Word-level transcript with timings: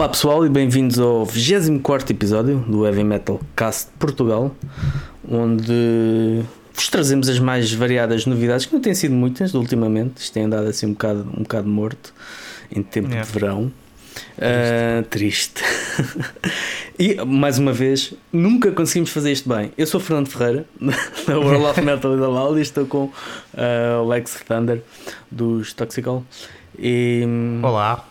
Olá 0.00 0.08
pessoal 0.08 0.46
e 0.46 0.48
bem-vindos 0.48 0.98
ao 0.98 1.26
24 1.26 2.10
episódio 2.10 2.60
do 2.60 2.86
Heavy 2.86 3.04
Metal 3.04 3.38
Cast 3.54 3.90
Portugal, 3.98 4.56
onde 5.30 6.40
vos 6.72 6.88
trazemos 6.88 7.28
as 7.28 7.38
mais 7.38 7.70
variadas 7.70 8.24
novidades, 8.24 8.64
que 8.64 8.72
não 8.72 8.80
têm 8.80 8.94
sido 8.94 9.14
muitas 9.14 9.52
ultimamente, 9.52 10.22
isto 10.22 10.32
tem 10.32 10.44
andado 10.44 10.68
assim 10.68 10.86
um 10.86 10.92
bocado, 10.92 11.28
um 11.36 11.42
bocado 11.42 11.68
morto 11.68 12.14
em 12.74 12.82
tempo 12.82 13.14
É. 13.14 13.20
de 13.20 13.30
verão. 13.30 13.70
Ah, 14.38 15.04
triste. 15.10 15.62
e 16.98 17.22
mais 17.26 17.58
uma 17.58 17.74
vez, 17.74 18.14
nunca 18.32 18.72
conseguimos 18.72 19.10
fazer 19.10 19.32
isto 19.32 19.50
bem. 19.50 19.70
Eu 19.76 19.86
sou 19.86 20.00
Fernando 20.00 20.28
Ferreira, 20.28 20.64
da 21.28 21.38
World 21.38 21.62
of 21.66 21.82
Metal 21.82 22.16
e 22.16 22.18
da 22.18 22.28
Val, 22.30 22.58
e 22.58 22.62
estou 22.62 22.86
com 22.86 23.12
ah, 23.54 24.00
o 24.00 24.08
Lex 24.08 24.40
Thunder 24.48 24.82
dos 25.30 25.74
Toxical. 25.74 26.24
E, 26.78 27.22
Olá. 27.62 28.09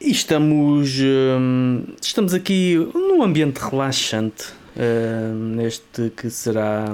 E 0.00 0.10
estamos, 0.10 0.90
hum, 1.00 1.84
estamos 2.00 2.34
aqui 2.34 2.76
num 2.94 3.22
ambiente 3.22 3.58
relaxante. 3.58 4.46
hum, 4.76 5.54
neste 5.56 6.10
que 6.16 6.28
será 6.30 6.84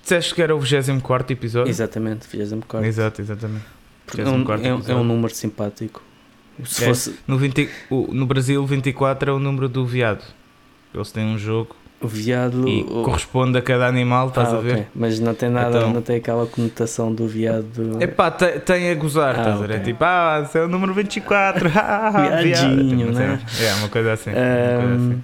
Disseste 0.00 0.34
que 0.34 0.42
era 0.42 0.54
o 0.54 0.60
24 0.60 1.32
episódio? 1.32 1.68
exatamente, 1.70 2.26
fizemos 2.26 2.64
corte. 2.66 2.86
Exato, 2.86 3.20
exatamente. 3.20 3.64
É 4.16 4.22
um, 4.28 4.44
24º 4.44 4.50
é, 4.50 4.62
um- 4.62 4.64
é 4.66 4.72
um 4.74 4.78
episódio. 4.78 5.04
número 5.04 5.34
simpático. 5.34 6.02
Se 6.64 6.84
É. 6.84 6.88
fosse 6.88 7.14
No, 7.26 7.36
20 7.38 7.68
o- 7.90 8.12
no 8.12 8.26
Brasil, 8.26 8.64
24 8.66 9.30
é 9.30 9.32
o 9.34 9.38
número 9.38 9.68
do 9.68 9.84
veado. 9.86 10.24
Eles 10.94 11.10
têm 11.12 11.24
um 11.24 11.38
jogo 11.38 11.74
o 12.00 12.08
viado. 12.08 12.66
e 12.68 12.82
o- 12.82 13.02
corresponde 13.02 13.58
a 13.58 13.62
cada 13.62 13.86
animal, 13.86 14.28
estás 14.28 14.52
Ah, 14.52 14.56
a 14.56 14.60
ver? 14.60 14.72
ok. 14.72 14.86
Mas 14.94 15.20
não 15.20 15.34
tem 15.34 15.48
nada, 15.50 15.78
Então- 15.78 15.92
não 15.92 16.02
tem 16.02 16.16
aquela 16.16 16.46
conotação 16.46 17.12
do 17.14 17.26
viado. 17.26 18.02
Epá, 18.02 18.30
te- 18.30 18.58
tem 18.60 18.90
a 18.90 18.94
gozar, 18.94 19.34
Ah, 19.36 19.38
estás 19.38 19.62
a 19.62 19.66
ver? 19.66 19.76
É 19.76 19.78
tipo, 19.80 20.02
ah, 20.04 20.48
é 20.54 20.58
o 20.60 20.68
número 20.68 20.94
24. 20.94 21.68
ah, 21.76 22.10
viado. 22.10 22.42
Viadinho, 22.42 23.06
Tipo, 23.08 23.18
né? 23.18 23.40
É, 23.60 23.74
uma 23.74 23.88
coisa 23.88 24.12
assim. 24.12 24.30
uma 24.30 24.80
coisa 24.80 24.94
assim. 24.94 25.22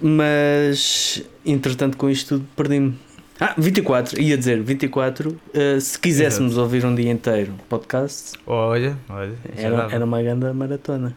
Mas 0.00 1.22
entretanto 1.44 1.96
com 1.96 2.08
isto 2.10 2.36
tudo 2.38 2.46
perdi-me. 2.56 2.94
Ah, 3.40 3.54
24, 3.56 4.20
ia 4.20 4.36
dizer 4.36 4.60
24. 4.62 5.38
eh, 5.54 5.78
se 5.80 5.96
quiséssemos 5.98 6.56
ouvir 6.56 6.84
um 6.84 6.92
dia 6.94 7.10
inteiro 7.12 7.52
podcast, 7.68 8.32
Olha, 8.44 8.96
olha. 9.08 9.32
já 9.56 9.62
era, 9.68 9.88
era 9.94 10.04
uma 10.04 10.20
grande 10.20 10.52
maratona. 10.52 11.14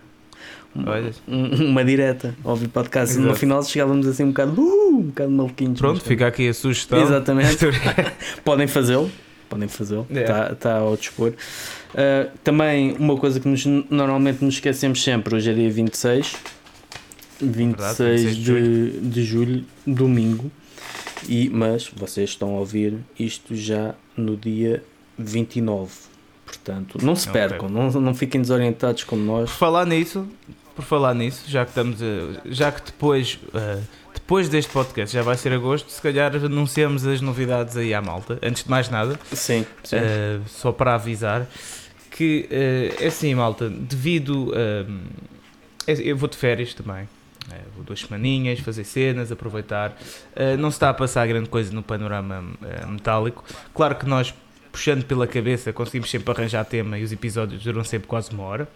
Uma, 0.74 0.92
Olha. 0.92 1.12
um- 1.28 1.66
uma 1.70 1.84
direta, 1.84 2.34
ouvir 2.44 2.68
podcast. 2.70 3.16
E 3.16 3.18
no 3.20 3.26
Exato. 3.28 3.40
final 3.40 3.64
chegávamos 3.64 4.08
assim 4.08 4.24
um 4.24 4.28
bocado, 4.30 4.62
uh, 4.62 4.90
um 4.98 5.02
bocado 5.04 5.30
maluquinhos. 5.32 5.80
Pronto, 5.80 6.02
fica 6.02 6.28
aqui 6.28 6.48
a 6.48 6.54
sugestão. 6.54 7.02
Exatamente. 7.02 7.58
Podem 8.46 8.68
fazê-lo. 8.68 9.12
Podem 9.50 9.68
fazê-lo. 9.68 10.08
Yeah. 10.10 10.54
Está 10.54 10.78
ao 10.78 10.96
dispor. 10.96 11.34
Uh, 11.94 12.32
também 12.44 12.94
uma 12.98 13.18
coisa 13.18 13.40
que 13.40 13.48
nos- 13.50 13.66
normalmente 13.90 14.44
nos 14.46 14.54
esquecemos 14.56 15.04
sempre, 15.04 15.36
hoje 15.36 15.50
é 15.52 15.54
dia 15.54 15.70
26. 15.70 16.36
26, 17.42 18.22
26 18.24 18.36
de 18.38 18.44
de, 18.92 19.00
de 19.10 19.24
julho, 19.24 19.66
domingo. 19.86 20.52
E, 21.28 21.50
mas 21.50 21.88
vocês 21.96 22.30
estão 22.32 22.56
a 22.56 22.60
ouvir 22.60 22.96
isto 23.20 23.56
já 23.56 23.94
no 24.18 24.36
dia 24.38 24.84
29. 25.18 25.92
Portanto, 26.46 26.98
não 27.02 27.16
se 27.16 27.30
percam, 27.30 27.70
não, 27.70 27.90
não 27.92 28.14
fiquem 28.14 28.42
desorientados 28.42 29.04
como 29.04 29.24
nós. 29.24 29.50
Por 29.50 29.58
falar 29.58 29.86
nisso, 29.86 30.28
por 30.76 30.84
falar 30.86 31.14
nisso, 31.14 31.44
já 31.48 31.64
que 31.66 31.72
estamos 31.72 32.02
a- 32.02 32.42
já 32.46 32.72
que 32.72 32.82
depois 32.86 33.40
eh, 33.54 33.80
depois 34.14 34.48
deste 34.50 34.72
podcast 34.72 35.14
já 35.14 35.22
vai 35.24 35.36
ser 35.38 35.52
agosto, 35.54 35.90
se 35.92 36.02
calhar 36.02 36.34
anunciamos 36.36 37.06
as 37.06 37.20
novidades 37.22 37.76
aí 37.78 37.94
à 37.94 38.02
malta. 38.02 38.40
Antes 38.42 38.64
de 38.64 38.70
mais 38.70 38.90
nada, 38.90 39.20
Sim, 39.32 39.66
sim. 39.84 39.96
eh, 39.98 40.40
só 40.48 40.72
para 40.72 40.96
avisar 40.96 41.46
que 42.10 42.48
eh, 42.52 42.94
é 43.00 43.08
assim, 43.08 43.34
malta, 43.36 43.70
devido 43.70 44.52
eh, 44.56 44.86
eu 45.88 46.16
vou 46.16 46.30
de 46.30 46.38
férias 46.38 46.74
também. 46.74 47.08
vou 47.76 47.84
duas 47.84 48.00
semaninhas, 48.02 48.60
fazer 48.60 48.84
cenas, 48.84 49.32
aproveitar. 49.32 49.98
Não 50.60 50.70
se 50.72 50.76
está 50.76 50.90
a 50.90 50.94
passar 50.94 51.28
grande 51.28 51.50
coisa 51.50 51.74
no 51.74 51.82
panorama 51.84 52.44
metálico. 52.88 53.44
Claro 53.74 53.96
que 53.96 54.06
nós, 54.06 54.34
puxando 54.72 55.04
pela 55.04 55.26
cabeça, 55.28 55.74
conseguimos 55.74 56.10
sempre 56.10 56.32
arranjar 56.32 56.64
tema 56.66 56.98
e 57.00 57.04
os 57.04 57.12
episódios 57.12 57.64
duram 57.64 57.84
sempre 57.84 58.08
quase 58.08 58.32
uma 58.32 58.44
hora. 58.44 58.68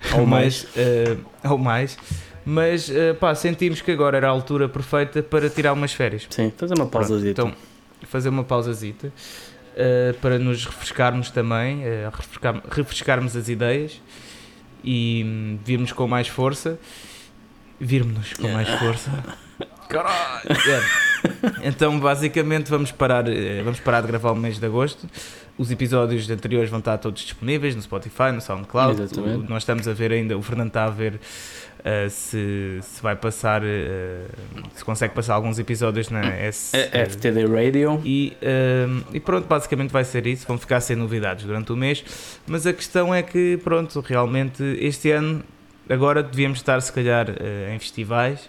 Ou 0.18 0.26
Mas, 0.26 0.66
eh, 0.76 1.16
ou 1.44 1.58
mais. 1.58 1.96
Mas 2.44 2.88
eh, 2.90 3.12
pá, 3.12 3.34
sentimos 3.34 3.80
que 3.82 3.90
agora 3.90 4.16
era 4.16 4.26
a 4.28 4.30
altura 4.30 4.68
perfeita 4.68 5.22
para 5.22 5.48
tirar 5.50 5.72
umas 5.74 5.92
férias. 5.92 6.26
Sim, 6.30 6.50
fazer 6.56 6.74
uma 6.74 6.86
Pronto, 6.86 7.08
pausa. 7.08 7.28
então, 7.28 7.52
fazer 8.04 8.28
uma 8.30 8.42
pausazita 8.42 9.12
eh, 9.76 10.14
para 10.22 10.38
nos 10.38 10.64
refrescarmos 10.64 11.30
também, 11.30 11.82
refrescar- 12.12 12.62
refrescarmos 12.70 13.36
as 13.36 13.48
ideias 13.48 14.00
e 14.82 15.22
hum, 15.24 15.58
virmos 15.64 15.92
com 15.92 16.08
mais 16.08 16.28
força. 16.28 16.78
Virmos-nos 17.78 18.32
com 18.34 18.48
mais 18.48 18.68
força. 18.68 19.10
Caralho! 19.88 20.42
É. 21.62 21.68
Então, 21.68 21.98
basicamente, 21.98 22.70
vamos 22.70 22.92
parar, 22.92 23.24
vamos 23.64 23.80
parar 23.80 24.00
de 24.02 24.06
gravar 24.06 24.30
o 24.32 24.36
mês 24.36 24.58
de 24.58 24.64
agosto. 24.66 25.08
Os 25.60 25.70
episódios 25.70 26.30
anteriores 26.30 26.70
vão 26.70 26.78
estar 26.78 26.96
todos 26.96 27.20
disponíveis 27.22 27.76
no 27.76 27.82
Spotify, 27.82 28.32
no 28.32 28.40
SoundCloud. 28.40 29.02
Exatamente. 29.02 29.44
O- 29.46 29.48
nós 29.50 29.62
estamos 29.62 29.86
a 29.86 29.92
ver 29.92 30.10
ainda, 30.10 30.36
o 30.38 30.40
Fernando 30.42 30.68
está 30.68 30.84
a 30.86 30.90
ver 30.90 31.20
eh, 31.84 32.08
se, 32.08 32.78
se 32.82 33.02
vai 33.02 33.14
passar, 33.14 33.62
eh, 33.62 34.24
se 34.74 34.82
consegue 34.84 35.14
passar 35.14 35.34
alguns 35.34 35.58
episódios 35.58 36.08
na 36.08 36.24
S. 36.26 36.74
É, 36.76 37.04
FTD 37.04 37.44
Radio. 37.46 38.00
E, 38.04 38.36
ehm, 38.40 39.00
e 39.12 39.20
pronto, 39.20 39.46
basicamente 39.46 39.90
vai 39.90 40.04
ser 40.04 40.26
isso. 40.26 40.46
Vão 40.46 40.56
ficar 40.58 40.80
sem 40.80 40.96
novidades 40.96 41.44
durante 41.44 41.72
o 41.72 41.76
mês. 41.76 42.02
Mas 42.46 42.66
a 42.66 42.72
questão 42.72 43.14
é 43.14 43.22
que, 43.22 43.58
pronto, 43.62 44.00
realmente 44.00 44.62
este 44.80 45.10
ano, 45.10 45.42
agora 45.88 46.22
devíamos 46.22 46.58
estar, 46.58 46.80
se 46.80 46.90
calhar, 46.92 47.28
eh, 47.38 47.74
em 47.74 47.78
festivais, 47.78 48.48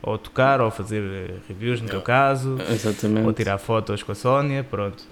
ou 0.00 0.18
tocar, 0.18 0.60
ou 0.60 0.70
fazer 0.70 1.34
reviews, 1.48 1.80
no 1.80 1.88
teu 1.88 2.02
caso, 2.02 2.58
Exatamente. 2.70 3.24
ou 3.26 3.32
tirar 3.32 3.58
fotos 3.58 4.02
com 4.02 4.10
a 4.12 4.14
Sónia. 4.16 4.64
Pronto. 4.64 5.04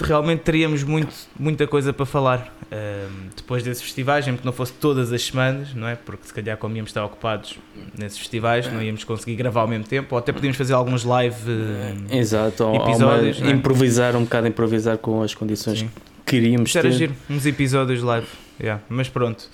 Realmente 0.00 0.40
teríamos 0.42 0.82
muito, 0.84 1.12
muita 1.38 1.66
coisa 1.66 1.92
para 1.92 2.06
falar 2.06 2.54
ehm, 2.70 3.28
depois 3.36 3.62
desses 3.64 3.82
festivais, 3.82 4.24
mesmo 4.24 4.38
que 4.38 4.46
não 4.46 4.52
fosse 4.52 4.72
todas 4.74 5.12
as 5.12 5.22
semanas, 5.22 5.74
não 5.74 5.88
é? 5.88 5.96
Porque 5.96 6.26
se 6.28 6.32
calhar, 6.32 6.56
como 6.56 6.76
íamos 6.76 6.90
estar 6.90 7.04
ocupados 7.04 7.58
nesses 7.98 8.16
festivais, 8.18 8.72
não 8.72 8.80
íamos 8.80 9.02
conseguir 9.02 9.34
gravar 9.34 9.62
ao 9.62 9.68
mesmo 9.68 9.84
tempo, 9.84 10.14
ou 10.14 10.18
até 10.18 10.32
podíamos 10.32 10.56
fazer 10.56 10.72
alguns 10.74 11.02
live. 11.04 11.36
eh, 12.10 12.16
Exato, 12.16 12.64
uma- 12.66 12.82
episódios, 12.88 13.40
não 13.40 13.48
é? 13.48 13.52
improvisar 13.52 14.14
um 14.14 14.22
bocado, 14.22 14.46
improvisar 14.46 14.98
com 14.98 15.20
as 15.22 15.34
condições 15.34 15.80
Sim. 15.80 15.90
que 16.24 16.36
queríamos 16.38 16.74
era 16.76 16.88
ter. 16.88 16.94
giro, 16.96 17.14
uns 17.28 17.44
episódios 17.44 18.00
live, 18.02 18.26
yeah, 18.60 18.80
mas 18.88 19.08
pronto. 19.08 19.48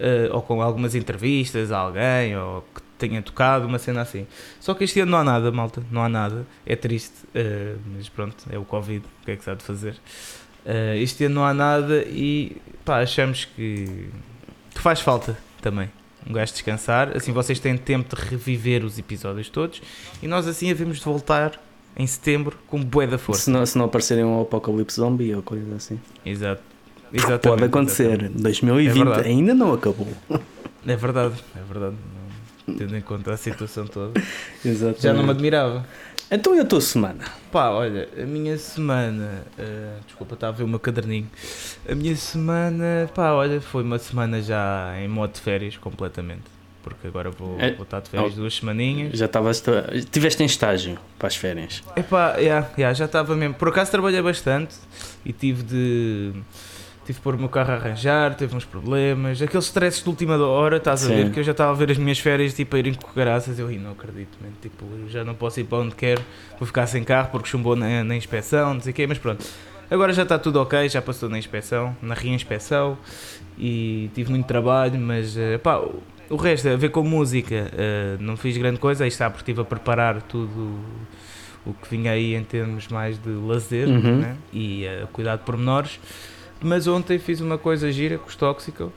Eh, 0.00 0.28
ou 0.32 0.40
com 0.42 0.62
algumas 0.62 0.94
entrevistas 0.94 1.72
a 1.72 1.78
alguém, 1.78 2.36
ou 2.36 2.64
que 2.72 2.80
tenha 2.98 3.22
tocado, 3.22 3.66
uma 3.66 3.78
cena 3.78 4.02
assim. 4.02 4.26
Só 4.60 4.74
que 4.74 4.84
este 4.84 5.00
ano 5.00 5.12
não 5.12 5.18
há 5.18 5.24
nada, 5.24 5.50
malta, 5.52 5.82
não 5.90 6.02
há 6.02 6.08
nada. 6.08 6.46
É 6.66 6.74
triste, 6.76 7.14
eh, 7.34 7.76
mas 7.96 8.08
pronto, 8.08 8.36
é 8.50 8.58
o 8.58 8.64
Covid, 8.64 9.04
o 9.22 9.24
que 9.24 9.30
é 9.32 9.36
que 9.36 9.44
se 9.44 9.50
há 9.50 9.54
de 9.54 9.62
fazer? 9.62 9.96
Eh, 10.66 10.98
este 10.98 11.24
ano 11.24 11.36
não 11.36 11.44
há 11.44 11.54
nada 11.54 12.04
e 12.08 12.56
pá, 12.84 13.00
achamos 13.00 13.44
que, 13.44 14.08
que 14.74 14.80
faz 14.80 15.00
falta 15.00 15.38
também. 15.62 15.88
Um 16.28 16.32
gajo 16.32 16.52
descansar, 16.52 17.16
assim 17.16 17.32
vocês 17.32 17.58
têm 17.58 17.76
tempo 17.78 18.14
de 18.14 18.20
reviver 18.22 18.84
os 18.84 18.98
episódios 18.98 19.48
todos 19.48 19.80
e 20.22 20.26
nós 20.28 20.46
assim 20.46 20.70
havemos 20.70 20.98
de 20.98 21.04
voltar 21.04 21.52
em 21.96 22.06
setembro 22.06 22.58
com 22.66 22.82
bué 22.82 23.06
da 23.06 23.16
força. 23.16 23.42
Se 23.42 23.50
não, 23.50 23.64
se 23.64 23.78
não 23.78 23.86
aparecerem 23.86 24.24
um 24.24 24.40
apocalipse 24.42 24.96
zombie 24.96 25.34
ou 25.34 25.42
coisa 25.42 25.74
assim. 25.76 25.98
Exato. 26.26 26.60
Exatamente, 27.12 27.40
Pode 27.42 27.64
acontecer. 27.64 28.08
exatamente. 28.10 28.42
2020 28.42 29.08
É 29.08 29.28
ainda 29.28 29.54
não 29.54 29.72
acabou. 29.72 30.08
É 30.86 30.96
verdade, 30.96 31.34
é 31.56 31.62
verdade. 31.72 31.96
Tendo 32.76 32.96
em 32.96 33.00
conta 33.00 33.32
a 33.32 33.36
situação 33.36 33.86
toda. 33.86 34.20
Exato. 34.64 35.00
Já 35.00 35.12
não 35.12 35.22
me 35.22 35.30
admirava. 35.30 35.86
Então 36.30 36.54
e 36.54 36.60
a 36.60 36.64
tua 36.64 36.80
semana? 36.82 37.24
Pá, 37.50 37.70
olha, 37.70 38.06
a 38.20 38.26
minha 38.26 38.58
semana. 38.58 39.44
eh, 39.58 39.94
desculpa, 40.06 40.34
estava 40.34 40.52
a 40.52 40.56
ver 40.58 40.64
o 40.64 40.68
meu 40.68 40.78
caderninho. 40.78 41.26
A 41.88 41.94
minha 41.94 42.14
semana, 42.16 43.10
pá, 43.14 43.32
olha, 43.32 43.60
foi 43.62 43.82
uma 43.82 43.98
semana 43.98 44.42
já 44.42 44.92
em 45.00 45.08
modo 45.08 45.32
de 45.32 45.40
férias 45.40 45.76
completamente. 45.78 46.42
Porque 46.82 47.06
agora 47.08 47.30
vou, 47.30 47.58
É- 47.58 47.72
vou 47.72 47.82
estar 47.82 48.00
de 48.00 48.08
férias 48.10 48.34
duas 48.34 48.54
semaninhas. 48.54 49.18
Já 49.18 49.24
estavas. 49.26 49.62
Estiveste 49.92 50.42
em 50.42 50.46
estágio 50.46 50.98
para 51.18 51.28
as 51.28 51.36
férias. 51.36 51.82
Epá, 51.96 52.36
yeah, 52.36 52.68
yeah, 52.78 52.94
já 52.94 53.06
estava 53.06 53.34
mesmo. 53.34 53.54
Por 53.54 53.68
acaso 53.68 53.90
trabalhei 53.90 54.20
bastante 54.22 54.74
e 55.24 55.32
tive 55.32 55.62
de. 55.62 56.32
Tive 57.08 57.20
de 57.20 57.22
pôr 57.22 57.36
o 57.36 57.38
meu 57.38 57.48
carro 57.48 57.72
a 57.72 57.76
arranjar, 57.76 58.34
teve 58.34 58.54
uns 58.54 58.66
problemas. 58.66 59.40
Aqueles 59.40 59.64
stresses 59.64 60.02
de 60.02 60.08
última 60.10 60.36
hora, 60.36 60.76
estás 60.76 61.02
a 61.04 61.08
Sim. 61.08 61.14
ver? 61.14 61.30
Que 61.30 61.40
eu 61.40 61.42
já 61.44 61.52
estava 61.52 61.70
a 61.70 61.74
ver 61.74 61.90
as 61.90 61.96
minhas 61.96 62.18
férias 62.18 62.52
tipo, 62.52 62.76
a 62.76 62.78
irem 62.78 62.92
com 62.92 63.08
caraças. 63.14 63.58
Eu 63.58 63.72
"Ih, 63.72 63.78
não 63.78 63.92
acredito, 63.92 64.36
man. 64.42 64.50
Tipo, 64.60 64.84
já 65.08 65.24
não 65.24 65.34
posso 65.34 65.58
ir 65.58 65.64
para 65.64 65.78
onde 65.78 65.94
quero, 65.94 66.20
vou 66.58 66.66
ficar 66.66 66.86
sem 66.86 67.02
carro 67.02 67.30
porque 67.32 67.48
chumbou 67.48 67.74
na, 67.74 68.04
na 68.04 68.14
inspeção, 68.14 68.74
não 68.74 68.80
sei 68.82 68.90
o 68.92 68.94
quê, 68.94 69.06
mas 69.06 69.16
pronto. 69.16 69.42
Agora 69.90 70.12
já 70.12 70.22
está 70.24 70.38
tudo 70.38 70.60
ok, 70.60 70.86
já 70.90 71.00
passou 71.00 71.30
na 71.30 71.38
inspeção, 71.38 71.96
na 72.02 72.12
reinspeção 72.12 72.98
e 73.56 74.10
tive 74.14 74.28
muito 74.30 74.44
trabalho, 74.44 75.00
mas 75.00 75.34
eh, 75.34 75.56
pá, 75.56 75.78
o- 76.28 76.36
resto, 76.36 76.68
a 76.68 76.76
ver 76.76 76.90
com 76.90 77.02
música, 77.02 77.70
eh, 77.74 78.18
não 78.20 78.36
fiz 78.36 78.54
grande 78.58 78.78
coisa, 78.78 79.04
aí 79.04 79.08
está, 79.08 79.30
porque 79.30 79.44
estive 79.50 79.62
a 79.62 79.64
preparar 79.64 80.20
tudo 80.20 80.78
o 81.64 81.72
que 81.72 81.88
vinha 81.88 82.12
aí 82.12 82.34
em 82.34 82.44
termos 82.44 82.86
mais 82.88 83.18
de 83.18 83.30
lazer 83.30 83.88
Uhum. 83.88 84.16
né? 84.18 84.36
e 84.52 84.86
a 84.86 85.06
cuidar 85.06 85.36
de 85.36 85.44
pormenores. 85.44 85.98
Mas 86.60 86.86
ontem 86.86 87.18
fiz 87.18 87.40
uma 87.40 87.56
coisa 87.58 87.90
gira 87.92 88.18
com 88.18 88.28
os 88.28 88.36
Tóxico. 88.36 88.92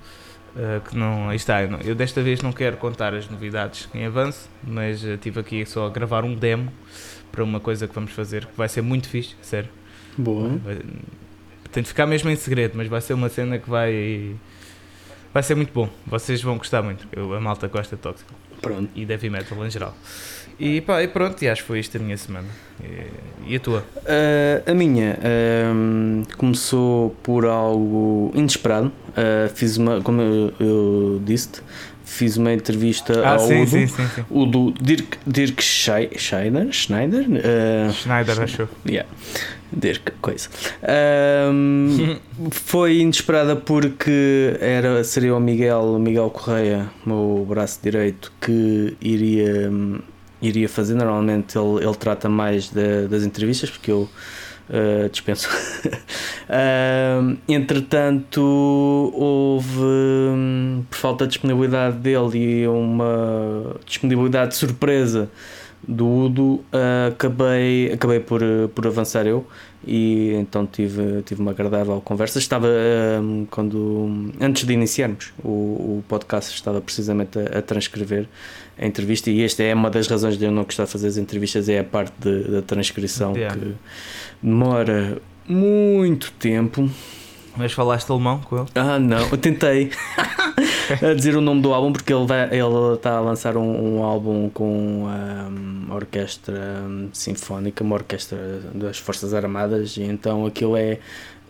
Uh, 0.53 0.81
que 0.81 0.97
não, 0.97 1.33
está, 1.33 1.63
eu, 1.63 1.95
desta 1.95 2.21
vez 2.21 2.41
não 2.41 2.51
quero 2.51 2.75
contar 2.75 3.13
as 3.13 3.29
novidades 3.29 3.87
em 3.93 4.05
avanço, 4.05 4.49
mas 4.61 5.01
uh, 5.01 5.11
estive 5.11 5.39
aqui 5.39 5.65
só 5.65 5.87
a 5.87 5.89
gravar 5.89 6.25
um 6.25 6.35
demo 6.35 6.69
para 7.31 7.41
uma 7.41 7.61
coisa 7.61 7.87
que 7.87 7.95
vamos 7.95 8.11
fazer 8.11 8.45
que 8.45 8.57
vai 8.57 8.67
ser 8.67 8.81
muito 8.81 9.07
fixe, 9.07 9.33
sério. 9.41 9.69
Boa. 10.17 10.49
Vai- 10.57 10.79
Tem 11.71 11.81
de 11.81 11.87
ficar 11.87 12.05
mesmo 12.05 12.29
em 12.29 12.35
segredo, 12.35 12.73
mas 12.75 12.87
vai 12.89 12.99
ser 12.99 13.13
uma 13.13 13.29
cena 13.29 13.57
que 13.59 13.69
vai. 13.69 14.35
Vai 15.33 15.41
ser 15.41 15.55
muito 15.55 15.71
bom. 15.71 15.89
Vocês 16.05 16.41
vão 16.41 16.57
gostar 16.57 16.81
muito. 16.81 17.07
Eu, 17.13 17.33
a 17.33 17.39
malta 17.39 17.69
gosta 17.69 17.95
de 17.95 18.01
tóxico 18.01 18.33
Pronto. 18.61 18.89
e 18.93 19.05
de 19.05 19.13
heavy 19.13 19.29
metal 19.29 19.65
em 19.65 19.69
geral. 19.69 19.95
E 20.63 20.79
pá, 20.81 21.01
e 21.01 21.07
pronto, 21.07 21.41
e 21.41 21.49
acho 21.49 21.61
que 21.63 21.67
foi 21.67 21.79
isto 21.79 21.97
a 21.97 21.99
minha 21.99 22.15
semana. 22.17 22.47
E, 22.83 23.53
e 23.53 23.55
a 23.55 23.59
tua? 23.59 23.79
Uh, 23.97 24.69
a 24.71 24.73
minha 24.75 25.17
um, 25.73 26.23
começou 26.37 27.15
por 27.23 27.45
algo 27.45 28.31
inesperado. 28.35 28.91
Uh, 29.09 29.49
fiz 29.55 29.77
uma, 29.77 30.01
como 30.01 30.21
eu, 30.21 30.53
eu 30.59 31.21
disse, 31.25 31.49
fiz 32.05 32.37
uma 32.37 32.53
entrevista 32.53 33.21
Ah, 33.25 33.31
ao 33.33 33.39
sim, 33.39 33.61
Udo, 33.63 33.71
sim, 33.71 33.87
sim, 33.87 34.07
sim. 34.13 34.23
o 34.29 34.45
do 34.45 34.71
Dirk, 34.79 35.17
Dirk 35.25 35.63
Schneider, 35.63 36.71
Schneider? 36.71 37.25
Uh, 37.27 37.91
Schneider 37.91 38.39
achou. 38.41 38.69
yeah. 38.87 39.09
Dirk, 39.73 40.11
coisa. 40.21 40.49
Um, 41.49 42.17
foi 42.51 42.97
inesperada 42.97 43.55
porque 43.55 44.57
era, 44.59 45.01
seria 45.03 45.33
o 45.33 45.39
Miguel, 45.39 45.95
o 45.95 45.99
Miguel 45.99 46.29
Correia, 46.29 46.89
meu 47.05 47.45
braço 47.47 47.79
direito, 47.81 48.33
que 48.41 48.97
iria, 49.01 49.71
iria 50.41 50.67
fazer. 50.69 50.95
Normalmente 50.95 51.57
ele, 51.57 51.85
ele 51.85 51.95
trata 51.95 52.29
mais 52.29 52.69
da- 52.69 53.07
das 53.09 53.23
entrevistas, 53.23 53.69
porque 53.69 53.91
eu 53.91 54.09
uh, 54.69 55.09
dispenso. 55.09 55.49
Um, 56.53 57.37
entretanto, 57.47 58.41
houve, 58.41 59.79
hum, 59.79 60.83
por 60.89 60.97
falta 60.97 61.25
de 61.25 61.29
disponibilidade 61.29 61.95
dele 61.95 62.37
e 62.63 62.67
uma 62.67 63.77
disponibilidade 63.85 64.51
de 64.51 64.57
surpresa 64.57 65.29
do 65.87 66.05
Udo, 66.05 66.43
uh, 66.43 67.07
acabei, 67.09 67.93
acabei 67.93 68.19
por, 68.19 68.43
uh, 68.43 68.67
por 68.67 68.85
avançar 68.85 69.25
eu 69.25 69.47
e 69.87 70.33
então 70.33 70.65
tive, 70.67 71.21
tive 71.23 71.41
uma 71.41 71.51
agradável 71.51 72.01
conversa. 72.01 72.37
Estava 72.37 72.67
um, 73.21 73.45
quando 73.49 74.29
antes 74.39 74.65
de 74.65 74.73
iniciarmos 74.73 75.33
o, 75.43 75.49
o 75.49 76.03
podcast, 76.07 76.53
estava 76.53 76.81
precisamente 76.81 77.39
a, 77.39 77.59
a 77.59 77.61
transcrever 77.61 78.27
a 78.81 78.85
entrevista, 78.87 79.29
e 79.29 79.43
esta 79.43 79.61
é 79.63 79.73
uma 79.73 79.89
das 79.89 80.07
razões 80.07 80.37
de 80.37 80.43
eu 80.45 80.51
não 80.51 80.63
gostar 80.63 80.85
de 80.85 80.91
fazer 80.91 81.07
as 81.07 81.17
entrevistas, 81.17 81.69
é 81.69 81.79
a 81.79 81.83
parte 81.83 82.13
de- 82.19 82.43
da 82.51 82.61
transcrição 82.61 83.33
Yeah. 83.35 83.55
que 83.57 83.73
demora 84.41 85.17
muito 85.47 86.31
tempo. 86.33 86.89
Mas 87.55 87.73
falaste 87.73 88.09
alemão 88.09 88.39
com 88.39 88.57
ele? 88.59 88.67
Ah, 88.75 88.97
não, 88.97 89.19
eu 89.29 89.37
tentei 89.37 89.91
a 91.03 91.13
dizer 91.13 91.35
o 91.35 91.41
nome 91.41 91.61
do 91.61 91.73
álbum 91.73 91.91
porque 91.91 92.13
ele 92.13 92.25
vai, 92.25 92.45
ele 92.45 92.93
está 92.95 93.17
a 93.17 93.19
lançar 93.19 93.57
um, 93.57 93.97
um 93.97 94.03
álbum 94.03 94.49
com 94.49 95.03
uma 95.03 95.95
orquestra 95.95 96.81
sinfónica, 97.11 97.83
uma 97.83 97.95
orquestra 97.95 98.37
das 98.73 98.97
Forças 98.97 99.33
Armadas, 99.33 99.97
e 99.97 100.03
então 100.03 100.45
aquilo 100.45 100.75
é 100.77 100.99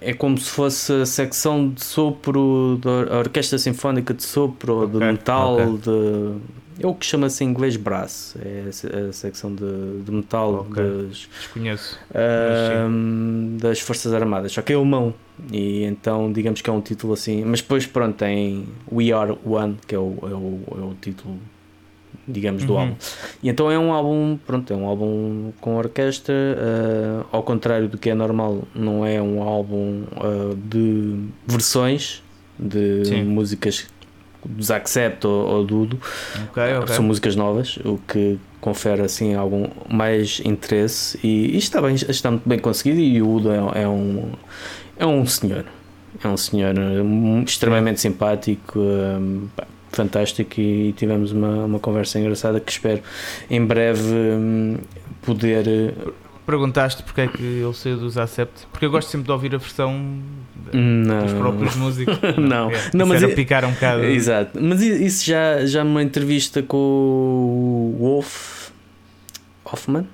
é 0.04 0.14
como 0.14 0.36
se 0.36 0.50
fosse 0.50 0.92
a 0.92 1.06
secção 1.06 1.70
de 1.70 1.84
sopro 1.86 2.80
da 2.82 3.20
orquestra 3.20 3.60
sinfónica 3.60 4.16
de 4.16 4.24
sopro 4.24 4.88
de 4.88 4.96
Ok, 4.98 5.08
metal 5.12 5.54
ok. 5.54 5.78
de 5.78 6.32
é 6.82 6.88
o 6.88 6.94
que 6.96 7.06
chama-se 7.06 7.44
em 7.44 7.48
inglês 7.50 7.76
braço, 7.78 8.38
é 8.44 8.64
a 8.66 9.10
a 9.10 9.14
secção 9.14 9.54
de, 9.54 10.02
de 10.06 10.12
metal 10.12 10.66
Ok. 10.70 10.84
das, 10.84 11.28
Desconheço. 11.40 12.00
Ahm, 12.14 13.58
das 13.58 13.80
Forças 13.80 14.14
Armadas, 14.14 14.52
só 14.52 14.62
que 14.62 14.74
é 14.74 14.76
alemão 14.76 15.14
e 15.52 15.84
então 15.84 16.32
digamos 16.32 16.62
que 16.62 16.70
é 16.70 16.74
um 16.74 16.82
título 16.82 17.14
assim, 17.14 17.44
mas 17.46 17.62
depois 17.62 17.86
pronto 17.88 18.16
tem 18.18 18.68
We 18.92 19.12
Are 19.12 19.36
One, 19.46 19.78
que 19.88 19.96
é 19.96 20.00
o, 20.00 20.18
é 20.24 20.26
o, 20.34 20.60
é 20.80 20.84
o 20.86 20.94
título 21.02 21.38
digamos 22.28 22.64
do 22.64 22.74
Uhum. 22.74 22.80
álbum. 22.80 22.96
E 23.42 23.50
então 23.50 23.72
é 23.72 23.80
um 23.80 23.92
álbum, 23.92 24.38
pronto, 24.46 24.72
é 24.72 24.76
um 24.76 24.86
álbum 24.86 25.52
com 25.60 25.76
orquestra, 25.78 26.34
ah, 26.34 27.26
ao 27.32 27.44
contrário 27.44 27.88
do 27.90 27.98
que 27.98 28.10
é 28.10 28.14
normal, 28.14 28.64
não 28.76 29.06
é 29.06 29.22
um 29.22 29.42
álbum 29.42 30.04
ah, 30.18 30.56
de 30.70 31.18
versões 31.48 32.22
de 32.60 33.06
Sim. 33.06 33.24
músicas 33.24 33.88
dos 34.46 34.72
Accept 34.72 35.26
ou, 35.26 35.48
ou 35.48 35.64
do 35.66 35.82
Udo, 35.82 36.00
Ok, 36.50 36.64
ok. 36.82 36.96
são 36.96 37.04
músicas 37.04 37.36
novas, 37.36 37.78
o 37.84 38.00
que 38.08 38.38
confere 38.60 39.02
assim 39.02 39.34
algum 39.34 39.68
mais 39.90 40.42
interesse. 40.46 41.20
E, 41.24 41.56
e 41.56 41.58
está 41.58 41.82
bem, 41.82 41.96
está 41.96 42.32
muito 42.32 42.48
bem 42.48 42.60
conseguido 42.60 43.00
e 43.00 43.22
o 43.22 43.30
Udo 43.30 43.52
é, 43.52 43.82
é 43.84 43.88
um 43.88 44.32
é 44.98 45.06
um 45.06 45.26
senhor, 45.26 45.66
é 46.24 46.28
um 46.28 46.38
senhor 46.38 46.76
hum, 46.78 47.44
extremamente 47.44 48.00
simpático, 48.00 48.80
pá, 49.56 49.66
fantástico 49.92 50.60
e 50.62 50.94
tivemos 50.94 51.32
uma, 51.32 51.66
uma 51.66 51.80
conversa 51.80 52.20
engraçada 52.20 52.60
que 52.60 52.72
espero 52.72 53.02
em 53.50 53.66
breve 53.66 54.14
hum, 54.14 54.78
poder 55.24 55.68
eh, 55.68 55.94
Perguntaste 56.46 57.04
porque 57.04 57.22
é 57.22 57.28
que 57.28 57.42
ele 57.44 57.74
saiu 57.74 57.98
dos 57.98 58.18
Accept? 58.18 58.68
Porque 58.72 58.86
eu 58.86 58.92
gosto 58.92 59.10
sempre 59.10 59.26
de 59.26 59.32
ouvir 59.32 59.54
a 59.54 59.58
versão 59.58 59.94
não, 60.74 61.24
dos 61.24 61.34
próprios 61.34 61.76
músicos. 61.76 62.18
Não. 62.38 62.72
é, 62.72 62.90
Não, 62.94 63.06
mas 63.06 63.22
era 63.22 63.34
picar 63.34 63.64
um 63.64 63.72
bocado. 63.72 64.04
Exato, 64.04 64.60
mas 64.62 64.82
isso 64.82 65.26
já, 65.26 65.66
já 65.66 65.84
numa 65.84 66.02
entrevista 66.02 66.64
com 66.64 66.78
o 66.78 67.96
Wolf 68.00 68.70
Hoffman 69.64 70.08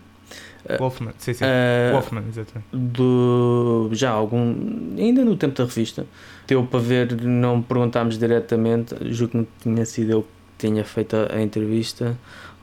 Wolfman, 0.79 1.13
sim, 1.17 1.33
sim. 1.33 1.45
eh, 1.45 1.91
Wolfman, 1.93 2.23
exatamente. 2.27 2.67
do 2.73 3.89
já 3.93 4.09
algum 4.11 4.53
ainda 4.97 5.23
no 5.23 5.37
tempo 5.37 5.55
da 5.55 5.63
revista 5.63 6.05
deu 6.45 6.63
para 6.65 6.79
ver 6.79 7.21
não 7.21 7.61
perguntámos 7.61 8.17
diretamente 8.17 8.95
julgo 9.13 9.31
que 9.31 9.37
não 9.37 9.47
tinha 9.61 9.85
sido 9.85 10.11
eu 10.11 10.21
que 10.23 10.67
tinha 10.67 10.83
feito 10.83 11.15
a, 11.15 11.35
a 11.35 11.41
entrevista 11.41 12.17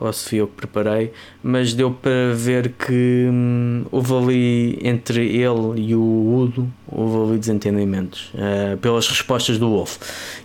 ou 0.07 0.13
se 0.13 0.29
fui 0.29 0.39
eu 0.41 0.47
que 0.47 0.55
preparei 0.55 1.13
mas 1.43 1.73
deu 1.75 1.91
para 1.91 2.33
ver 2.35 2.71
que 2.73 3.29
hum, 3.31 3.85
houve 3.91 4.15
ali 4.15 4.79
entre 4.83 5.27
ele 5.27 5.81
e 5.81 5.95
o 5.95 6.01
Udo 6.01 6.71
houve 6.87 7.31
ali 7.31 7.39
desentendimentos 7.39 8.31
eh, 8.37 8.77
pelas 8.81 9.09
respostas 9.09 9.59
do 9.59 9.69
Wolf 9.71 9.97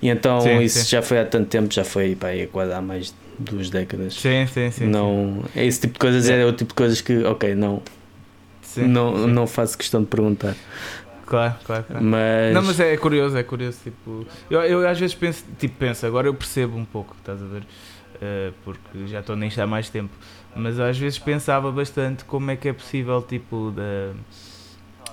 e 0.02 0.10
então 0.10 0.42
Sim, 0.42 0.60
isso 0.62 0.80
sim. 0.80 0.90
já 0.90 1.02
foi 1.02 1.20
há 1.20 1.26
tanto 1.26 1.48
tempo 1.48 1.74
já 1.74 1.84
foi 1.84 2.16
pá, 2.16 2.28
quase 2.52 2.74
há 2.74 2.82
mais 2.82 3.08
de 3.08 3.14
duas 3.40 3.70
décadas 3.70 4.14
Sim, 4.16 4.46
sim, 4.48 4.72
sim. 4.72 4.86
não 4.86 5.44
é 5.56 5.66
esse 5.66 5.82
tipo 5.82 5.94
de 5.94 6.00
coisas 6.00 6.30
é 6.30 6.46
o 6.46 6.52
tipo 6.54 6.70
de 6.70 6.76
coisas 6.76 7.02
que 7.02 7.24
ok 7.24 7.56
não 7.56 7.82
sim, 8.62 8.88
não, 8.88 9.16
sim. 9.16 9.28
não 9.28 9.48
faço 9.48 9.78
questão 9.78 10.02
de 10.02 10.08
perguntar 10.08 10.56
Claro, 11.26 11.54
claro, 11.64 11.84
claro. 11.84 12.04
mas, 12.04 12.56
Não, 12.56 12.64
mas 12.64 12.80
é, 12.80 12.92
é 12.92 12.98
curioso, 12.98 13.38
é 13.38 13.44
curioso. 13.44 13.78
Tipo, 13.84 14.26
eu, 14.50 14.62
eu 14.64 14.88
às 14.88 15.00
vezes 15.00 15.16
penso, 15.16 15.44
tipo, 15.60 15.76
penso, 15.78 16.04
agora 16.08 16.28
eu 16.28 16.34
percebo 16.34 16.76
um 16.76 16.84
pouco, 16.84 17.16
estás 17.20 17.40
a 17.40 17.46
ver? 17.46 17.62
Eh, 18.22 18.52
porque 18.66 19.08
já 19.08 19.22
estou 19.22 19.36
nisto 19.36 19.60
há 19.60 19.68
mais 19.68 19.90
tempo. 19.90 20.12
Mas 20.56 20.80
às 20.80 20.98
vezes 20.98 21.18
pensava 21.20 21.72
bastante 21.72 22.26
como 22.26 22.52
é 22.52 22.56
que 22.56 22.68
é 22.68 22.74
possível, 22.74 23.22
tipo, 23.22 23.72
da, 23.76 24.12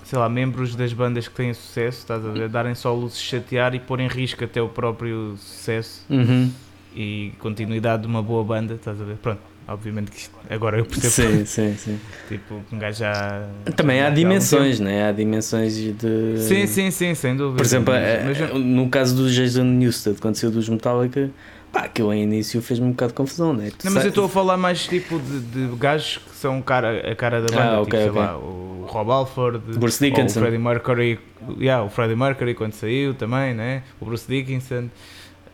sei 0.05 0.19
lá, 0.19 0.29
membros 0.29 0.75
das 0.75 0.93
bandas 0.93 1.29
que 1.29 1.35
têm 1.35 1.53
sucesso, 1.55 1.99
estás 2.01 2.25
a 2.25 2.31
ver? 2.31 2.49
Darem 2.49 2.75
só 2.75 2.93
luzes 2.95 3.21
chatear 3.21 3.75
e 3.75 3.79
pôr 3.81 4.01
em 4.01 4.09
risco 4.09 4.43
até 4.45 4.61
o 4.61 4.69
próprio 4.69 5.37
sucesso 5.39 6.05
Uhum. 6.11 6.51
e 6.95 7.33
continuidade 7.39 8.03
de 8.03 8.09
uma 8.09 8.23
boa 8.23 8.43
banda, 8.43 8.75
estás 8.75 9.01
a 9.01 9.05
ver? 9.05 9.17
Pronto, 9.17 9.41
obviamente 9.69 10.11
que 10.11 10.17
isto, 10.19 10.35
agora 10.49 10.79
eu 10.79 10.85
percebo. 10.87 11.37
sim, 11.39 11.45
sim, 11.45 11.77
sim. 11.77 12.01
Tipo, 12.29 12.61
um 12.73 12.79
gajo 12.79 12.99
já. 13.01 13.47
Também 13.77 14.01
há 14.01 14.11
dimensões, 14.11 14.81
né? 14.81 15.09
Há 15.09 15.13
dimensões 15.13 15.75
de. 15.75 16.39
Sim, 16.39 16.67
sim, 16.67 16.91
sim, 16.91 17.15
sem 17.15 17.37
dúvida. 17.37 17.57
Por 17.59 17.65
exemplo, 17.67 17.93
Mas- 17.95 18.03
é- 18.03 18.25
mas 18.25 18.41
eu- 18.41 18.59
no 18.59 18.89
caso 18.89 19.15
do 19.15 19.31
Jason 19.31 19.65
Newsted, 19.65 20.21
quando 20.21 20.35
saiu 20.37 20.51
dos 20.51 20.69
Metallica, 20.69 21.31
pá, 21.77 21.85
aquilo 21.85 22.13
em 22.13 22.23
início 22.23 22.61
fez-me 22.63 22.87
um 22.87 22.91
bocado 22.91 23.13
de 23.13 23.17
confusão, 23.17 23.53
né? 23.53 23.71
Tu 23.77 23.85
Não, 23.85 23.93
mas 23.93 24.05
eu 24.05 24.09
estou 24.09 24.25
a 24.25 24.29
falar 24.29 24.57
mais 24.57 24.87
tipo 24.87 25.19
de, 25.19 25.41
de 25.41 25.77
gajos 25.77 26.19
que 26.19 26.35
são 26.37 26.63
cara, 26.63 27.11
a 27.11 27.15
cara 27.15 27.41
da 27.43 27.49
banda, 27.49 27.63
Ah, 27.63 27.71
tipo, 27.71 27.83
ok, 27.83 27.99
sei 28.01 28.09
ok. 28.11 28.21
lá, 28.23 28.39
o 28.39 28.87
Rob 28.89 29.11
Alford, 29.11 29.59
Bruce 29.79 30.03
ou 30.03 30.09
o 30.09 30.11
Dickinson. 30.13 30.41
Freddie 30.41 30.59
Mercury, 30.59 31.19
yeah, 31.59 31.85
o 31.85 31.91
Freddie 31.91 32.17
Mercury 32.17 32.55
quando 32.55 32.73
saiu 32.73 33.15
também, 33.15 33.53
né? 33.55 33.83
O 34.01 34.05
Bruce 34.07 34.27
Dickinson. 34.29 34.89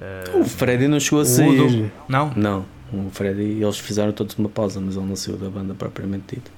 eh, 0.01 0.23
O 0.35 0.45
Freddy 0.45 0.87
não 0.89 1.01
chegou 1.01 1.21
a 1.21 1.25
sair. 1.25 1.61
Udo. 1.61 1.91
Não? 2.09 2.33
Não, 2.37 2.67
o 2.93 3.11
Freddy, 3.11 3.61
eles 3.63 3.79
fizeram 3.79 4.13
todos 4.13 4.37
uma 4.37 4.49
pausa, 4.49 4.81
mas 4.81 4.97
ele 4.97 5.07
não 5.07 5.17
saiu 5.17 5.37
da 5.37 5.49
banda 5.51 5.75
propriamente 5.75 6.37
dito. 6.37 6.51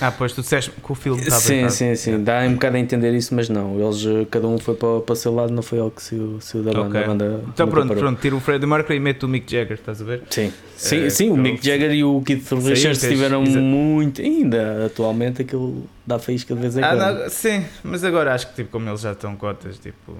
Ah, 0.00 0.10
pois 0.10 0.32
tu 0.32 0.40
disseste 0.40 0.70
que 0.70 0.92
o 0.92 0.94
filme 0.94 1.20
estava 1.20 1.40
Sim, 1.40 1.54
errado. 1.56 1.70
sim, 1.72 1.94
sim. 1.94 2.24
Dá 2.24 2.40
um 2.40 2.54
bocado 2.54 2.76
a 2.76 2.80
entender 2.80 3.12
isso, 3.12 3.34
mas 3.34 3.48
não. 3.50 3.78
Eles, 3.78 4.04
eh, 4.06 4.26
cada 4.30 4.46
um 4.48 4.56
foi 4.58 4.74
para, 4.74 5.00
para 5.00 5.12
o 5.12 5.16
seu 5.16 5.34
lado, 5.34 5.52
não 5.52 5.62
foi 5.62 5.78
ele 5.78 5.90
que 5.90 6.02
saiu, 6.02 6.38
saiu 6.40 6.64
da 6.64 6.72
banda. 6.72 6.88
Ok. 6.88 7.00
A 7.02 7.06
banda 7.06 7.40
Então 7.48 7.68
pronto, 7.68 7.88
parou. 7.88 8.02
pronto, 8.02 8.20
tira 8.20 8.34
o 8.34 8.40
Freddie 8.40 8.66
Mercury 8.66 8.96
e 8.96 9.00
mete 9.00 9.24
o 9.24 9.28
Mick 9.28 9.50
Jagger, 9.52 9.74
estás 9.78 10.00
a 10.00 10.04
ver? 10.04 10.22
Sim, 10.30 10.52
sim, 10.74 11.04
Eh, 11.04 11.10
sim 11.10 11.28
o 11.30 11.36
Mick 11.36 11.64
Jagger 11.64 11.92
e 11.92 12.02
o 12.02 12.22
Keith 12.22 12.50
Richards 12.50 13.00
tiveram 13.00 13.42
exa- 13.42 13.60
muito. 13.60 14.22
Ainda 14.22 14.86
atualmente 14.86 15.42
aquilo 15.42 15.84
dá 16.06 16.18
faísca 16.18 16.54
de 16.54 16.60
vez 16.62 16.76
em 16.78 16.82
Ah, 16.82 16.96
quando. 16.96 17.18
não, 17.20 17.28
sim, 17.30 17.64
mas 17.84 18.02
agora 18.02 18.32
acho 18.34 18.48
que 18.48 18.54
tipo, 18.54 18.70
como 18.70 18.88
eles 18.88 19.02
já 19.02 19.12
estão 19.12 19.36
cotas, 19.36 19.78
tipo. 19.78 20.16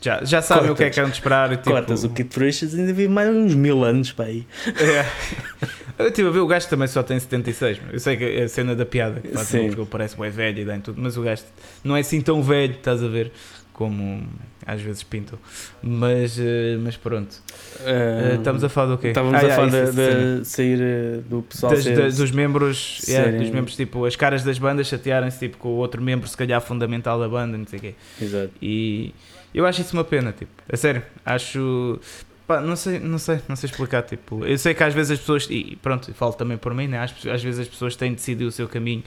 Já, 0.00 0.22
já 0.22 0.42
sabem 0.42 0.70
o 0.70 0.74
que 0.74 0.84
é 0.84 0.90
que 0.90 1.00
hão 1.00 1.06
de 1.06 1.12
esperar. 1.12 1.48
Tipo, 1.50 1.70
Cotas, 1.70 2.04
o 2.04 2.10
Keith 2.10 2.36
Richards 2.36 2.74
ainda 2.74 2.92
vive 2.92 3.08
mais 3.08 3.28
uns 3.34 3.54
mil 3.54 3.82
anos 3.82 4.12
para 4.12 4.26
aí. 4.26 4.46
É. 4.78 5.06
Eu 5.98 6.08
estive 6.08 6.28
a 6.28 6.30
ver, 6.30 6.40
o 6.40 6.46
gajo 6.46 6.68
também 6.68 6.88
só 6.88 7.02
tem 7.02 7.18
76. 7.18 7.80
meu. 7.80 7.92
Eu 7.92 8.00
sei 8.00 8.16
que 8.16 8.24
é 8.24 8.42
a 8.42 8.48
cena 8.48 8.74
da 8.74 8.84
piada 8.84 9.20
que 9.20 9.28
faz 9.28 9.48
Sim. 9.48 9.66
porque 9.66 9.80
ele 9.80 9.88
parece 9.90 10.16
bem 10.16 10.30
velho 10.30 10.60
e 10.60 10.64
dá 10.64 10.76
em 10.76 10.80
tudo, 10.80 11.00
mas 11.00 11.16
o 11.16 11.22
gajo 11.22 11.42
não 11.82 11.96
é 11.96 12.00
assim 12.00 12.20
tão 12.20 12.42
velho, 12.42 12.74
estás 12.74 13.02
a 13.02 13.08
ver? 13.08 13.32
como 13.74 14.26
às 14.64 14.80
vezes 14.80 15.02
pintam. 15.02 15.38
Mas, 15.82 16.38
eh, 16.38 16.78
mas 16.80 16.96
pronto. 16.96 17.34
Uh, 17.80 18.36
estamos 18.36 18.64
a 18.64 18.68
falar 18.68 18.92
do 18.94 18.98
quê? 18.98 19.08
Estávamos 19.08 19.42
ah, 19.42 19.46
a 19.46 19.50
falar 19.50 19.90
de, 19.90 20.38
de, 20.40 20.44
sair 20.46 20.80
eh, 20.80 21.20
do 21.28 21.42
pessoal 21.42 21.72
das, 21.72 21.82
ser, 21.82 22.12
dos 22.12 22.30
membros, 22.30 23.00
serem... 23.02 23.40
dos 23.40 23.50
membros, 23.50 23.76
tipo, 23.76 24.06
as 24.06 24.16
caras 24.16 24.42
das 24.42 24.58
bandas 24.58 24.86
chatearem-se 24.86 25.38
tipo, 25.40 25.58
com 25.58 25.68
o 25.70 25.76
outro 25.76 26.00
membro, 26.00 26.26
se 26.26 26.36
calhar 26.36 26.60
fundamental 26.62 27.18
da 27.18 27.28
banda, 27.28 27.58
não 27.58 27.66
sei 27.66 27.78
o 27.78 27.82
quê. 27.82 27.94
Exato. 28.22 28.50
E 28.62 29.12
eu 29.52 29.66
acho 29.66 29.82
isso 29.82 29.92
uma 29.92 30.04
pena, 30.04 30.32
tipo, 30.32 30.52
a 30.72 30.76
sério, 30.76 31.02
acho. 31.26 31.98
Pá, 32.46 32.60
não 32.60 32.76
sei, 32.76 32.98
não 32.98 33.18
sei, 33.18 33.40
não 33.48 33.56
sei 33.56 33.70
explicar, 33.70 34.02
tipo, 34.02 34.44
eu 34.44 34.58
sei 34.58 34.74
que 34.74 34.84
às 34.84 34.92
vezes 34.92 35.12
as 35.12 35.18
pessoas, 35.18 35.46
e 35.48 35.76
pronto, 35.80 36.12
falo 36.12 36.34
também 36.34 36.58
por 36.58 36.74
mim, 36.74 36.86
né? 36.86 36.98
às, 36.98 37.10
às 37.26 37.42
vezes 37.42 37.60
as 37.60 37.68
pessoas 37.68 37.96
têm 37.96 38.12
decidido 38.12 38.48
o 38.48 38.52
seu 38.52 38.68
caminho, 38.68 39.02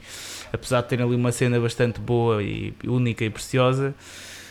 apesar 0.52 0.80
de 0.80 0.88
terem 0.88 1.06
ali 1.06 1.14
uma 1.14 1.30
cena 1.30 1.60
bastante 1.60 2.00
boa 2.00 2.42
e 2.42 2.74
única 2.84 3.24
e 3.24 3.30
preciosa, 3.30 3.94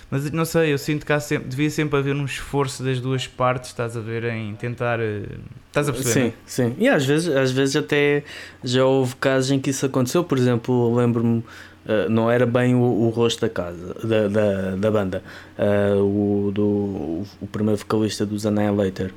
mas 0.10 0.32
não 0.32 0.46
sei, 0.46 0.72
eu 0.72 0.78
sinto 0.78 1.06
que 1.06 1.12
há 1.12 1.20
sempre, 1.20 1.50
devia 1.50 1.70
sempre 1.70 2.00
haver 2.00 2.16
um 2.16 2.24
esforço 2.24 2.82
das 2.82 3.02
duas 3.02 3.28
partes, 3.28 3.72
estás 3.72 3.98
a 3.98 4.00
ver, 4.00 4.24
em 4.24 4.56
tentar. 4.56 5.02
Eh, 5.02 5.24
estás 5.68 5.90
a 5.90 5.92
perceber? 5.92 6.34
Sim, 6.46 6.70
sim. 6.70 6.76
E 6.80 6.88
às 6.88 7.06
vezes, 7.06 7.28
às 7.36 7.52
vezes 7.52 7.76
até 7.76 8.24
já 8.64 8.86
houve 8.86 9.18
casos 9.18 9.52
em 9.52 9.60
que 9.60 9.70
isso 9.70 9.86
aconteceu. 9.86 10.24
Por 10.24 10.38
exemplo, 10.38 10.96
lembro-me. 10.96 11.44
Uh, 11.88 12.10
não 12.10 12.30
era 12.30 12.46
bem 12.46 12.76
o, 12.76 12.82
o, 12.82 13.10
rosto 13.10 13.40
da 13.40 13.50
casa 13.50 13.96
da, 14.04 14.28
da, 14.28 14.76
da 14.76 14.92
banda 14.92 15.24
uh, 15.58 16.02
o, 16.02 16.52
do, 16.52 17.24
o 17.40 17.48
primeiro 17.50 17.80
vocalista 17.80 18.26
dos 18.26 18.46
Annihilator 18.46 19.12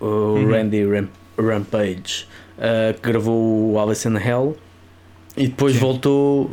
o 0.00 0.06
uhum. 0.06 0.50
Randy 0.50 0.86
Ram, 0.86 1.08
Rampage 1.38 2.26
uh, 2.56 2.98
que 2.98 3.10
gravou 3.10 3.72
o 3.72 3.78
Alice 3.78 4.08
in 4.08 4.16
Hell 4.16 4.56
e 5.36 5.48
depois 5.48 5.74
Sim. 5.74 5.80
voltou 5.80 6.50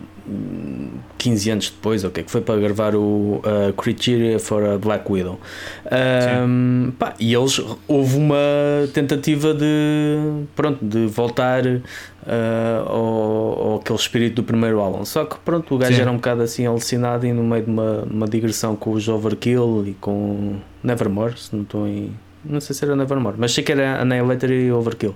15 1.18 1.50
anos 1.52 1.70
depois, 1.70 2.04
o 2.04 2.10
que 2.10 2.22
é 2.22 2.24
que 2.24 2.32
foi 2.32 2.42
para 2.42 2.60
gravar 2.60 2.96
o 2.96 3.42
uh, 3.44 3.74
Criteria 3.78 4.40
for 4.40 4.64
a 4.64 4.78
Black 4.78 5.12
Widow. 5.12 5.40
Um, 6.48 6.92
pá, 6.98 7.14
e 7.20 7.34
eles 7.34 7.62
houve 7.88 8.18
uma 8.18 8.38
tentativa 8.94 9.54
de 9.54 10.46
pronto 10.56 10.84
de 10.84 11.06
voltar 11.08 11.64
uh, 12.26 12.90
ao, 12.90 13.70
ao, 13.70 13.76
aquele 13.78 14.00
espírito 14.00 14.36
do 14.36 14.44
primeiro 14.44 14.80
álbum. 14.80 15.06
Só 15.06 15.26
que 15.26 15.38
pronto, 15.40 15.74
o 15.74 15.78
gajo 15.78 15.96
Sim. 15.96 16.02
era 16.02 16.12
um 16.12 16.16
bocado 16.16 16.42
assim 16.42 16.66
alucinado 16.66 17.26
e 17.26 17.34
no 17.34 17.44
meio 17.44 17.64
de 17.64 17.70
uma, 17.70 18.04
uma 18.04 18.28
digressão 18.28 18.76
com 18.76 18.92
os 18.92 19.08
Overkill 19.08 19.86
e 19.88 19.94
com 19.94 20.58
Nevermore, 20.84 21.38
se 21.38 21.56
não 21.56 21.64
estou 21.64 21.88
em. 21.88 22.12
Não 22.44 22.62
sei 22.62 22.76
se 22.76 22.86
era 22.86 22.96
Nevermore, 22.96 23.36
mas 23.40 23.54
sei 23.54 23.64
que 23.64 23.72
era 23.72 24.02
Annihilator 24.02 24.52
e 24.52 24.72
Overkill. 24.72 25.16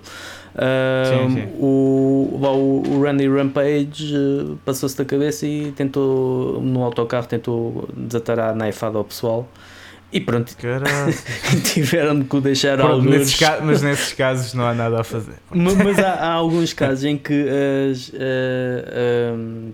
Uh, 0.56 1.30
sim, 1.30 1.36
sim. 1.36 1.48
O, 1.60 2.39
o 2.88 3.04
Randy 3.04 3.30
Rampage 3.30 4.16
uh, 4.16 4.58
passou-se 4.66 4.98
da 4.98 5.06
cabeça 5.06 5.46
e 5.46 5.72
tentou, 5.74 6.60
no 6.60 6.84
autocarro, 6.84 7.28
tentou 7.28 7.88
desatar 7.96 8.39
a 8.39 8.56
naifada 8.56 8.98
ao 8.98 9.04
pessoal. 9.04 9.48
E 10.12 10.20
pronto, 10.20 10.56
tiveram 11.72 12.20
de 12.20 12.28
o 12.36 12.42
deixar 12.42 12.78
pronto, 12.78 12.94
alguns. 12.94 13.12
Nesses 13.12 13.39
mas 13.63 13.82
nesses 13.82 14.13
casos 14.13 14.54
não 14.54 14.66
há 14.66 14.74
nada 14.74 15.01
a 15.01 15.04
fazer. 15.04 15.36
mas, 15.51 15.75
mas 15.75 16.00
há, 16.00 16.13
há, 16.13 16.32
alguns 16.32 16.74
casos 16.74 17.04
em 17.04 17.18
que 17.18 17.46
uh, 17.46 17.94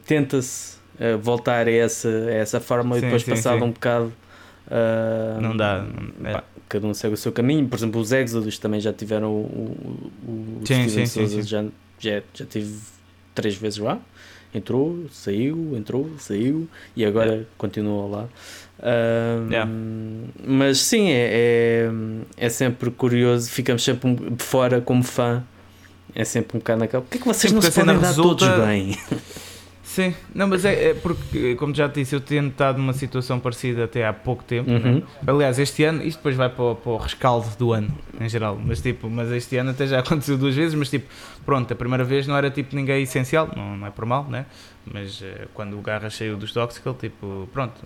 tenta-se 0.05 0.75
voltar 1.21 1.67
a 1.67 1.71
essa, 1.71 2.09
a 2.09 2.33
essa 2.33 2.59
forma 2.59 2.95
sim, 2.95 2.99
e 2.99 3.01
depois, 3.03 3.23
passado 3.23 3.63
um 3.63 3.71
bocado. 3.71 4.11
não 5.41 5.55
dá. 5.55 5.85
Não, 6.19 6.29
é 6.31 6.43
cada 6.67 6.87
um 6.87 6.93
segue 6.93 7.13
o 7.13 7.17
seu 7.17 7.31
caminho. 7.31 7.67
Por 7.67 7.77
exemplo, 7.77 8.01
os 8.01 8.11
Exodus 8.11 8.57
também 8.57 8.79
já 8.79 8.91
tiveram 8.91 9.31
o, 9.31 9.41
o, 10.27 10.61
o 10.61 10.67
sim, 10.67 10.87
sim, 10.89 11.05
sim, 11.05 11.27
sim, 11.27 11.41
Já, 11.41 11.63
já, 11.99 12.21
já 12.33 12.45
tive 12.45 12.79
três 13.33 13.55
vezes 13.55 13.79
lá. 13.79 13.99
Entrou, 14.53 15.05
saiu, 15.11 15.75
entrou, 15.75 16.09
saiu 16.17 16.67
e 16.95 17.05
agora 17.05 17.31
yeah. 17.31 17.47
continua 17.57 18.07
lá. 18.07 18.29
Uh, 18.79 19.49
yeah. 19.49 19.71
Mas 20.45 20.79
sim, 20.79 21.09
é, 21.09 21.29
é, 21.31 21.91
é, 22.37 22.49
sempre 22.49 22.91
curioso, 22.91 23.49
ficamos 23.49 23.83
sempre 23.83 24.17
fora 24.37 24.81
como 24.81 25.03
fã. 25.03 25.43
É 26.13 26.23
sempre 26.23 26.57
um 26.57 26.59
bocado 26.59 26.79
naquela. 26.79 27.01
Porquê 27.01 27.17
é 27.17 27.21
que 27.21 27.27
vocês 27.27 27.49
Sim, 27.49 27.55
não 27.55 27.61
se 27.61 27.71
podem 27.71 27.97
dar 27.99 28.07
resulta... 28.07 28.47
todos 28.47 28.65
bem? 28.65 28.97
Sim, 29.95 30.13
não, 30.33 30.47
mas 30.47 30.65
é, 30.65 30.89
é, 30.89 30.93
porque, 30.93 31.55
como 31.55 31.73
já 31.73 31.87
te 31.87 32.01
disse, 32.01 32.13
eu 32.13 32.19
tenho 32.19 32.47
estado 32.47 32.79
numa 32.79 32.91
situação 32.91 33.39
parecida 33.39 33.85
até 33.85 34.05
há 34.05 34.11
pouco 34.11 34.43
tempo. 34.43 34.69
Né? 34.69 34.77
Uhum. 34.77 34.95
Né? 34.95 35.03
Aliás, 35.25 35.57
este 35.57 35.85
ano, 35.85 36.03
isto 36.03 36.17
depois 36.17 36.35
vai 36.35 36.49
para 36.49 36.63
o, 36.63 36.75
para 36.75 36.91
o, 36.91 36.97
rescaldo 36.97 37.47
do 37.57 37.71
ano, 37.71 37.87
em 38.19 38.27
geral. 38.27 38.59
Mas 38.61 38.81
tipo, 38.81 39.09
mas 39.09 39.31
este 39.31 39.55
ano 39.55 39.69
até 39.69 39.87
já 39.87 39.99
aconteceu 40.03 40.37
duas 40.37 40.53
vezes. 40.53 40.75
Mas 40.75 40.89
tipo, 40.89 41.07
pronto, 41.45 41.71
a 41.71 41.75
primeira 41.77 42.03
vez 42.03 42.27
não 42.27 42.35
era 42.35 42.51
tipo 42.51 42.75
ninguém 42.75 43.03
essencial, 43.03 43.49
não, 43.55 43.77
não 43.77 43.87
é 43.87 43.89
por 43.89 44.05
mal, 44.05 44.25
né? 44.25 44.45
Mas 44.85 45.21
uh, 45.21 45.47
quando 45.53 45.77
o 45.77 45.81
Garra 45.81 46.09
saiu 46.09 46.37
dos 46.37 46.51
Toxical, 46.51 46.93
tipo, 46.93 47.49
pronto, 47.51 47.81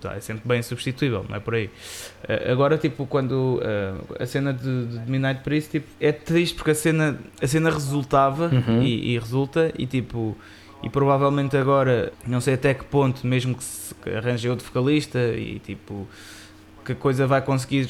tá, 0.00 0.14
é 0.14 0.20
sempre 0.20 0.46
bem 0.46 0.62
substituível, 0.62 1.24
não 1.28 1.36
é 1.36 1.40
por 1.40 1.54
aí. 1.54 1.66
Uh, 1.66 2.52
agora, 2.52 2.76
tipo, 2.76 3.06
quando 3.06 3.60
uh, 3.60 4.22
a 4.22 4.26
cena 4.26 4.52
de, 4.52 4.86
de 4.86 5.10
Midnight 5.10 5.42
Priest, 5.42 5.70
tipo, 5.70 5.88
é 6.00 6.12
triste 6.12 6.54
porque 6.54 6.72
a 6.72 6.74
cena, 6.74 7.18
a 7.40 7.46
cena 7.46 7.70
resultava 7.70 8.48
uhum. 8.48 8.82
e, 8.82 9.14
e 9.14 9.18
resulta 9.18 9.72
e 9.78 9.86
tipo 9.86 10.36
e 10.82 10.90
provavelmente 10.90 11.56
agora, 11.56 12.12
não 12.26 12.40
sei 12.40 12.54
até 12.54 12.74
que 12.74 12.84
ponto, 12.84 13.24
mesmo 13.24 13.54
que, 13.54 13.62
se, 13.62 13.94
arranje 14.16 14.48
outro 14.48 14.66
vocalista 14.66 15.18
e 15.18 15.60
tipo, 15.60 16.08
que 16.84 16.92
a 16.92 16.94
coisa 16.96 17.24
vai 17.24 17.40
conseguir 17.40 17.86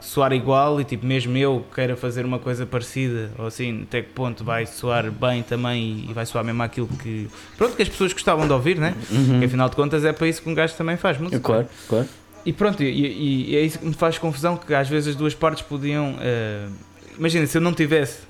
soar 0.00 0.32
igual 0.32 0.80
e 0.80 0.84
tipo, 0.84 1.06
mesmo 1.06 1.36
eu 1.36 1.64
queira 1.74 1.96
fazer 1.96 2.24
uma 2.24 2.38
coisa 2.38 2.66
parecida, 2.66 3.30
ou 3.38 3.46
assim, 3.46 3.82
até 3.82 4.02
que 4.02 4.10
ponto 4.10 4.44
vai 4.44 4.66
soar 4.66 5.10
bem 5.10 5.42
também 5.42 6.06
e 6.08 6.12
vai 6.12 6.26
soar 6.26 6.44
mesmo 6.44 6.62
aquilo 6.62 6.88
que, 6.88 7.28
pronto, 7.56 7.76
que 7.76 7.82
as 7.82 7.88
pessoas 7.88 8.12
gostavam 8.12 8.46
de 8.46 8.52
ouvir, 8.52 8.78
né? 8.78 8.94
Uhum. 9.10 9.38
Que 9.40 9.46
afinal 9.46 9.68
de 9.68 9.76
contas 9.76 10.04
é 10.04 10.12
para 10.12 10.26
isso 10.28 10.42
que 10.42 10.48
um 10.48 10.54
gajo 10.54 10.74
também 10.74 10.96
faz 10.96 11.18
música. 11.18 11.40
Claro, 11.40 11.68
claro. 11.88 12.08
E 12.44 12.52
pronto, 12.52 12.82
e, 12.82 13.50
e, 13.50 13.56
é 13.56 13.60
isso 13.60 13.78
que 13.78 13.86
me 13.86 13.94
faz 13.94 14.18
confusão, 14.18 14.56
que 14.56 14.74
às 14.74 14.88
vezes 14.88 15.10
as 15.10 15.16
duas 15.16 15.34
partes 15.34 15.62
podiam. 15.62 16.14
Uh, 16.14 16.72
imagina, 17.16 17.46
se 17.46 17.56
eu 17.56 17.60
não 17.60 17.72
tivesse 17.72 18.20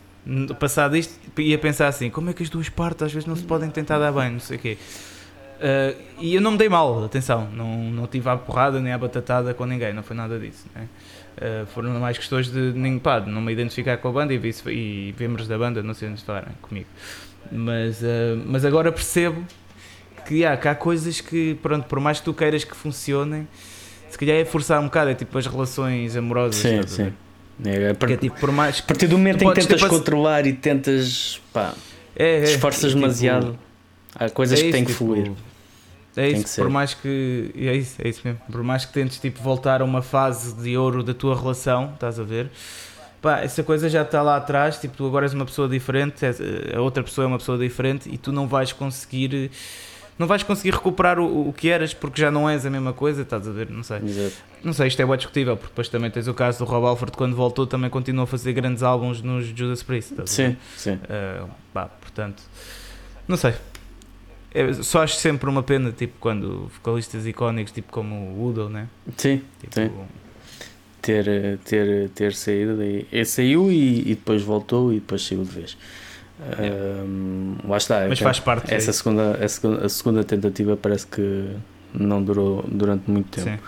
passado 0.58 0.96
isto, 0.96 1.14
ia 1.38 1.58
pensar 1.58 1.88
assim: 1.88 2.10
como 2.10 2.30
é 2.30 2.32
que 2.32 2.42
as 2.42 2.50
duas 2.50 2.68
partes 2.68 3.02
às 3.02 3.12
vezes 3.12 3.26
não 3.26 3.34
se 3.34 3.42
podem 3.42 3.70
tentar 3.70 3.98
dar 3.98 4.12
bem, 4.12 4.32
não 4.32 4.40
sei 4.40 4.56
o 4.56 4.60
quê. 4.60 4.78
Uh, 5.62 5.96
e 6.18 6.34
eu 6.34 6.40
não 6.40 6.50
me 6.50 6.58
dei 6.58 6.68
mal, 6.68 7.04
atenção, 7.04 7.48
não, 7.52 7.84
não 7.84 8.08
tive 8.08 8.28
a 8.28 8.36
porrada 8.36 8.80
nem 8.80 8.92
a 8.92 8.98
batatada 8.98 9.54
com 9.54 9.64
ninguém, 9.64 9.92
não 9.92 10.02
foi 10.02 10.16
nada 10.16 10.36
disso. 10.36 10.66
Né? 10.74 10.88
Uh, 11.36 11.66
foram 11.66 11.90
mais 12.00 12.18
questões 12.18 12.50
de, 12.50 12.72
nem, 12.74 12.98
pá, 12.98 13.20
de 13.20 13.30
não 13.30 13.40
me 13.40 13.52
identificar 13.52 13.96
com 13.98 14.08
a 14.08 14.12
banda 14.12 14.34
e, 14.34 14.38
vice, 14.38 14.68
e 14.68 15.14
membros 15.16 15.46
da 15.46 15.56
banda 15.56 15.80
não 15.80 15.92
onde 15.92 16.22
falarem 16.22 16.52
comigo. 16.60 16.88
Mas, 17.52 18.02
uh, 18.02 18.42
mas 18.44 18.64
agora 18.64 18.90
percebo 18.90 19.44
que, 20.26 20.44
há, 20.44 20.56
que 20.56 20.66
há 20.66 20.74
coisas 20.74 21.20
que, 21.20 21.54
pronto, 21.62 21.86
por 21.86 22.00
mais 22.00 22.18
que 22.18 22.24
tu 22.24 22.34
queiras 22.34 22.64
que 22.64 22.74
funcionem, 22.74 23.46
se 24.10 24.18
calhar 24.18 24.36
é 24.36 24.44
forçar 24.44 24.80
um 24.80 24.86
bocado, 24.86 25.10
é 25.10 25.14
tipo 25.14 25.38
as 25.38 25.46
relações 25.46 26.16
amorosas. 26.16 26.56
Sim, 26.56 26.82
sim. 26.88 27.12
É, 27.64 27.90
a, 27.90 27.94
part... 27.94 28.12
é 28.12 28.16
tipo, 28.16 28.40
por 28.40 28.50
mais 28.50 28.80
a 28.80 28.82
partir 28.82 29.06
do 29.06 29.16
momento 29.16 29.44
em 29.44 29.48
que 29.52 29.60
tentas 29.60 29.84
controlar 29.84 30.44
e 30.44 30.52
tentas 30.52 31.40
pá, 31.52 31.72
é, 32.16 32.38
é, 32.38 32.42
esforças 32.42 32.90
tipo, 32.90 33.00
demasiado, 33.00 33.56
há 34.12 34.28
coisas 34.28 34.58
é 34.58 34.64
que 34.64 34.72
têm 34.72 34.84
que 34.84 34.92
tipo, 34.92 35.04
fluir. 35.04 35.30
É 36.16 36.28
isso, 36.28 36.60
por 36.60 36.68
mais 36.68 36.94
que. 36.94 37.50
É 37.56 37.74
isso, 37.74 38.00
é 38.02 38.08
isso 38.08 38.20
mesmo. 38.24 38.40
Por 38.50 38.62
mais 38.62 38.84
que 38.84 38.92
tentes 38.92 39.18
tipo, 39.18 39.42
voltar 39.42 39.80
a 39.80 39.84
uma 39.84 40.02
fase 40.02 40.54
de 40.54 40.76
ouro 40.76 41.02
da 41.02 41.14
tua 41.14 41.38
relação, 41.38 41.92
estás 41.94 42.20
a 42.20 42.22
ver? 42.22 42.50
Pá, 43.20 43.40
essa 43.40 43.62
coisa 43.62 43.88
já 43.88 44.02
está 44.02 44.20
lá 44.20 44.36
atrás. 44.36 44.78
Tipo, 44.78 44.96
tu 44.96 45.06
agora 45.06 45.24
és 45.24 45.32
uma 45.32 45.46
pessoa 45.46 45.68
diferente, 45.68 46.24
a 46.74 46.80
outra 46.80 47.02
pessoa 47.02 47.24
é 47.24 47.28
uma 47.28 47.38
pessoa 47.38 47.56
diferente 47.56 48.08
e 48.12 48.18
tu 48.18 48.32
não 48.32 48.46
vais 48.46 48.72
conseguir 48.72 49.50
não 50.18 50.26
vais 50.26 50.42
conseguir 50.42 50.72
recuperar 50.72 51.18
o, 51.18 51.48
o 51.48 51.52
que 51.52 51.68
eras 51.68 51.94
porque 51.94 52.20
já 52.20 52.30
não 52.30 52.48
és 52.48 52.66
a 52.66 52.70
mesma 52.70 52.92
coisa, 52.92 53.22
estás 53.22 53.48
a 53.48 53.50
ver? 53.50 53.70
Não 53.70 53.82
sei. 53.82 53.98
Exato. 53.98 54.36
Não 54.62 54.72
sei, 54.72 54.88
isto 54.88 55.00
é 55.00 55.06
bem 55.06 55.16
discutível, 55.16 55.56
porque 55.56 55.70
depois 55.70 55.88
também 55.88 56.10
tens 56.10 56.28
o 56.28 56.34
caso 56.34 56.58
do 56.58 56.64
Rob 56.64 56.86
Alford 56.86 57.16
quando 57.16 57.34
voltou, 57.34 57.66
também 57.66 57.90
continuou 57.90 58.24
a 58.24 58.26
fazer 58.26 58.52
grandes 58.52 58.82
álbuns 58.82 59.22
nos 59.22 59.46
Judas 59.46 59.82
Priest. 59.82 60.14
Sim, 60.26 60.56
sim. 60.76 60.92
Uh, 60.92 61.48
pá, 61.72 61.86
portanto, 61.86 62.42
não 63.26 63.36
sei. 63.36 63.54
É, 64.54 64.72
só 64.74 65.02
acho 65.02 65.16
sempre 65.16 65.48
uma 65.48 65.62
pena, 65.62 65.92
tipo, 65.92 66.14
quando 66.20 66.70
vocalistas 66.74 67.26
icónicos, 67.26 67.72
tipo 67.72 67.90
como 67.90 68.14
o 68.14 68.46
Udo, 68.48 68.68
né? 68.68 68.88
Sim, 69.16 69.42
tipo, 69.60 69.74
sim. 69.74 69.90
Ter, 71.00 71.58
ter, 71.64 72.10
ter 72.10 72.34
saído 72.34 72.76
daí. 72.76 73.06
Ele 73.10 73.24
saiu 73.24 73.72
e, 73.72 74.00
e 74.00 74.14
depois 74.14 74.42
voltou 74.42 74.92
e 74.92 74.96
depois 74.96 75.26
saiu 75.26 75.42
de 75.42 75.50
vez. 75.50 75.76
Um, 76.60 77.56
lá 77.64 77.76
está. 77.76 78.06
Mas 78.08 78.18
faz 78.18 78.40
parte. 78.40 78.72
Essa 78.72 78.92
segunda, 78.92 79.44
a, 79.44 79.48
segunda, 79.48 79.86
a 79.86 79.88
segunda 79.88 80.24
tentativa 80.24 80.76
parece 80.76 81.06
que 81.06 81.56
não 81.92 82.22
durou 82.22 82.64
durante 82.68 83.10
muito 83.10 83.30
tempo. 83.30 83.62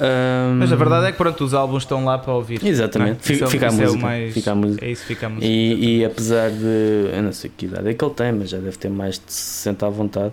Um, 0.00 0.56
Mas 0.56 0.72
a 0.72 0.76
verdade 0.76 1.06
é 1.06 1.12
que 1.12 1.18
pronto, 1.18 1.44
os 1.44 1.52
álbuns 1.52 1.82
estão 1.82 2.04
lá 2.04 2.18
para 2.18 2.32
ouvir. 2.32 2.64
Exatamente, 2.64 3.22
fica, 3.22 3.46
fica, 3.46 3.66
a 3.66 3.68
é 3.68 3.72
música, 3.72 3.98
mais, 4.00 4.32
fica 4.34 4.52
a 4.52 4.54
música. 4.54 4.84
É 4.84 4.90
isso, 4.90 5.04
fica 5.04 5.26
a 5.26 5.28
música. 5.28 5.46
E, 5.46 5.98
e, 5.98 6.04
apesar 6.04 6.50
de. 6.50 7.10
Eu 7.12 7.22
não 7.22 7.32
sei 7.32 7.50
que 7.54 7.66
idade 7.66 7.88
é 7.88 7.92
que 7.92 8.02
ele 8.02 8.14
tem, 8.14 8.32
mas 8.32 8.48
já 8.48 8.58
deve 8.58 8.78
ter 8.78 8.88
mais 8.88 9.16
de 9.16 9.30
60 9.30 9.86
à 9.86 9.90
vontade. 9.90 10.32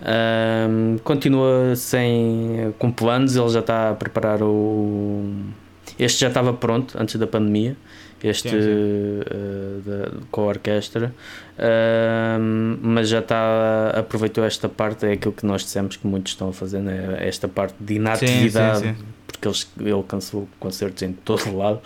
Um, 0.00 0.98
continua 0.98 1.74
sem 1.74 2.72
com 2.78 2.92
planos, 2.92 3.34
ele 3.34 3.48
já 3.48 3.60
está 3.60 3.90
a 3.90 3.94
preparar 3.94 4.40
o. 4.40 5.24
Este 5.98 6.20
já 6.20 6.28
estava 6.28 6.52
pronto 6.52 6.96
antes 6.96 7.16
da 7.16 7.26
pandemia 7.26 7.76
este 8.26 8.50
sim, 8.50 8.60
sim. 8.60 9.90
Uh, 9.90 10.26
com 10.30 10.42
a 10.42 10.44
orquestra, 10.46 11.14
uh, 11.58 12.40
mas 12.82 13.08
já 13.08 13.20
está, 13.20 13.90
aproveitou 13.94 14.44
esta 14.44 14.68
parte, 14.68 15.06
é 15.06 15.12
aquilo 15.12 15.32
que 15.32 15.46
nós 15.46 15.62
dissemos 15.62 15.96
que 15.96 16.06
muitos 16.06 16.32
estão 16.32 16.48
a 16.48 16.52
fazer, 16.52 16.80
né? 16.80 17.18
esta 17.20 17.46
parte 17.46 17.74
de 17.78 17.94
inatividade. 17.94 18.80
Sim, 18.80 18.96
porque 19.38 19.48
eles, 19.48 19.70
ele 19.80 20.02
cancelou 20.06 20.48
concertos 20.58 21.02
em 21.02 21.12
todo 21.12 21.56
lado. 21.56 21.80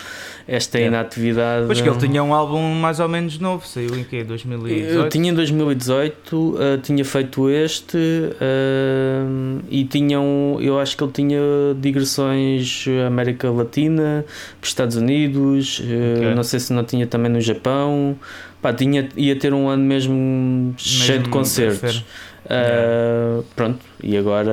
Esta 0.49 0.79
é. 0.79 0.87
inatividade. 0.87 1.67
Pois 1.67 1.81
que 1.81 1.89
ele 1.89 1.99
tinha 1.99 2.23
um 2.23 2.35
álbum 2.35 2.61
mais 2.75 2.99
ou 2.99 3.09
menos 3.09 3.39
novo, 3.39 3.67
saiu 3.67 3.95
em 3.97 4.05
que? 4.05 4.25
2018? 4.25 4.91
Eu 4.91 5.09
tinha 5.09 5.31
em 5.31 5.35
2018, 5.35 6.37
uh, 6.37 6.79
tinha 6.83 7.05
feito 7.05 7.51
este 7.51 7.97
uh, 7.97 9.63
e 9.71 9.85
tinham, 9.85 10.57
eu 10.61 10.79
acho 10.79 10.97
que 10.97 11.05
ele 11.05 11.13
tinha 11.13 11.41
digressões 11.79 12.87
América 13.07 13.51
Latina, 13.51 14.25
Estados 14.63 14.97
Unidos, 14.97 15.79
uh, 15.81 15.83
okay. 16.19 16.35
não 16.35 16.43
sei 16.43 16.59
se 16.59 16.73
não 16.73 16.85
tinha 16.85 17.07
também 17.07 17.31
no 17.31 17.41
Japão. 17.41 18.17
Pá, 18.63 18.73
tinha, 18.73 19.09
ia 19.17 19.35
ter 19.35 19.53
um 19.53 19.69
ano 19.69 19.83
mesmo, 19.83 20.15
mesmo 20.15 20.75
cheio 20.79 21.19
de 21.21 21.29
concertos. 21.29 22.05
Uh, 22.53 23.43
pronto, 23.57 23.81
e 24.03 24.15
agora, 24.15 24.53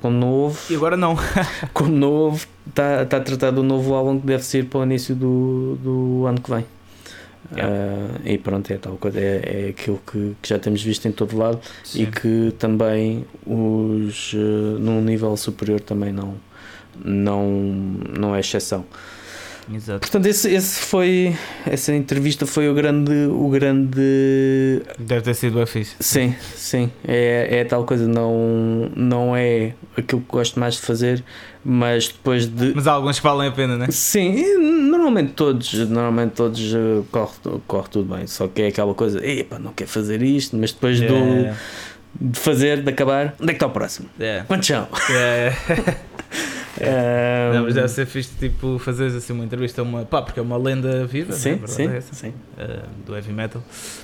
como 0.00 0.16
novo. 0.16 0.58
E 0.70 0.76
agora 0.76 0.96
não. 0.96 1.16
como 1.74 1.90
novo, 1.90 2.46
está 2.68 3.04
tá 3.04 3.20
tratado 3.20 3.62
o 3.62 3.64
novo 3.64 3.94
álbum 3.94 4.20
que 4.20 4.26
deve 4.26 4.44
ser 4.44 4.66
para 4.66 4.80
o 4.80 4.84
início 4.84 5.14
do, 5.16 5.76
do 5.82 6.26
ano 6.26 6.40
que 6.40 6.50
vem. 6.50 6.64
Yeah. 7.54 7.74
Uh, 7.74 8.28
e 8.28 8.38
pronto, 8.38 8.72
é 8.72 8.76
tal 8.76 8.96
coisa, 8.96 9.18
é, 9.18 9.66
é 9.66 9.68
aquilo 9.70 10.00
que, 10.06 10.36
que, 10.40 10.48
já 10.48 10.58
temos 10.58 10.82
visto 10.82 11.06
em 11.06 11.12
todo 11.12 11.36
lado 11.36 11.60
Sim. 11.84 12.04
e 12.04 12.06
que 12.06 12.54
também 12.58 13.26
os 13.44 14.32
uh, 14.32 14.78
num 14.78 15.02
nível 15.02 15.36
superior 15.36 15.80
também 15.80 16.12
não, 16.12 16.36
não, 17.04 17.50
não 17.50 18.34
é 18.34 18.40
exceção. 18.40 18.86
Exato. 19.72 20.00
Portanto, 20.00 20.26
esse, 20.26 20.52
esse 20.52 20.80
foi. 20.80 21.36
Essa 21.66 21.94
entrevista 21.94 22.46
foi 22.46 22.68
o 22.68 22.74
grande. 22.74 23.12
O 23.30 23.48
grande. 23.48 24.82
Deve 24.98 25.22
ter 25.22 25.34
sido 25.34 25.60
o 25.60 25.66
fixe. 25.66 25.94
Sim, 26.00 26.34
sim. 26.54 26.90
É, 27.06 27.60
é 27.60 27.64
tal 27.64 27.84
coisa. 27.84 28.08
Não, 28.08 28.90
não 28.96 29.36
é 29.36 29.74
aquilo 29.96 30.20
que 30.20 30.28
gosto 30.28 30.58
mais 30.58 30.74
de 30.74 30.80
fazer, 30.80 31.22
mas 31.64 32.08
depois 32.08 32.46
de. 32.46 32.72
Mas 32.74 32.86
há 32.86 32.92
alguns 32.92 33.18
que 33.18 33.24
valem 33.24 33.48
a 33.48 33.52
pena, 33.52 33.76
né? 33.76 33.86
Sim, 33.90 34.56
normalmente 34.58 35.32
todos. 35.32 35.72
Normalmente 35.88 36.32
todos 36.32 36.74
uh, 36.74 37.06
corre, 37.10 37.32
corre 37.66 37.88
tudo 37.88 38.16
bem. 38.16 38.26
Só 38.26 38.48
que 38.48 38.62
é 38.62 38.66
aquela 38.68 38.94
coisa. 38.94 39.24
Epa, 39.24 39.58
não 39.58 39.72
quer 39.72 39.86
fazer 39.86 40.22
isto, 40.22 40.56
mas 40.56 40.72
depois 40.72 40.98
yeah. 40.98 41.52
do. 41.52 41.82
De 42.14 42.38
fazer, 42.38 42.82
de 42.82 42.90
acabar, 42.90 43.34
onde 43.40 43.44
é 43.44 43.54
que 43.54 43.56
está 43.56 43.66
o 43.66 43.70
próximo? 43.70 44.06
Yeah. 44.20 44.44
Quantos 44.44 44.66
são? 44.66 44.86
Yeah. 45.08 45.56
É. 46.80 47.50
Um... 47.50 47.54
Não, 47.54 47.62
mas 47.64 47.74
deve 47.74 47.88
ser 47.88 48.06
fixe 48.06 48.30
tipo, 48.38 48.78
fazeres 48.78 49.14
assim 49.14 49.32
uma 49.32 49.44
entrevista 49.44 49.80
a 49.80 49.84
uma. 49.84 50.04
pá, 50.04 50.22
porque 50.22 50.40
é 50.40 50.42
uma 50.42 50.56
lenda 50.56 51.06
viva, 51.06 51.32
sim, 51.32 51.56
né? 51.56 51.66
sim, 51.66 51.86
é 51.88 52.00
sim. 52.00 52.28
Uh, 52.28 52.88
do 53.06 53.14
heavy 53.14 53.32
metal. 53.32 53.62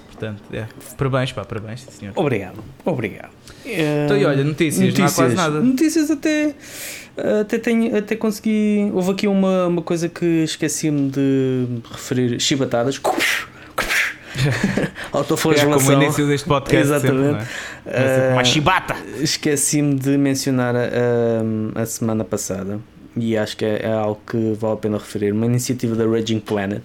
Portanto, 0.09 0.43
é. 0.53 0.67
parabéns, 0.97 1.33
pá, 1.33 1.45
parabéns, 1.45 1.87
senhor. 1.91 2.13
Obrigado, 2.17 2.59
obrigado. 2.85 3.31
Então, 3.65 4.17
e 4.17 4.25
olha, 4.25 4.43
notícias, 4.43 4.85
notícias, 4.85 4.99
não 4.99 5.07
há 5.07 5.29
quase 5.29 5.35
nada. 5.37 5.61
Notícias 5.61 6.11
até. 6.11 6.55
Até, 7.41 7.59
tenho, 7.59 7.97
até 7.97 8.15
consegui. 8.15 8.91
Houve 8.93 9.13
aqui 9.13 9.27
uma, 9.27 9.67
uma 9.67 9.83
coisa 9.83 10.09
que 10.09 10.25
esqueci-me 10.25 11.11
de 11.11 11.67
referir: 11.91 12.41
chibatadas. 12.41 13.01
Autoflagelação. 15.13 15.73
É 15.73 15.85
como 15.85 15.99
o 15.99 16.03
início 16.03 16.27
deste 16.27 16.49
podcast. 16.49 16.87
Exatamente. 16.87 17.45
Sempre, 17.45 17.51
é? 17.87 18.33
Uma 18.33 18.45
chibata. 18.45 18.97
Esqueci-me 19.21 19.95
de 19.95 20.17
mencionar 20.17 20.75
a, 20.77 21.81
a, 21.81 21.87
semana 21.87 22.25
passada 22.25 22.79
e 23.17 23.37
acho 23.37 23.57
que 23.57 23.65
é, 23.65 23.83
é, 23.83 23.93
algo 23.93 24.21
que 24.27 24.53
vale 24.59 24.75
a 24.75 24.77
pena 24.77 24.99
referir. 24.99 25.33
Uma 25.33 25.47
iniciativa 25.47 25.95
da 25.95 26.07
Raging 26.07 26.41
Planet 26.41 26.83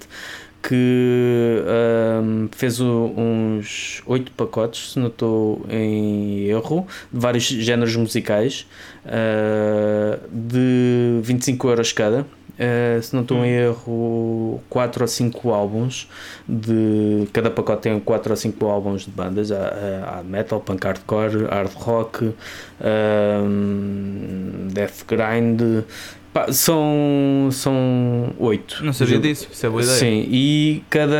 que 0.64 1.62
um, 2.24 2.48
fez 2.56 2.80
uns 2.80 4.02
oito 4.06 4.32
pacotes, 4.32 4.94
se 4.94 5.00
não 5.00 5.08
estou 5.08 5.66
em 5.70 6.46
erro, 6.46 6.88
de 7.12 7.20
vários 7.20 7.44
géneros 7.44 7.94
musicais, 7.98 8.66
uh, 9.06 10.18
de 10.32 11.20
25 11.22 11.68
euros 11.68 11.92
cada 11.92 12.26
Uh, 12.64 13.02
se 13.02 13.14
não 13.14 13.24
estou 13.24 13.38
em 13.38 13.42
hum. 13.42 13.46
erro, 13.46 14.62
4 14.70 15.04
ou 15.04 15.08
5 15.08 15.52
álbuns. 15.52 16.08
De, 16.48 17.28
cada 17.34 17.50
pacote 17.50 17.84
tem 17.84 18.00
4 18.00 18.32
ou 18.32 18.38
5 18.38 18.66
álbuns 18.66 19.06
de 19.06 19.12
bandas: 19.12 19.52
há, 19.52 20.20
há 20.20 20.24
metal, 20.24 20.62
punk 20.62 20.86
hardcore, 20.86 21.46
hard 21.46 21.74
rock, 21.74 22.34
um, 23.44 24.68
death 24.72 25.06
grind. 25.08 25.84
Pá, 26.34 26.52
são, 26.52 27.50
são 27.52 28.34
8. 28.40 28.84
Não 28.84 28.94
sabia 28.94 29.20
disso, 29.20 29.48
isso 29.52 29.66
é 29.66 29.70
boa 29.70 29.82
ideia. 29.82 29.98
Sim, 29.98 30.26
e 30.28 30.84
cada, 30.90 31.18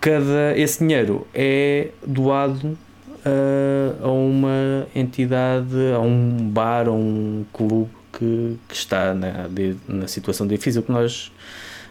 cada 0.00 0.56
esse 0.56 0.78
dinheiro 0.78 1.26
é 1.34 1.88
doado 2.06 2.78
uh, 3.26 4.04
a 4.04 4.10
uma 4.10 4.86
entidade, 4.94 5.76
a 5.94 6.00
um 6.00 6.48
bar, 6.50 6.88
a 6.88 6.92
um 6.92 7.44
clube 7.52 7.97
que, 8.18 8.56
que 8.68 8.74
está 8.74 9.14
na, 9.14 9.48
de, 9.48 9.76
na 9.86 10.08
situação 10.08 10.46
difícil 10.46 10.82
que 10.82 10.90
nós 10.90 11.30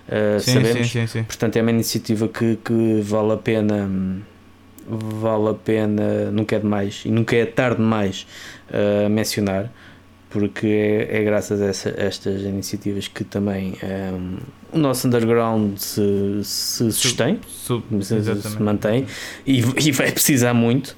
uh, 0.08 0.40
sim, 0.40 0.54
sabemos. 0.54 0.92
Sim, 0.92 1.08
sim, 1.08 1.24
Portanto, 1.24 1.56
é 1.56 1.62
uma 1.62 1.72
iniciativa 1.72 2.28
que, 2.28 2.58
que 2.64 3.02
vale 3.02 3.34
a 3.34 3.38
pena. 3.38 3.90
Vale 4.90 5.50
a 5.50 5.54
pena, 5.54 6.32
nunca 6.32 6.56
é 6.56 6.60
demais 6.60 7.02
e 7.04 7.12
nunca 7.12 7.36
é 7.36 7.46
tarde 7.46 7.76
demais 7.76 8.26
uh, 8.70 9.10
mencionar, 9.10 9.70
porque 10.30 10.66
é, 10.66 11.18
é 11.18 11.24
graças 11.26 11.62
a, 11.62 11.66
essa, 11.66 11.90
a, 11.90 12.04
estas 12.04 12.42
iniciativas 12.44 13.10
que 13.10 13.26
também 13.26 13.74
um, 13.74 13.86
ehm, 13.86 14.38
o 14.72 14.78
nosso 14.78 15.06
underground 15.06 15.78
se, 15.78 16.40
se 16.42 16.90
sustém, 16.94 17.42
sub, 17.50 17.84
sub, 18.02 18.24
se, 18.24 18.42
se, 18.50 18.62
mantém 18.62 19.06
e, 19.46 19.60
e 19.60 19.92
vai 19.92 20.10
precisar 20.10 20.54
muito 20.54 20.96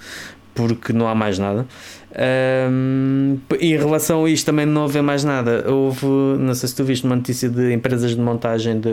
porque 0.54 0.92
não 0.92 1.08
há 1.08 1.16
mais 1.16 1.40
nada. 1.40 1.66
Um, 2.12 3.38
em 3.60 3.78
relação 3.78 4.26
a 4.26 4.30
isto, 4.30 4.46
também 4.46 4.66
não 4.66 4.84
houve 4.84 5.02
mais 5.02 5.24
nada. 5.24 5.66
Houve, 5.72 6.06
não 6.40 6.54
sei 6.56 6.70
se 6.70 6.76
tu 6.76 6.84
viste 6.84 7.06
uma 7.06 7.16
notícia 7.16 7.48
de 7.50 7.72
empresas 7.72 8.12
de 8.12 8.20
montagem 8.20 8.80
de, 8.80 8.90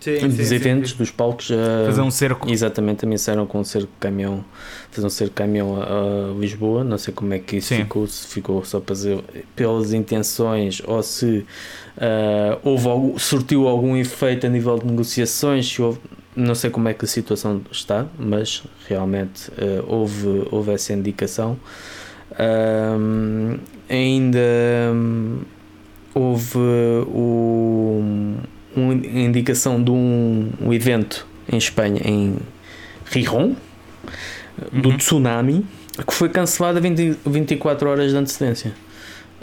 sim, 0.00 0.28
dos 0.28 0.46
sim, 0.48 0.54
eventos, 0.54 0.90
sim, 0.92 0.96
dos 0.96 1.10
palcos. 1.10 1.48
Fazer 1.86 2.00
um 2.00 2.10
cerco. 2.10 2.48
Exatamente, 2.50 2.98
também 2.98 3.18
saíram 3.18 3.46
com 3.46 3.58
um 3.58 3.64
cerco 3.64 3.88
de 3.88 3.98
caminhão, 3.98 4.44
fazer 4.90 5.06
um 5.06 5.10
cerco 5.10 5.32
de 5.32 5.36
caminhão 5.36 5.80
a, 5.80 6.30
a 6.30 6.38
Lisboa. 6.38 6.84
Não 6.84 6.98
sei 6.98 7.12
como 7.12 7.34
é 7.34 7.38
que 7.40 7.56
isso 7.56 7.74
ficou, 7.74 8.06
se 8.06 8.26
ficou 8.28 8.64
só 8.64 8.78
para 8.78 8.94
fazer 8.94 9.18
pelas 9.56 9.92
intenções 9.92 10.80
ou 10.86 11.02
se 11.02 11.44
uh, 11.96 12.58
houve 12.62 12.88
algum, 12.88 13.18
surtiu 13.18 13.66
algum 13.66 13.96
efeito 13.96 14.46
a 14.46 14.48
nível 14.48 14.78
de 14.78 14.86
negociações. 14.86 15.66
Se 15.68 15.82
houve, 15.82 15.98
não 16.36 16.54
sei 16.54 16.70
como 16.70 16.88
é 16.88 16.94
que 16.94 17.04
a 17.04 17.08
situação 17.08 17.60
está, 17.72 18.06
mas 18.16 18.62
realmente 18.88 19.50
uh, 19.50 19.84
houve, 19.88 20.46
houve 20.52 20.70
essa 20.70 20.92
indicação. 20.92 21.58
Um, 22.38 23.58
ainda 23.88 24.38
um, 24.92 25.38
houve 26.14 26.58
o, 27.06 28.02
uma 28.76 28.94
indicação 28.94 29.82
de 29.82 29.90
um, 29.90 30.50
um, 30.60 30.72
evento 30.72 31.26
em 31.50 31.56
Espanha, 31.56 32.00
em 32.04 32.36
Rijon, 33.06 33.54
do 34.72 34.90
uhum. 34.90 34.96
tsunami, 34.96 35.66
que 36.06 36.12
foi 36.12 36.28
cancelado 36.28 36.78
a 36.78 36.80
20, 36.80 37.18
24 37.24 37.88
horas 37.88 38.10
de 38.10 38.16
antecedência. 38.16 38.72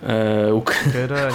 Uh, 0.04 0.54
o, 0.58 0.62
que, 0.62 0.74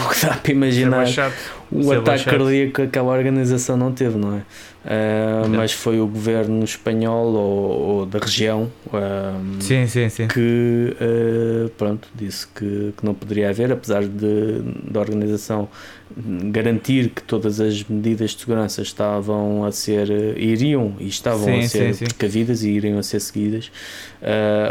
o, 0.04 0.08
que, 0.10 0.26
dá 0.26 0.34
para 0.34 0.52
imaginar 0.52 1.08
é 1.08 1.32
o 1.72 1.90
ataque 1.90 2.24
cardíaco 2.26 2.72
que 2.74 2.82
aquela 2.82 3.16
organização 3.16 3.78
não 3.78 3.92
teve, 3.92 4.18
não 4.18 4.36
é? 4.36 4.42
Uh, 4.84 5.48
mas 5.48 5.72
foi 5.72 6.00
o 6.00 6.06
governo 6.06 6.64
espanhol 6.64 7.34
ou, 7.34 7.70
ou 7.70 8.06
da 8.06 8.18
região 8.18 8.70
uh, 8.86 9.60
sim, 9.60 9.86
sim, 9.86 10.08
sim. 10.08 10.28
que 10.28 10.96
uh, 11.00 11.68
pronto, 11.70 12.08
disse 12.14 12.46
que, 12.46 12.94
que, 12.96 13.04
não 13.04 13.12
poderia 13.12 13.50
haver, 13.50 13.72
apesar 13.72 14.04
de 14.04 14.62
da 14.88 15.00
organização 15.00 15.68
garantir 16.16 17.10
que 17.10 17.22
todas 17.22 17.60
as 17.60 17.84
medidas 17.84 18.30
de 18.30 18.40
segurança 18.40 18.80
estavam 18.80 19.64
a 19.64 19.72
ser, 19.72 20.08
iriam 20.38 20.94
e 21.00 21.08
estavam 21.08 21.58
a 21.58 21.62
ser 21.62 21.94
precavidas 21.94 22.62
e 22.62 22.70
iriam 22.70 22.98
a 22.98 23.02
ser 23.02 23.20
seguidas, 23.20 23.70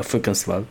foi 0.04 0.20
cancelado. 0.20 0.66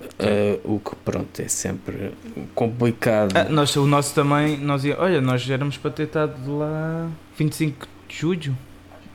Uh, 0.00 0.74
o 0.74 0.80
que 0.80 0.94
pronto 0.96 1.40
é 1.40 1.48
sempre 1.48 2.12
complicado. 2.54 3.36
Ah, 3.36 3.44
nós, 3.44 3.74
o 3.76 3.86
nosso 3.86 4.14
também, 4.14 4.56
nós 4.56 4.84
ia, 4.84 4.96
olha, 4.98 5.20
nós 5.20 5.48
éramos 5.48 5.76
para 5.76 5.90
ter 5.90 6.04
estado 6.04 6.56
lá 6.56 7.08
25 7.36 7.86
de 8.08 8.16
julho, 8.16 8.56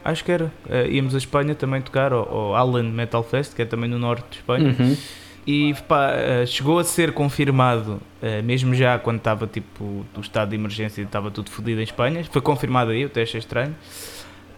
acho 0.04 0.24
que 0.24 0.32
era. 0.32 0.46
Uh, 0.66 0.90
íamos 0.90 1.16
a 1.16 1.18
Espanha 1.18 1.56
também 1.56 1.82
tocar 1.82 2.12
ao, 2.12 2.30
ao 2.30 2.56
Allen 2.56 2.92
Metal 2.92 3.24
Fest, 3.24 3.54
que 3.54 3.62
é 3.62 3.66
também 3.66 3.90
no 3.90 3.98
norte 3.98 4.26
de 4.30 4.38
Espanha. 4.38 4.76
Uhum. 4.78 4.98
E 5.46 5.74
pá, 5.88 6.12
uh, 6.14 6.48
chegou 6.48 6.80
a 6.80 6.84
ser 6.84 7.14
confirmado, 7.14 8.02
mesmo 8.44 8.74
já 8.74 8.98
quando 8.98 9.18
estava 9.18 9.46
tipo 9.46 10.06
o 10.16 10.22
estado 10.22 10.50
de 10.50 10.56
emergência 10.56 11.02
e 11.02 11.06
estava 11.06 11.30
tudo 11.30 11.50
fodido 11.50 11.82
em 11.82 11.84
Espanha, 11.84 12.24
foi 12.32 12.42
confirmado 12.42 12.92
aí, 12.92 13.02
eu 13.02 13.08
até 13.08 13.24
achei 13.24 13.40
estranho. 13.40 13.76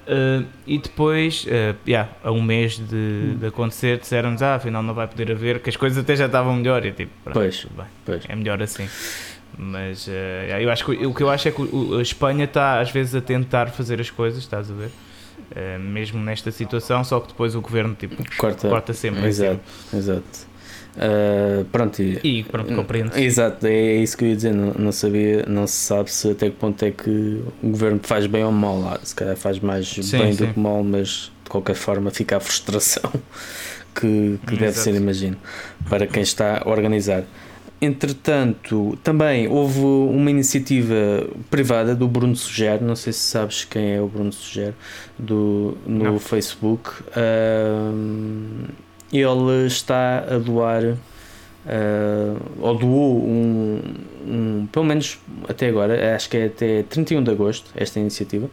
Uh, 0.08 0.46
e 0.68 0.78
depois, 0.78 1.46
uh, 1.46 1.76
yeah, 1.88 2.12
a 2.24 2.32
um 2.32 2.42
mês 2.42 2.78
de, 2.78 2.96
hum. 2.96 3.38
de 3.40 3.48
acontecer, 3.48 3.98
disseram-nos: 3.98 4.42
ah, 4.44 4.56
afinal 4.56 4.84
não 4.84 4.94
vai 4.94 5.08
poder 5.08 5.32
haver, 5.32 5.60
que 5.60 5.70
as 5.70 5.76
coisas 5.76 5.98
até 5.98 6.16
já 6.16 6.28
estavam 6.28 6.56
melhor. 6.56 6.86
E 6.86 6.92
tipo, 6.92 7.12
pronto, 7.24 7.36
pois, 7.36 7.66
bem, 7.76 7.86
pois. 8.06 8.24
é 8.28 8.36
melhor 8.36 8.62
assim. 8.62 8.88
Mas 9.58 10.08
uh, 10.08 10.12
yeah, 10.12 10.62
eu 10.62 10.70
acho 10.70 10.86
que, 10.86 11.06
o 11.06 11.14
que 11.14 11.24
eu 11.24 11.30
acho 11.30 11.48
é 11.48 11.52
que 11.52 11.62
a 11.98 12.02
Espanha 12.02 12.46
está 12.46 12.80
às 12.80 12.92
vezes 12.92 13.16
a 13.16 13.22
tentar 13.22 13.68
fazer 13.68 14.00
as 14.00 14.10
coisas, 14.10 14.40
estás 14.40 14.70
a 14.70 14.74
ver? 14.74 14.92
Mesmo 15.80 16.20
nesta 16.20 16.50
situação, 16.50 17.04
só 17.04 17.20
que 17.20 17.28
depois 17.28 17.56
o 17.56 17.62
governo 17.62 17.94
tipo, 17.94 18.16
corta, 18.36 18.68
corta 18.68 18.94
sempre. 18.94 19.26
Exato, 19.28 19.62
exato. 19.94 20.48
Uh, 20.96 21.66
pronto, 21.66 22.02
e, 22.02 22.44
pronto, 22.44 22.74
compreendo. 22.74 23.18
Exato, 23.18 23.68
é 23.68 23.96
isso 23.98 24.18
que 24.18 24.24
eu 24.24 24.30
ia 24.30 24.36
dizer. 24.36 24.54
Não, 24.54 24.74
não, 24.74 24.92
sabia, 24.92 25.46
não 25.48 25.68
se 25.68 25.74
sabe 25.74 26.12
se 26.12 26.32
até 26.32 26.50
que 26.50 26.56
ponto 26.56 26.84
é 26.84 26.92
que 26.92 27.42
o 27.62 27.70
governo 27.70 28.00
faz 28.02 28.26
bem 28.28 28.44
ou 28.44 28.52
mal. 28.52 28.80
Lá. 28.80 29.00
Se 29.04 29.14
calhar 29.14 29.36
faz 29.36 29.60
mais 29.60 29.88
sim, 29.88 30.18
bem 30.18 30.34
sim. 30.34 30.46
do 30.46 30.54
que 30.54 30.60
mal, 30.60 30.84
mas 30.84 31.32
de 31.44 31.50
qualquer 31.50 31.76
forma 31.76 32.10
fica 32.12 32.38
a 32.38 32.40
frustração 32.40 33.12
que, 33.94 34.40
que 34.48 34.56
deve 34.56 34.78
ser, 34.78 34.96
imagino, 34.96 35.38
para 35.90 36.08
quem 36.08 36.24
está 36.24 36.62
a 36.64 36.70
organizar. 36.70 37.24
Entretanto, 37.82 38.98
também 39.04 39.50
houve 39.50 39.82
uma 39.82 40.32
iniciativa 40.32 41.28
privada 41.52 41.94
do 41.94 42.08
Bruno 42.08 42.36
Suger, 42.36 42.82
não 42.82 42.96
sei 42.96 43.12
se 43.12 43.20
sabes 43.20 43.66
quem 43.66 43.96
é 43.96 44.02
o 44.02 44.08
Bruno 44.08 44.32
Suger, 44.32 44.74
do, 45.20 45.78
no 45.86 46.06
não. 46.06 46.20
Facebook. 46.20 46.90
Uh, 47.12 48.70
ele 49.18 49.68
está 49.68 50.20
a 50.20 50.38
doar, 50.38 50.84
uh, 50.84 50.98
ou 52.60 52.78
doou 52.78 53.18
um, 53.26 53.82
um, 54.28 54.68
pelo 54.72 54.86
menos 54.86 55.20
até 55.48 55.68
agora, 55.68 56.16
acho 56.16 56.30
que 56.30 56.38
é 56.38 56.46
até 56.46 56.84
31 56.84 57.24
de 57.24 57.32
agosto, 57.32 57.72
esta 57.76 58.00
iniciativa, 58.00 58.50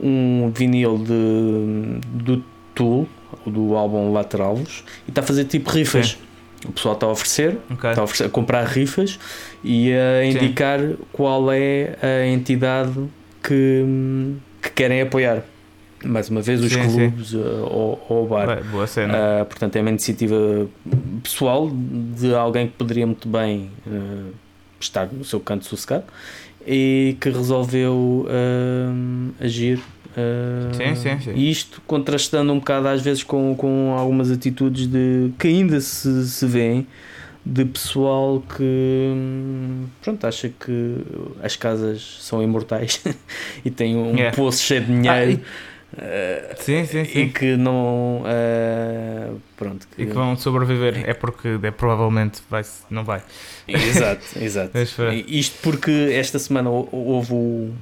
um 0.00 0.50
vinil 0.54 0.98
de, 0.98 2.00
do 2.04 2.44
Tool, 2.74 3.06
do 3.46 3.74
álbum 3.76 4.12
Lateralvos, 4.12 4.84
e 5.06 5.10
está 5.10 5.20
a 5.20 5.24
fazer 5.24 5.44
tipo 5.44 5.70
rifas. 5.70 6.10
Sim. 6.10 6.68
O 6.68 6.72
pessoal 6.72 6.94
está 6.94 7.06
a 7.06 7.10
oferecer, 7.10 7.58
okay. 7.72 7.90
está 7.90 8.02
a, 8.02 8.04
oferecer, 8.04 8.24
a 8.24 8.28
comprar 8.28 8.64
rifas 8.64 9.18
e 9.64 9.92
a 9.92 10.24
indicar 10.24 10.78
Sim. 10.78 10.96
qual 11.12 11.50
é 11.50 11.98
a 12.00 12.26
entidade 12.28 12.94
que, 13.42 13.84
que 14.62 14.70
querem 14.70 15.00
apoiar 15.00 15.42
mais 16.04 16.28
uma 16.28 16.40
vez, 16.40 16.60
os 16.62 16.72
sim, 16.72 16.80
clubes 16.80 17.28
sim. 17.28 17.38
Uh, 17.38 17.98
ou, 18.08 18.24
o 18.24 18.26
bar. 18.26 18.56
Bem, 18.56 18.70
boa 18.70 18.86
cena. 18.86 19.14
Uh, 19.14 19.44
portanto, 19.44 19.76
é 19.76 19.80
uma 19.80 19.90
iniciativa 19.90 20.68
pessoal 21.22 21.70
de 21.70 22.34
alguém 22.34 22.68
que 22.68 22.74
poderia 22.74 23.06
muito 23.06 23.28
bem 23.28 23.70
uh, 23.86 24.32
estar 24.80 25.08
no 25.12 25.24
seu 25.24 25.40
canto 25.40 25.64
sossegado 25.64 26.04
e 26.66 27.16
que 27.20 27.30
resolveu 27.30 28.26
uh, 28.26 29.34
agir. 29.40 29.80
Sim, 30.76 30.94
sim, 30.94 31.20
sim. 31.20 31.34
Isto 31.34 31.80
contrastando 31.86 32.52
um 32.52 32.58
bocado 32.58 32.86
às 32.86 33.00
vezes 33.00 33.22
com, 33.22 33.54
com 33.56 33.94
algumas 33.96 34.30
atitudes 34.30 34.86
de 34.86 35.30
que 35.38 35.48
ainda 35.48 35.80
se, 35.80 36.28
se 36.28 36.46
vêem 36.46 36.86
de 37.44 37.64
pessoal 37.64 38.42
que 38.56 39.14
pronto, 40.00 40.26
acha 40.26 40.48
que 40.48 40.96
as 41.42 41.56
casas 41.56 42.18
são 42.20 42.42
imortais 42.42 43.02
e 43.64 43.70
tem 43.70 43.96
um 43.96 44.14
yeah. 44.14 44.36
poço 44.36 44.62
cheio 44.62 44.82
de 44.82 44.86
dinheiro. 44.86 45.40
Ah, 45.42 45.71
Uh, 45.92 46.62
sim, 46.62 46.86
sim, 46.86 47.04
sim. 47.04 47.18
E 47.20 47.28
que 47.30 47.56
não. 47.56 48.22
Uh, 48.22 49.40
pronto. 49.56 49.86
Que... 49.88 50.02
E 50.02 50.06
que 50.06 50.12
vão 50.12 50.36
sobreviver. 50.36 51.08
É 51.08 51.12
porque 51.12 51.58
é, 51.62 51.70
provavelmente 51.70 52.42
vai, 52.48 52.62
não 52.88 53.04
vai. 53.04 53.22
Exato, 53.68 54.24
exato. 54.40 54.72
Isto 55.28 55.58
porque 55.62 56.10
esta 56.12 56.38
semana 56.38 56.70
houve 56.70 57.32
o. 57.34 57.74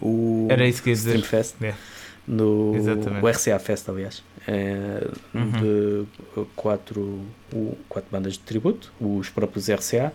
o 0.00 0.46
Era 0.50 0.66
isso 0.66 0.82
que 0.82 0.90
ia 0.90 0.94
dizer. 0.94 1.20
Fest. 1.22 1.56
Yeah. 1.60 1.78
No, 2.26 2.72
o 2.72 3.28
RCA 3.28 3.58
Fest, 3.58 3.88
aliás. 3.88 4.22
É, 4.46 5.06
uhum. 5.34 5.50
De 5.50 6.44
quatro, 6.54 7.20
quatro 7.88 8.10
bandas 8.10 8.34
de 8.34 8.38
tributo, 8.40 8.92
os 9.00 9.28
próprios 9.28 9.68
RCA, 9.68 10.12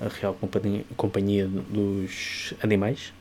a 0.00 0.08
Real 0.20 0.34
Companhia, 0.34 0.84
Companhia 0.96 1.48
dos 1.48 2.54
Animais, 2.62 3.12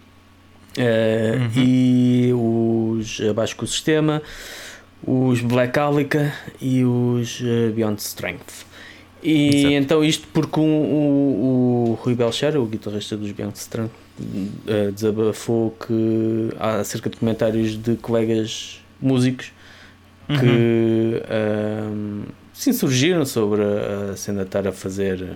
uhum. 0.77 1.63
E 1.63 2.31
os 2.33 3.21
Abaixo 3.29 3.55
com 3.55 3.65
o 3.65 3.67
Sistema, 3.67 4.21
os 5.05 5.41
Black 5.41 5.77
Alica 5.77 6.33
e 6.61 6.83
os 6.83 7.41
uh, 7.41 7.71
Beyond 7.73 7.99
Strength. 8.01 8.65
E 9.21 9.47
Exato. 9.47 9.73
então 9.73 10.03
isto 10.03 10.27
porque 10.33 10.59
um, 10.59 10.63
o, 10.63 11.89
o 11.91 11.93
Rui 12.01 12.15
Belcher, 12.15 12.57
o 12.57 12.65
guitarrista 12.65 13.15
dos 13.15 13.31
Beyond 13.31 13.57
Strength, 13.57 13.91
uh, 14.19 14.91
desabafou 14.91 15.71
que 15.71 16.49
há 16.59 16.77
acerca 16.77 17.09
de 17.09 17.17
comentários 17.17 17.77
de 17.77 17.95
colegas 17.95 18.81
músicos 19.01 19.51
que 20.27 21.21
uhum. 21.29 22.23
se 22.53 22.69
insurgiram 22.69 23.25
sobre 23.25 23.61
a 23.61 24.15
cena 24.15 24.43
estar 24.43 24.65
a 24.65 24.71
fazer 24.71 25.35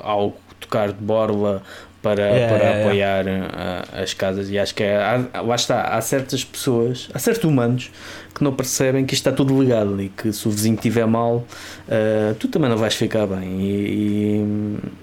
algo, 0.00 0.36
tocar 0.60 0.92
de 0.92 1.02
borla 1.02 1.62
para, 2.02 2.22
yeah, 2.22 2.54
para 2.54 2.64
yeah, 2.64 2.80
apoiar 2.80 3.26
yeah. 3.26 3.84
As 3.92 4.14
casas 4.14 4.50
e 4.50 4.58
acho 4.58 4.74
que 4.74 4.82
é, 4.82 4.96
há, 4.96 5.40
lá 5.40 5.54
está, 5.54 5.82
há 5.82 6.00
certas 6.00 6.44
pessoas, 6.44 7.08
há 7.12 7.18
certos 7.18 7.44
humanos 7.44 7.90
que 8.34 8.44
não 8.44 8.52
percebem 8.52 9.04
que 9.04 9.14
isto 9.14 9.28
está 9.28 9.36
tudo 9.36 9.60
ligado 9.60 10.00
e 10.00 10.08
que 10.08 10.32
se 10.32 10.46
o 10.46 10.50
vizinho 10.50 10.76
estiver 10.76 11.06
mal 11.06 11.38
uh, 11.38 12.34
tu 12.38 12.46
também 12.48 12.70
não 12.70 12.76
vais 12.76 12.94
ficar 12.94 13.26
bem 13.26 13.60
e, 13.60 14.44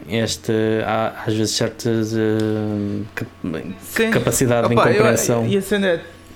e 0.07 0.15
este, 0.15 0.53
há 0.85 1.23
às 1.25 1.33
vezes 1.33 1.53
certas 1.53 2.13
uh, 2.13 3.05
capacidade 4.11 4.67
Opa, 4.67 4.83
de 4.83 4.91
incompreensão 4.91 5.43
eu, 5.43 5.49
e 5.49 5.57
é 5.57 5.61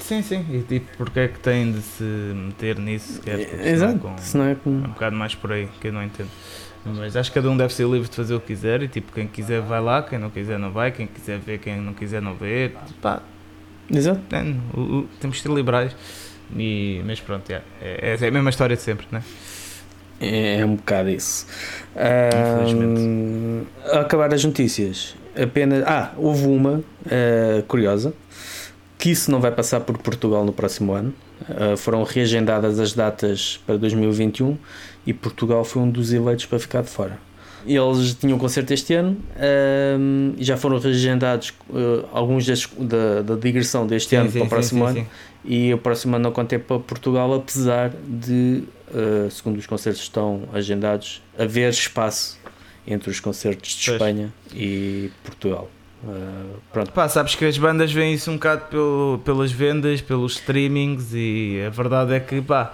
Sim, 0.09 0.23
sim, 0.23 0.43
e 0.49 0.63
tipo, 0.63 0.87
porque 0.97 1.19
é 1.19 1.27
que 1.27 1.37
tem 1.39 1.71
de 1.71 1.81
se 1.81 2.03
meter 2.03 2.79
nisso? 2.79 3.21
Que 3.21 3.29
é, 3.29 3.69
Exato, 3.69 3.99
com, 3.99 4.15
é 4.43 4.55
com... 4.55 4.69
é 4.71 4.73
um 4.73 4.89
bocado 4.89 5.15
mais 5.15 5.35
por 5.35 5.51
aí 5.51 5.67
que 5.79 5.89
eu 5.89 5.93
não 5.93 6.03
entendo. 6.03 6.29
Mas 6.85 7.15
acho 7.15 7.29
que 7.29 7.35
cada 7.35 7.49
um 7.49 7.57
deve 7.57 7.73
ser 7.73 7.87
livre 7.87 8.09
de 8.09 8.15
fazer 8.15 8.33
o 8.33 8.39
que 8.39 8.47
quiser 8.47 8.81
e 8.81 8.87
tipo, 8.87 9.11
quem 9.11 9.27
quiser 9.27 9.61
vai 9.61 9.81
lá, 9.81 10.01
quem 10.01 10.17
não 10.17 10.29
quiser 10.29 10.57
não 10.57 10.71
vai, 10.71 10.91
quem 10.91 11.07
quiser 11.07 11.37
ver, 11.39 11.59
quem 11.59 11.79
não 11.79 11.93
quiser 11.93 12.21
não 12.21 12.35
vê. 12.35 12.71
Pá, 13.01 13.21
Exato. 13.91 14.21
É, 14.31 14.43
temos 15.19 15.37
de 15.37 15.43
ser 15.43 15.51
liberais. 15.51 15.95
E, 16.55 17.01
mas 17.05 17.19
pronto, 17.19 17.49
é, 17.51 17.61
é, 17.81 18.17
é 18.19 18.27
a 18.27 18.31
mesma 18.31 18.49
história 18.49 18.75
de 18.75 18.81
sempre, 18.81 19.07
né? 19.11 19.23
É, 20.19 20.59
é 20.59 20.65
um 20.65 20.75
bocado 20.75 21.09
isso. 21.09 21.47
Infelizmente. 21.95 23.67
a 23.85 23.99
acabar 24.01 24.33
as 24.33 24.43
notícias, 24.43 25.15
apenas. 25.41 25.83
Ah, 25.85 26.11
houve 26.17 26.45
uma 26.45 26.79
uh, 26.79 27.63
curiosa 27.67 28.13
que 28.97 29.11
isso 29.11 29.31
não 29.31 29.39
vai 29.39 29.51
passar 29.51 29.79
por 29.79 29.97
Portugal 29.97 30.43
no 30.43 30.51
próximo 30.51 30.93
ano. 30.93 31.13
Uh, 31.41 31.77
foram 31.77 32.03
reagendadas 32.03 32.79
as 32.79 32.93
datas 32.93 33.61
para 33.65 33.77
2021 33.77 34.57
e 35.05 35.13
Portugal 35.13 35.63
foi 35.63 35.81
um 35.81 35.89
dos 35.89 36.11
eleitos 36.11 36.45
para 36.45 36.59
ficar 36.59 36.81
de 36.81 36.89
fora. 36.89 37.17
Eles 37.65 38.13
tinham 38.13 38.37
concerto 38.37 38.73
este 38.73 38.93
ano 38.93 39.17
um, 39.97 40.33
e 40.37 40.43
já 40.43 40.55
foram 40.55 40.79
reagendados 40.79 41.53
uh, 41.69 42.07
alguns 42.13 42.45
das, 42.45 42.65
da, 42.77 43.21
da 43.21 43.35
digressão 43.35 43.85
deste 43.85 44.09
sim, 44.09 44.15
ano 44.15 44.31
sim, 44.31 44.39
para 44.39 44.45
o 44.45 44.49
próximo 44.49 44.87
sim, 44.87 44.99
ano 44.99 45.07
e 45.43 45.73
o 45.73 45.77
próximo 45.77 46.15
ano 46.15 46.23
não 46.23 46.31
contém 46.31 46.59
para 46.59 46.79
Portugal, 46.79 47.33
apesar 47.33 47.91
de, 48.07 48.63
uh, 48.89 49.29
segundo 49.31 49.57
os 49.57 49.67
concertos 49.67 50.01
estão 50.01 50.43
agendados, 50.53 51.21
haver 51.37 51.69
espaço 51.69 52.39
entre 52.87 53.09
os 53.09 53.19
concertos 53.19 53.71
de 53.71 53.85
pois. 53.85 53.95
Espanha 53.95 54.33
e 54.53 55.11
Portugal. 55.23 55.69
Uh, 56.03 56.59
pronto. 56.71 56.91
Pá, 56.91 57.09
sabes 57.09 57.35
que 57.35 57.43
as 57.43 57.57
bandas 57.57 57.91
veem 57.91 58.13
isso 58.13 58.31
um 58.31 58.35
bocado 58.35 58.65
pelo, 58.69 59.21
pelas 59.25 59.51
vendas, 59.51 59.99
pelos 59.99 60.33
streamings 60.33 61.13
e 61.13 61.61
a 61.65 61.69
verdade 61.69 62.13
é 62.13 62.19
que 62.19 62.41
pá 62.41 62.71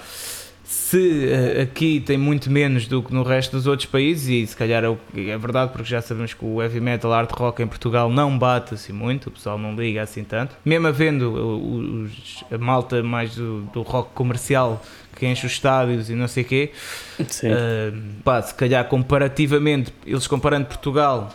se 0.65 1.27
uh, 1.27 1.61
aqui 1.61 1.99
tem 1.99 2.17
muito 2.17 2.49
menos 2.49 2.87
do 2.87 3.01
que 3.01 3.13
no 3.13 3.21
resto 3.21 3.55
dos 3.55 3.67
outros 3.67 3.87
países, 3.87 4.27
e 4.27 4.47
se 4.47 4.55
calhar 4.55 4.83
é, 4.83 4.87
é, 5.29 5.37
verdade, 5.37 5.71
porque 5.71 5.87
já 5.87 6.01
sabemos 6.01 6.33
que 6.33 6.43
o 6.43 6.61
heavy 6.61 6.79
metal, 6.79 7.11
hard 7.11 7.31
rock 7.31 7.61
em 7.61 7.67
Portugal 7.67 8.09
não 8.09 8.37
bate 8.37 8.73
assim 8.73 8.91
muito, 8.91 9.27
o 9.27 9.31
pessoal 9.31 9.59
não 9.59 9.75
liga 9.75 10.01
assim 10.01 10.23
tanto, 10.23 10.55
mesmo 10.65 10.87
havendo 10.87 12.05
os, 12.05 12.43
a 12.51 12.57
malta 12.57 13.03
mais 13.03 13.35
do, 13.35 13.61
do, 13.73 13.83
rock 13.83 14.11
comercial 14.13 14.83
que 15.15 15.27
enche 15.27 15.45
os 15.45 15.51
estádios 15.53 16.09
e 16.09 16.13
não 16.13 16.27
sei 16.27 16.43
o 16.43 16.47
quê, 16.47 16.71
uh, 17.19 18.21
pá, 18.23 18.41
se 18.41 18.53
calhar 18.53 18.83
comparativamente, 18.85 19.93
eles 20.05 20.25
comparando 20.25 20.65
Portugal 20.65 21.31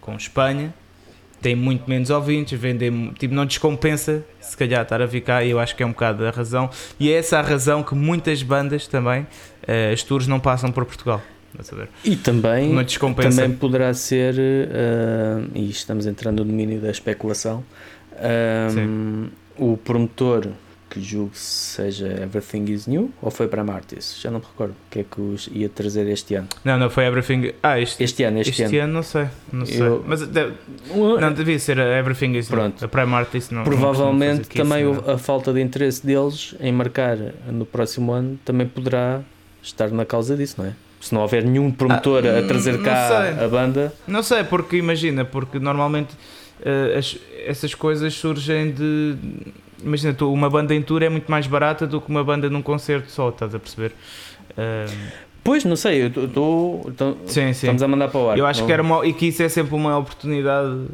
com 0.00 0.14
Espanha 0.16 0.72
tem 1.40 1.54
muito 1.54 1.88
menos 1.88 2.10
ouvintes, 2.10 2.58
vendem, 2.58 3.12
tipo, 3.18 3.34
não 3.34 3.46
descompensa 3.46 4.24
se 4.40 4.56
calhar 4.56 4.82
estar 4.82 5.00
a 5.00 5.06
vir 5.06 5.20
cá 5.20 5.44
e 5.44 5.50
eu 5.50 5.58
acho 5.58 5.76
que 5.76 5.82
é 5.82 5.86
um 5.86 5.90
bocado 5.90 6.26
a 6.26 6.30
razão. 6.30 6.70
E 6.98 7.10
é 7.10 7.16
essa 7.16 7.38
a 7.38 7.42
razão 7.42 7.82
que 7.82 7.94
muitas 7.94 8.42
bandas 8.42 8.86
também, 8.86 9.22
uh, 9.22 9.92
as 9.92 10.02
tours 10.02 10.26
não 10.26 10.40
passam 10.40 10.72
por 10.72 10.84
Portugal. 10.84 11.22
E 12.04 12.16
também, 12.16 12.70
também 13.14 13.56
poderá 13.56 13.94
ser, 13.94 14.34
uh, 14.34 15.50
e 15.54 15.70
estamos 15.70 16.06
entrando 16.06 16.44
no 16.44 16.50
domínio 16.50 16.80
da 16.80 16.90
especulação, 16.90 17.64
uh, 18.12 19.28
o 19.58 19.76
promotor 19.76 20.48
que 20.96 21.02
julgo 21.02 21.32
seja 21.34 22.06
Everything 22.22 22.72
is 22.72 22.86
New 22.86 23.12
ou 23.20 23.30
foi 23.30 23.46
para 23.46 23.62
Martis? 23.62 24.18
Já 24.18 24.30
não 24.30 24.38
me 24.38 24.46
recordo 24.46 24.72
o 24.72 24.90
que 24.90 25.00
é 25.00 25.04
que 25.04 25.20
os 25.20 25.46
ia 25.52 25.68
trazer 25.68 26.08
este 26.08 26.34
ano. 26.34 26.48
Não, 26.64 26.78
não 26.78 26.88
foi 26.88 27.04
Everything. 27.04 27.52
Ah, 27.62 27.78
este, 27.78 28.02
este 28.02 28.24
ano, 28.24 28.40
este, 28.40 28.62
este 28.62 28.78
ano. 28.78 28.84
ano. 28.84 28.92
não 28.94 29.02
sei, 29.02 29.26
não 29.52 29.66
sei. 29.66 29.82
Eu... 29.82 30.04
Mas 30.06 30.26
deve... 30.26 30.54
não 31.20 31.32
devia 31.34 31.58
ser 31.58 31.78
Everything 31.78 32.38
is 32.38 32.48
Pronto. 32.48 32.80
New. 32.80 32.86
A 32.86 32.88
Prime 32.88 33.14
Artist 33.14 33.52
não. 33.52 33.64
Provavelmente 33.64 34.48
não 34.56 34.64
também 34.64 34.90
isso, 34.90 35.10
a 35.10 35.18
falta 35.18 35.52
de 35.52 35.60
interesse 35.60 36.06
deles 36.06 36.54
em 36.60 36.72
marcar 36.72 37.18
no 37.46 37.66
próximo 37.66 38.12
ano 38.12 38.38
também 38.42 38.66
poderá 38.66 39.20
estar 39.62 39.90
na 39.90 40.06
causa 40.06 40.34
disso, 40.34 40.54
não 40.58 40.66
é? 40.66 40.72
Se 40.98 41.14
não 41.14 41.20
houver 41.20 41.44
nenhum 41.44 41.70
promotor 41.70 42.24
ah, 42.26 42.38
a 42.38 42.42
trazer 42.48 42.80
cá 42.80 43.44
a 43.44 43.46
banda. 43.48 43.92
Não 44.08 44.22
sei, 44.22 44.44
porque 44.44 44.76
imagina, 44.76 45.26
porque 45.26 45.58
normalmente 45.58 46.14
uh, 46.60 46.98
as, 46.98 47.18
essas 47.44 47.74
coisas 47.74 48.14
surgem 48.14 48.72
de 48.72 49.14
imagina, 49.82 50.14
tu, 50.14 50.32
uma 50.32 50.48
banda 50.50 50.74
em 50.74 50.82
tour 50.82 51.02
é 51.02 51.08
muito 51.08 51.30
mais 51.30 51.46
barata 51.46 51.86
do 51.86 52.00
que 52.00 52.08
uma 52.08 52.22
banda 52.24 52.48
num 52.50 52.62
concerto 52.62 53.10
só, 53.10 53.28
estás 53.30 53.54
a 53.54 53.58
perceber? 53.58 53.92
Uh, 54.52 55.26
Pois, 55.46 55.64
não 55.64 55.76
sei, 55.76 56.02
eu 56.02 56.10
sim. 57.28 57.50
estamos 57.50 57.80
a 57.80 57.86
mandar 57.86 58.08
para 58.08 58.18
o 58.20 58.30
ar. 58.30 58.36
Eu 58.36 58.44
acho 58.44 58.60
Não- 58.62 58.66
que 58.66 58.72
era 58.72 58.82
uma, 58.82 59.06
e 59.06 59.12
que 59.12 59.26
isso 59.26 59.44
é 59.44 59.48
sempre 59.48 59.76
uma 59.76 59.96
oportunidade, 59.96 60.86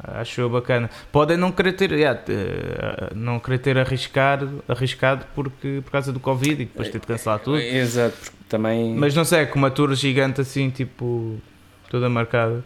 acho 0.00 0.40
eu 0.40 0.48
bacana. 0.48 0.88
Podem 1.10 1.36
não 1.36 1.50
querer 1.50 1.72
ter, 1.72 1.90
yeah, 1.90 2.20
eh, 2.28 3.10
não 3.16 3.40
querer 3.40 3.58
ter 3.58 3.76
arriscado, 3.76 4.62
arriscado 4.68 5.26
porque, 5.34 5.80
por 5.84 5.90
causa 5.90 6.12
do 6.12 6.20
Covid 6.20 6.52
e 6.52 6.66
depois 6.66 6.88
ter 6.88 7.00
de 7.00 7.06
cancelar 7.08 7.40
tudo. 7.40 7.58
Exato, 7.58 8.16
porque 8.16 8.36
também. 8.48 8.94
Mas 8.94 9.12
não 9.12 9.24
sei, 9.24 9.44
com 9.46 9.58
uma 9.58 9.72
tour 9.72 9.92
gigante 9.96 10.40
assim, 10.40 10.70
tipo, 10.70 11.36
toda 11.90 12.08
marcada, 12.08 12.64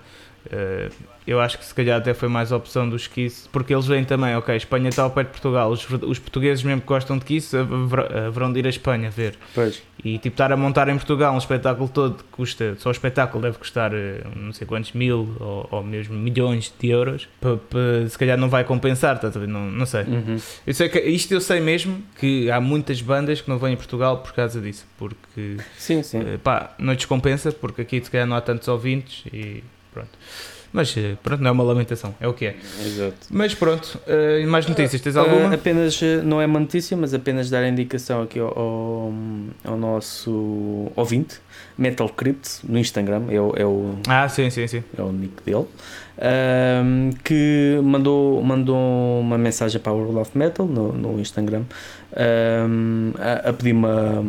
eh, 0.50 0.88
eu 1.26 1.40
acho 1.40 1.58
que 1.58 1.64
se 1.64 1.74
calhar 1.74 1.98
até 1.98 2.12
foi 2.14 2.28
mais 2.28 2.50
a 2.50 2.56
opção 2.56 2.88
dos 2.88 3.06
Kiss, 3.06 3.48
porque 3.52 3.72
eles 3.74 3.86
veem 3.86 4.04
também, 4.04 4.34
ok, 4.36 4.56
Espanha 4.56 4.88
está 4.88 5.02
ao 5.02 5.10
pé 5.10 5.22
de 5.22 5.28
Portugal, 5.30 5.70
os, 5.70 5.86
os 5.88 6.18
portugueses 6.18 6.64
mesmo 6.64 6.80
que 6.80 6.86
gostam 6.88 7.18
de 7.18 7.24
Kiss 7.24 7.56
haver- 7.56 8.16
haverão 8.26 8.52
de 8.52 8.58
ir 8.58 8.66
a 8.66 8.70
Espanha 8.70 9.10
ver. 9.10 9.38
Pois, 9.54 9.82
E 10.02 10.14
tipo, 10.18 10.34
estar 10.34 10.50
a 10.50 10.56
montar 10.56 10.88
em 10.88 10.96
Portugal 10.96 11.34
um 11.34 11.38
espetáculo 11.38 11.88
todo 11.88 12.16
que 12.16 12.24
custa, 12.32 12.74
só 12.78 12.88
o 12.88 12.92
espetáculo 12.92 13.42
deve 13.42 13.58
custar 13.58 13.92
eh, 13.94 14.22
não 14.34 14.52
sei 14.52 14.66
quantos 14.66 14.92
mil 14.92 15.36
ou, 15.38 15.68
ou 15.70 15.82
mesmo 15.84 16.14
milhões 16.16 16.72
de 16.80 16.88
euros, 16.88 17.28
pa- 17.40 17.58
se 18.08 18.18
calhar 18.18 18.38
não 18.38 18.48
vai 18.48 18.64
compensar, 18.64 19.20
a 19.24 19.28
ver? 19.28 19.46
Não, 19.46 19.70
não 19.70 19.86
sei. 19.86 20.02
uhum. 20.04 20.38
Eu 20.66 20.74
sei 20.74 20.88
que 20.88 20.98
isto 21.00 21.32
eu 21.34 21.40
sei 21.40 21.60
mesmo 21.60 22.02
que 22.18 22.50
há 22.50 22.60
muitas 22.60 23.00
bandas 23.02 23.40
que 23.40 23.48
não 23.48 23.58
vêm 23.58 23.74
em 23.74 23.76
Portugal 23.76 24.18
por 24.18 24.32
causa 24.32 24.60
disso, 24.60 24.86
porque 24.98 25.58
sim, 25.76 26.02
sim. 26.02 26.18
eh, 26.20 26.38
pá, 26.42 26.74
não 26.78 26.94
descompensa, 26.94 27.52
porque 27.52 27.82
aqui 27.82 28.02
se 28.02 28.10
calhar 28.10 28.26
não 28.26 28.36
há 28.36 28.40
tantos 28.40 28.66
ouvintes 28.68 29.24
e 29.32 29.62
pronto. 29.92 30.10
Mas 30.72 30.96
eh, 30.96 31.16
pronto, 31.20 31.40
não 31.42 31.48
é 31.48 31.52
uma 31.52 31.64
lamentação, 31.64 32.14
é 32.20 32.28
o 32.28 32.32
que 32.32 32.46
é. 32.46 32.56
Exato. 32.86 33.16
Mas 33.28 33.52
pronto, 33.54 33.98
eh, 34.06 34.46
mais 34.46 34.66
notícias, 34.68 35.02
tens 35.02 35.16
Ah, 35.16 35.22
alguma? 35.22 35.52
apenas, 35.52 36.00
eh, 36.00 36.20
não 36.22 36.40
é 36.40 36.46
uma 36.46 36.60
notícia, 36.60 36.96
mas 36.96 37.12
apenas 37.12 37.50
dar 37.50 37.64
a 37.64 37.68
indicação 37.68 38.22
aqui 38.22 38.38
ao, 38.38 38.56
ao, 38.56 39.12
ao 39.64 39.76
nosso 39.76 40.92
ouvinte, 40.94 41.40
Metal 41.76 42.08
Crypt, 42.08 42.60
no 42.62 42.78
Instagram, 42.78 43.24
é 43.30 43.40
o, 43.40 43.52
é 43.56 43.66
o, 43.66 43.96
Ah, 44.06 44.28
sim, 44.28 44.48
sim, 44.48 44.68
sim. 44.68 44.84
é 44.96 45.02
o 45.02 45.10
nick 45.10 45.42
dele, 45.44 45.66
ahm, 46.18 47.10
que 47.24 47.80
mandou, 47.82 48.40
mandou 48.40 49.20
uma 49.20 49.36
mensagem 49.36 49.80
para 49.80 49.90
a 49.90 49.94
World 49.96 50.18
of 50.18 50.38
Metal 50.38 50.66
no, 50.66 50.92
no 50.92 51.18
Instagram 51.18 51.64
ahm, 52.16 53.12
a, 53.18 53.48
a 53.48 53.52
pedir 53.52 53.72
uma 53.72 54.24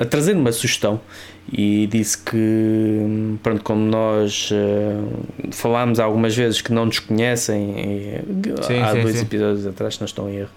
a 0.00 0.04
trazer 0.04 0.36
uma 0.36 0.52
sugestão 0.52 1.00
e 1.50 1.86
disse 1.86 2.18
que 2.18 3.38
pronto, 3.42 3.62
como 3.62 3.80
nós 3.84 4.50
ah, 4.52 5.48
falámos 5.50 5.98
algumas 5.98 6.36
vezes 6.36 6.60
que 6.60 6.72
não 6.72 6.86
nos 6.86 6.98
conhecem 6.98 7.70
e, 7.78 8.62
Sim, 8.62 8.80
há 8.80 8.92
sim, 8.92 9.02
dois 9.02 9.16
sim. 9.16 9.22
episódios 9.22 9.66
atrás 9.66 9.94
que 9.94 10.00
não 10.02 10.06
estão 10.06 10.28
em 10.28 10.36
erro 10.36 10.50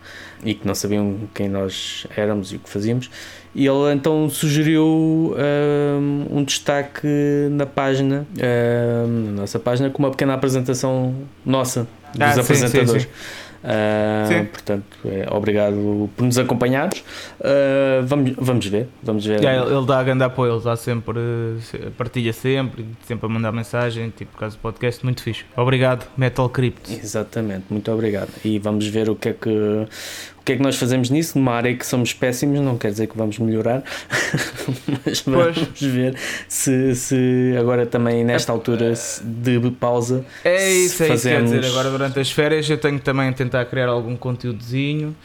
e 0.43 0.53
que 0.53 0.67
não 0.67 0.75
sabiam 0.75 1.15
quem 1.33 1.47
nós 1.47 2.05
éramos 2.15 2.51
e 2.51 2.57
o 2.57 2.59
que 2.59 2.69
fazíamos 2.69 3.09
e 3.53 3.67
ele 3.67 3.93
então 3.93 4.29
sugeriu 4.29 5.35
ahm, 5.37 6.25
um 6.29 6.43
destaque 6.43 7.07
na 7.51 7.65
página, 7.65 8.25
ahm, 8.37 9.25
na 9.25 9.41
nossa 9.41 9.59
página, 9.59 9.89
com 9.89 9.99
uma 10.01 10.09
pequena 10.11 10.33
apresentação 10.33 11.13
nossa 11.45 11.85
dos 12.13 12.21
Ah, 12.21 12.39
apresentadores. 12.39 13.07
Sim. 14.27 14.45
portanto, 14.45 14.97
é, 15.05 15.27
obrigado 15.31 16.09
por 16.15 16.23
nos 16.23 16.37
acompanhares. 16.37 17.03
Ah, 17.43 18.01
vamos, 18.03 18.33
vamos 18.37 18.65
ver, 18.65 18.87
vamos 19.03 19.25
ver. 19.25 19.39
Yeah, 19.41 19.65
ele, 19.67 19.75
ele 19.77 19.85
dá 19.85 20.01
grande 20.03 20.23
apoio, 20.23 20.55
ele 20.55 20.63
dá 20.63 20.75
sempre, 20.75 21.19
se- 21.61 21.77
partilha 21.97 22.33
sempre, 22.33 22.85
sempre 23.05 23.25
a 23.25 23.29
mandar 23.29 23.51
mensagem, 23.51 24.09
tipo, 24.09 24.31
por 24.31 24.39
causa 24.39 24.55
do 24.55 24.59
podcast, 24.59 25.03
muito 25.03 25.21
fixe. 25.21 25.45
Obrigado, 25.55 26.07
Metal 26.17 26.47
Crypt. 26.49 26.91
Exatamente, 26.93 27.65
muito 27.69 27.91
obrigado. 27.91 28.29
E 28.43 28.57
vamos 28.59 28.87
ver 28.87 29.09
o 29.09 29.15
que 29.15 29.29
é 29.29 29.33
que 29.33 29.87
o 30.41 30.43
que 30.43 30.53
é 30.53 30.55
que 30.57 30.63
nós 30.63 30.75
fazemos 30.75 31.09
nisso, 31.11 31.37
numa 31.37 31.53
área 31.53 31.75
que 31.75 31.85
somos 31.85 32.13
péssimos, 32.13 32.59
não 32.59 32.75
quer 32.77 32.89
dizer 32.91 33.05
que 33.07 33.15
vamos 33.15 33.37
melhorar, 33.37 33.83
mas 35.05 35.21
Pois. 35.21 35.55
vamos 35.55 35.81
ver 35.81 36.15
se, 36.47 36.95
se 36.95 37.55
agora 37.59 37.85
também 37.85 38.23
nesta 38.23 38.51
altura 38.51 38.95
se- 38.95 39.23
de 39.23 39.59
pausa 39.71 40.25
É 40.43 40.71
isso, 40.73 41.03
é 41.03 41.13
isso, 41.13 41.27
quer 41.27 41.43
dizer, 41.43 41.63
agora 41.65 41.89
durante 41.91 42.19
as 42.19 42.31
férias 42.31 42.69
eu 42.69 42.77
tenho 42.77 42.99
também 42.99 43.29
a 43.29 43.33
tentar 43.33 43.65
criar 43.65 43.87
algum 43.87 44.15
conteúdozinho 44.15 45.15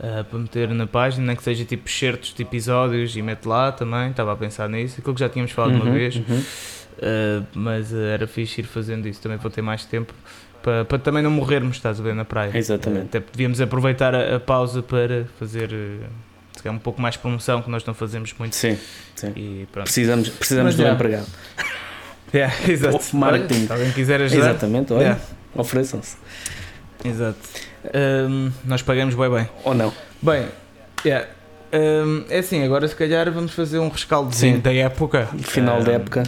eh, 0.00 0.22
para 0.22 0.38
meter 0.38 0.68
na 0.68 0.86
página, 0.86 1.26
nem 1.26 1.36
que 1.36 1.42
seja 1.42 1.64
tipo 1.64 1.90
certos 1.90 2.32
de 2.32 2.42
episódios 2.42 3.16
e 3.16 3.22
mete 3.22 3.46
lá 3.46 3.72
também, 3.72 4.10
estava 4.10 4.32
a 4.32 4.36
pensar 4.36 4.68
nisso, 4.68 4.96
aquilo 5.00 5.14
que 5.14 5.20
já 5.20 5.28
tínhamos 5.28 5.52
falado 5.52 5.74
uma 5.74 5.84
Uhum, 5.86 5.92
vez, 5.92 6.16
uhum. 6.16 6.42
Uh, 6.98 7.44
mas 7.54 7.90
uh, 7.90 7.96
era 7.96 8.26
fixe 8.28 8.60
ir 8.60 8.64
fazendo 8.64 9.08
isso 9.08 9.20
também 9.20 9.36
para 9.38 9.50
ter 9.50 9.62
mais 9.62 9.84
tempo 9.84 10.12
para, 10.62 10.84
para 10.84 10.98
também 10.98 11.22
não 11.22 11.30
morrermos, 11.30 11.76
estás 11.76 11.98
a 11.98 12.02
ver, 12.02 12.14
na 12.14 12.24
praia. 12.24 12.56
Exatamente. 12.56 13.16
Até 13.16 13.20
devíamos 13.32 13.60
aproveitar 13.60 14.14
a, 14.14 14.36
a 14.36 14.40
pausa 14.40 14.82
para 14.82 15.26
fazer 15.38 15.70
calhar 16.62 16.76
um 16.76 16.78
pouco 16.78 17.00
mais 17.02 17.16
promoção 17.16 17.60
que 17.60 17.70
nós 17.70 17.84
não 17.84 17.92
fazemos 17.94 18.32
muito. 18.38 18.54
Sim, 18.54 18.78
pronto. 19.70 19.84
precisamos, 19.84 20.28
precisamos 20.28 20.76
de 20.76 20.82
um 20.82 20.92
empregado. 20.92 21.26
Yeah, 22.34 22.50
exato. 22.66 22.96
Ou 23.12 23.20
marketing. 23.20 23.66
Se 23.66 23.72
alguém 23.74 23.92
quiser 23.92 24.22
ajudar. 24.22 24.52
Exatamente, 24.52 24.90
olha, 24.94 25.02
Yeah, 25.02 25.20
ofereçam-se. 25.54 26.16
exato. 27.04 27.36
Um, 27.94 28.50
nós 28.64 28.80
pagamos 28.80 29.14
bem 29.14 29.30
bem. 29.30 29.48
Ou 29.64 29.74
não. 29.74 29.92
Bem, 30.22 30.48
yeah. 31.04 31.28
Um, 31.74 32.24
é 32.30 32.38
assim, 32.38 32.64
agora 32.64 32.88
se 32.88 32.96
calhar 32.96 33.30
vamos 33.30 33.52
fazer 33.52 33.78
um 33.80 33.90
rescaldozinho 33.90 34.56
Sim. 34.56 34.60
da 34.62 34.72
época. 34.72 35.28
Final 35.42 35.82
da 35.82 35.92
época, 35.92 36.22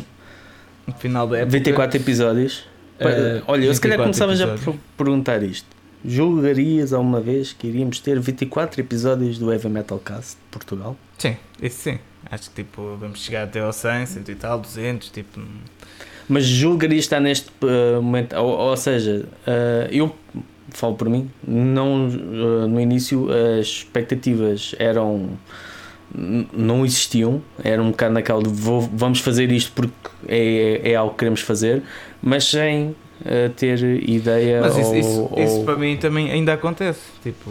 Final 0.98 1.26
da 1.26 1.38
época. 1.38 1.52
24 1.52 1.96
episódios. 1.96 2.66
Uh, 3.10 3.42
olha, 3.46 3.64
eu 3.66 3.74
se 3.74 3.80
calhar 3.80 3.98
24 3.98 4.02
começava 4.04 4.36
já 4.36 4.44
episódios. 4.54 4.80
por 4.96 5.04
perguntar 5.04 5.42
isto. 5.42 5.66
Julgarias 6.04 6.92
alguma 6.92 7.20
vez 7.20 7.52
que 7.52 7.66
iríamos 7.66 7.98
ter 8.00 8.20
24 8.20 8.80
episódios 8.80 9.38
do 9.38 9.50
Heavy 9.50 9.68
Metal 9.68 9.98
Cast 9.98 10.32
de 10.36 10.50
Portugal? 10.50 10.96
Sim, 11.18 11.36
isso 11.62 11.82
sim. 11.82 11.98
Acho 12.30 12.50
que 12.50 12.62
tipo, 12.62 12.96
vamos 13.00 13.22
chegar 13.22 13.44
até 13.44 13.60
ao 13.60 13.72
100, 13.72 14.06
100 14.06 14.22
e 14.28 14.34
tal, 14.34 14.58
200, 14.60 15.08
tipo. 15.10 15.40
Mas 16.28 16.44
julgarias 16.44 17.04
estar 17.04 17.20
neste 17.20 17.50
uh, 17.62 18.02
momento, 18.02 18.34
ou, 18.36 18.50
ou 18.50 18.76
seja, 18.76 19.26
uh, 19.46 19.88
eu 19.90 20.14
falo 20.70 20.94
por 20.94 21.08
mim, 21.08 21.30
não, 21.46 22.06
uh, 22.08 22.66
no 22.68 22.80
início 22.80 23.28
as 23.30 23.66
expectativas 23.66 24.74
eram 24.78 25.30
não 26.52 26.84
existiam, 26.84 27.42
era 27.62 27.82
um 27.82 27.90
bocado 27.90 28.14
naquela 28.14 28.42
de 28.42 28.48
vou- 28.48 28.88
vamos 28.92 29.18
fazer 29.18 29.50
isto 29.50 29.72
porque 29.74 29.92
é, 30.28 30.92
é 30.92 30.94
algo 30.94 31.12
que 31.12 31.18
queremos 31.18 31.40
fazer, 31.40 31.82
mas 32.24 32.44
sem 32.44 32.88
uh, 32.88 33.50
ter 33.56 33.78
ideia 34.08 34.60
Mas 34.60 34.76
isso, 34.78 34.88
ou, 34.88 34.94
isso, 34.96 35.30
isso 35.36 35.58
ou- 35.58 35.64
para 35.64 35.76
mim 35.76 35.96
também 35.96 36.30
ainda 36.30 36.54
acontece. 36.54 37.00
Tipo, 37.22 37.50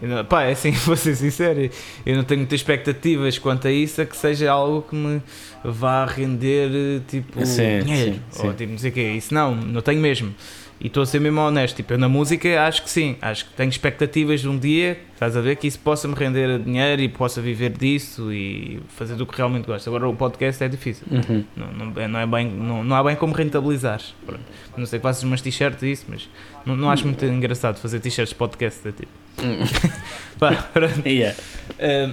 não- 0.00 0.24
pá, 0.24 0.44
é 0.44 0.52
assim, 0.52 0.70
vou 0.86 0.96
ser 0.96 1.14
sincero, 1.16 1.68
eu 2.06 2.16
não 2.16 2.24
tenho 2.24 2.40
muitas 2.40 2.60
expectativas 2.60 3.38
quanto 3.38 3.66
a 3.68 3.72
isso, 3.72 4.00
a 4.00 4.06
que 4.06 4.16
seja 4.16 4.50
algo 4.52 4.82
que 4.82 4.94
me 4.94 5.20
vá 5.64 6.04
render 6.06 7.02
tipo 7.08 7.44
Sim, 7.44 7.80
dinheiro. 7.84 8.14
sim, 8.14 8.42
Ou 8.44 8.50
sim. 8.50 8.56
tipo, 8.56 8.72
não 8.72 8.78
sei 8.78 8.90
o 8.90 8.94
quê. 8.94 9.02
Isso 9.12 9.32
não, 9.34 9.54
não 9.54 9.80
tenho 9.82 10.00
mesmo. 10.00 10.34
E 10.84 10.88
estou 10.88 11.04
a 11.04 11.06
ser 11.06 11.20
mesmo 11.20 11.38
honesto. 11.40 11.76
Tipo, 11.76 11.92
eu 11.92 11.98
na 11.98 12.08
música 12.08 12.60
acho 12.66 12.82
que 12.82 12.90
sim. 12.90 13.16
Acho 13.22 13.44
que 13.44 13.52
tenho 13.52 13.68
expectativas 13.68 14.40
de 14.40 14.48
um 14.48 14.58
dia, 14.58 14.98
estás 15.12 15.36
a 15.36 15.40
ver, 15.40 15.54
que 15.54 15.68
isso 15.68 15.78
possa 15.78 16.08
me 16.08 16.14
render 16.14 16.58
dinheiro 16.58 17.00
e 17.00 17.08
possa 17.08 17.40
viver 17.40 17.70
disso 17.70 18.32
e 18.32 18.80
fazer 18.88 19.14
do 19.14 19.24
que 19.24 19.36
realmente 19.36 19.64
gosto. 19.64 19.86
Agora 19.88 20.08
o 20.08 20.16
podcast 20.16 20.64
é 20.64 20.68
difícil. 20.68 21.06
Uhum. 21.08 21.44
Não, 21.56 21.72
não, 21.72 22.02
é- 22.02 22.08
não 22.08 22.18
é 22.18 22.26
bem, 22.26 22.50
não, 22.50 22.82
não 22.82 22.96
há 22.96 23.04
bem 23.04 23.14
como 23.14 23.32
rentabilizar. 23.32 24.00
Pronto. 24.26 24.42
Não 24.76 24.84
sei 24.84 24.98
que 24.98 25.04
faças 25.04 25.22
umas 25.22 25.40
t-shirts 25.40 25.82
e 25.84 25.92
isso, 25.92 26.06
mas 26.08 26.28
não, 26.66 26.74
não 26.74 26.90
acho 26.90 27.04
muito 27.06 27.24
engraçado 27.24 27.76
fazer 27.78 28.00
t-shirts 28.00 28.30
de 28.30 28.34
podcast. 28.34 28.88
É 28.88 28.90
tipo. 28.90 29.12
Pá, 30.38 30.52
pronto. 30.72 31.06
Yeah. 31.06 31.36
Ah, 31.78 32.10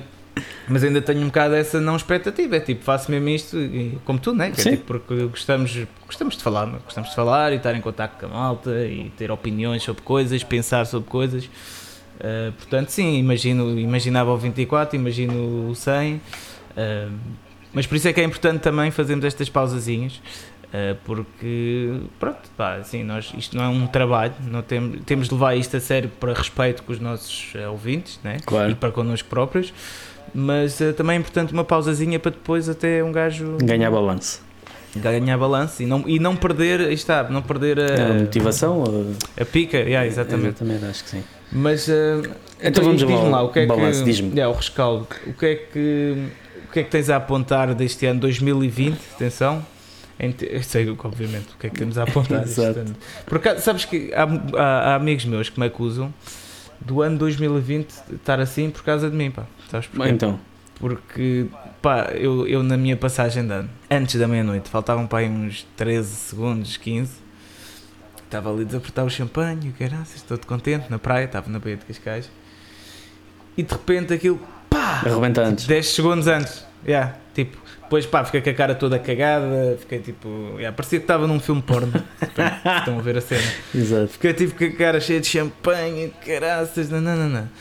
mas 0.68 0.84
ainda 0.84 1.02
tenho 1.02 1.22
um 1.22 1.28
bocado 1.28 1.56
essa 1.56 1.80
não 1.80 1.96
expectativa. 1.96 2.58
É 2.58 2.60
tipo, 2.60 2.84
faço 2.84 3.12
mesmo 3.12 3.30
isto, 3.30 3.58
e, 3.58 3.98
como 4.06 4.20
tu, 4.20 4.34
né? 4.34 4.52
Que 4.52 4.62
é 4.62 4.72
tipo, 4.72 4.86
porque 4.86 5.16
gostamos, 5.26 5.78
gostamos 6.06 6.38
de 6.38 6.44
falar, 6.44 6.66
gostamos 6.84 7.10
de 7.10 7.16
falar 7.16 7.54
e 7.54 7.56
estar 7.56 7.76
em 7.76 7.82
contato 7.82 8.20
com 8.20 8.26
a 8.26 8.30
malta 8.30 8.86
e 8.86 9.12
ter 9.18 9.32
opiniões 9.32 9.84
sobre 9.84 10.02
coisas, 10.02 10.44
pensar 10.44 10.86
sobre 10.86 11.10
coisas. 11.10 11.50
Ah, 12.20 12.52
portanto, 12.58 12.90
sim, 12.90 13.18
imagino, 13.18 13.80
imaginava 13.80 14.32
o 14.32 14.38
24, 14.38 14.96
imagino 14.96 15.70
o 15.70 15.76
100. 15.76 16.22
ah, 16.78 17.10
mas 17.72 17.86
por 17.86 17.96
isso 17.96 18.08
é 18.08 18.14
que 18.14 18.20
é 18.20 18.24
importante 18.24 18.62
também 18.62 18.90
fazermos 18.92 19.24
estas 19.26 19.50
pausazinhas. 19.50 20.22
ah, 20.74 20.96
porque, 21.06 22.02
pronto, 22.20 22.50
pá, 22.58 22.76
assim, 22.76 23.04
nós, 23.04 23.34
isto 23.38 23.56
não 23.58 23.64
é 23.64 23.68
um 23.68 23.88
trabalho, 23.88 24.34
não 24.42 24.62
temos, 24.62 25.02
temos 25.06 25.28
de 25.28 25.34
levar 25.34 25.56
isto 25.56 25.78
a 25.78 25.80
sério 25.80 26.10
para 26.20 26.34
respeito 26.34 26.84
com 26.84 26.92
os 26.92 27.00
nossos 27.00 27.54
ah, 27.56 27.70
ouvintes, 27.70 28.20
né? 28.24 28.38
Claro. 28.46 28.72
e 28.72 28.76
para 28.76 28.92
connosco 28.92 29.30
próprios, 29.30 29.74
mas 30.34 30.80
eh, 30.82 30.92
também 30.94 31.16
é 31.18 31.20
importante 31.20 31.54
uma 31.54 31.64
pausazinha 31.64 32.20
para 32.20 32.32
depois 32.32 32.68
até 32.70 33.04
um 33.04 33.12
gajo 33.12 33.58
Ganhar 33.64 33.90
balanço. 33.92 34.42
ganhar 34.96 35.38
balanço 35.38 35.84
e 35.84 35.86
não, 35.86 36.04
e 36.08 36.20
não 36.20 36.36
perder, 36.36 36.92
está, 36.92 37.24
não 37.30 37.42
perder 37.42 37.80
a, 37.80 38.06
A 38.12 38.14
motivação? 38.16 38.80
ou- 38.80 39.14
a 39.40 39.46
pica, 39.46 39.78
yeah, 39.78 40.06
exatamente. 40.08 40.64
Exatamente, 40.64 40.86
acho 40.86 41.04
que 41.04 41.10
sim. 41.12 41.24
Mas 41.52 41.88
eh, 41.90 42.22
Então 42.62 42.84
vamos 42.84 43.00
diz-me 43.00 43.16
ao 43.16 43.30
lá, 43.30 43.42
o 43.44 43.50
que 43.50 43.60
é 43.60 43.66
balanço, 43.66 44.00
que, 44.00 44.06
diz-me. 44.06 44.30
yeah, 44.32 44.50
o 44.54 44.56
rescaldo, 44.56 45.08
o 45.28 45.34
que 45.34 45.46
é 45.46 45.56
que 45.56 46.16
o 46.68 46.72
que 46.72 46.80
é 46.82 46.84
que 46.84 46.90
tens 46.92 47.10
a 47.10 47.16
apontar 47.16 47.74
deste 47.74 48.06
ano 48.06 48.20
2020? 48.20 48.96
Atenção. 49.16 49.66
Eu 50.42 50.62
sei, 50.64 50.88
obviamente, 51.02 51.48
o 51.56 51.58
que 51.58 51.68
é 51.68 51.70
que 51.70 51.78
temos 51.78 51.98
a 51.98 52.04
apontar. 52.04 52.44
este 52.44 52.60
Exato. 52.60 52.80
ano. 52.80 52.96
Por 53.26 53.38
acaso, 53.38 53.62
sabes 53.62 53.86
que 53.86 54.12
há, 54.14 54.24
há- 54.62 54.92
há 54.92 54.96
amigos 54.96 55.24
meus 55.26 55.50
que 55.50 55.58
me 55.60 55.66
acusam 55.66 56.14
do 56.80 57.02
ano 57.02 57.18
2020 57.18 57.90
estar 58.14 58.40
assim 58.40 58.70
por 58.70 58.84
causa 58.84 59.10
de 59.10 59.16
mim, 59.16 59.32
pá. 59.32 59.44
Sabes 59.70 59.88
porquê? 59.88 60.10
Então, 60.12 60.40
Porque, 60.80 61.46
pá, 61.82 62.12
eu, 62.14 62.48
eu 62.48 62.64
na 62.64 62.78
minha 62.78 62.96
passagem 62.96 63.46
de 63.46 63.54
ano, 63.54 63.70
antes 63.90 64.20
da 64.20 64.28
meia-noite, 64.28 64.70
faltavam 64.70 65.06
para 65.06 65.20
aí 65.20 65.30
uns 65.30 65.68
13 65.76 66.08
segundos, 66.08 66.78
15. 66.78 67.12
Estava 68.24 68.52
ali 68.52 68.62
a 68.62 68.66
desapertar 68.66 69.06
o 69.06 69.10
champanhe, 69.10 69.74
graças, 69.78 70.22
todo 70.22 70.46
contente, 70.46 70.90
na 70.90 71.00
praia, 71.00 71.26
estava 71.26 71.50
na 71.50 71.60
Baía 71.60 71.78
de 71.78 71.86
Cascais. 71.86 72.30
E 73.58 73.64
de 73.64 73.72
repente 73.72 74.14
aquilo, 74.14 74.40
pá! 74.70 75.02
arrebenta 75.06 75.42
antes. 75.42 75.66
10 75.66 75.88
segundos 75.88 76.28
antes. 76.28 76.66
Yeah, 76.88 77.18
tipo, 77.34 77.58
depois 77.82 78.06
pá, 78.06 78.24
fiquei 78.24 78.42
com 78.42 78.50
a 78.52 78.54
cara 78.54 78.76
toda 78.76 78.98
cagada, 79.00 79.78
fiquei 79.80 80.00
tipo, 80.00 80.28
yeah, 80.58 80.72
parecia 80.72 81.00
que 81.00 81.04
estava 81.04 81.28
num 81.28 81.40
filme 81.40 81.62
porno. 81.62 81.92
Estão 82.80 83.00
a 83.00 83.02
ver 83.02 83.18
a 83.18 83.22
cena. 83.22 83.52
Exato. 83.76 84.08
Fiquei 84.10 84.34
tipo 84.34 84.58
com 84.58 84.64
a 84.64 84.72
cara 84.78 85.02
cheia 85.02 85.20
de 85.20 85.28
champanhe, 85.28 86.14
caraças, 86.26 86.90
nananana. 86.90 87.52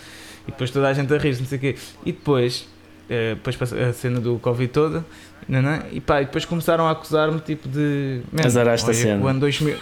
E 0.48 0.50
depois 0.50 0.70
toda 0.70 0.88
a 0.88 0.92
gente 0.94 1.12
a 1.14 1.18
rir, 1.18 1.38
não 1.38 1.46
sei 1.46 1.58
o 1.58 1.60
quê. 1.60 1.76
E 2.04 2.10
depois, 2.12 2.66
eh, 3.08 3.34
depois 3.36 3.72
a 3.72 3.92
cena 3.92 4.18
do 4.18 4.38
Covid 4.38 4.72
toda, 4.72 5.04
nanã, 5.48 5.82
e 5.92 6.00
pá, 6.00 6.22
e 6.22 6.24
depois 6.24 6.44
começaram 6.44 6.88
a 6.88 6.90
acusar-me 6.90 7.38
tipo 7.40 7.68
de. 7.68 8.22
"Man, 8.32 8.44
Azaraste 8.44 8.90
a 8.90 8.94
cena." 8.94 9.24
O 9.24 9.28
ano 9.28 9.40
2000. 9.40 9.76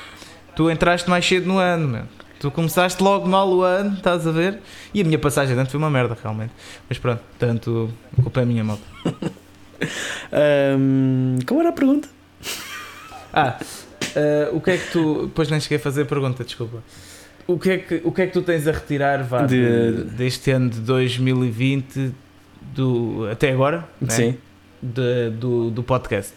Tu 0.55 0.70
entraste 0.70 1.09
mais 1.09 1.26
cedo 1.26 1.46
no 1.46 1.59
ano, 1.59 1.88
meu. 1.88 2.02
Tu 2.38 2.50
começaste 2.50 3.02
logo 3.02 3.26
mal 3.26 3.48
o 3.48 3.62
ano, 3.62 3.94
estás 3.94 4.26
a 4.26 4.31
ver? 4.31 4.59
E 4.92 5.00
a 5.00 5.05
minha 5.05 5.18
passagem 5.18 5.55
de 5.55 5.61
ano 5.61 5.70
foi 5.70 5.79
uma 5.79 5.88
merda, 5.88 6.16
realmente. 6.22 6.52
Mas 6.88 6.98
pronto, 6.98 7.20
portanto, 7.38 7.90
a 8.18 8.22
culpa 8.22 8.42
é 8.42 8.44
minha, 8.44 8.62
malta. 8.62 8.83
Ahm, 10.33 11.38
qual 11.46 11.61
era 11.61 11.68
a 11.70 11.72
pergunta? 11.72 12.09
Ah, 13.33 13.59
eh, 14.14 14.50
o 14.52 14.61
que 14.61 14.70
é 14.70 14.79
que 14.79 14.90
tu. 14.90 15.26
Depois 15.26 15.48
nem 15.50 15.61
cheguei 15.61 15.79
a 15.79 15.81
fazer 15.81 16.02
a 16.02 16.07
pergunta, 16.07 16.44
desculpa. 16.44 16.83
O 17.46 17.59
que 17.59 17.70
é 17.70 17.78
que, 17.78 18.00
o 18.04 18.11
que, 18.12 18.22
é 18.22 18.26
que 18.26 18.32
tu 18.32 18.42
tens 18.42 18.66
a 18.66 18.72
retirar 18.72 19.22
vá, 19.22 19.42
de- 19.46 19.92
De- 19.92 20.02
deste 20.04 20.50
ano 20.50 20.68
de 20.70 20.80
2020 20.80 22.12
do, 22.74 23.28
até 23.30 23.50
agora? 23.52 23.85
né? 24.00 24.09
Sim. 24.11 24.35
De- 24.82 25.30
do, 25.30 25.70
do 25.70 25.82
podcast? 25.82 26.32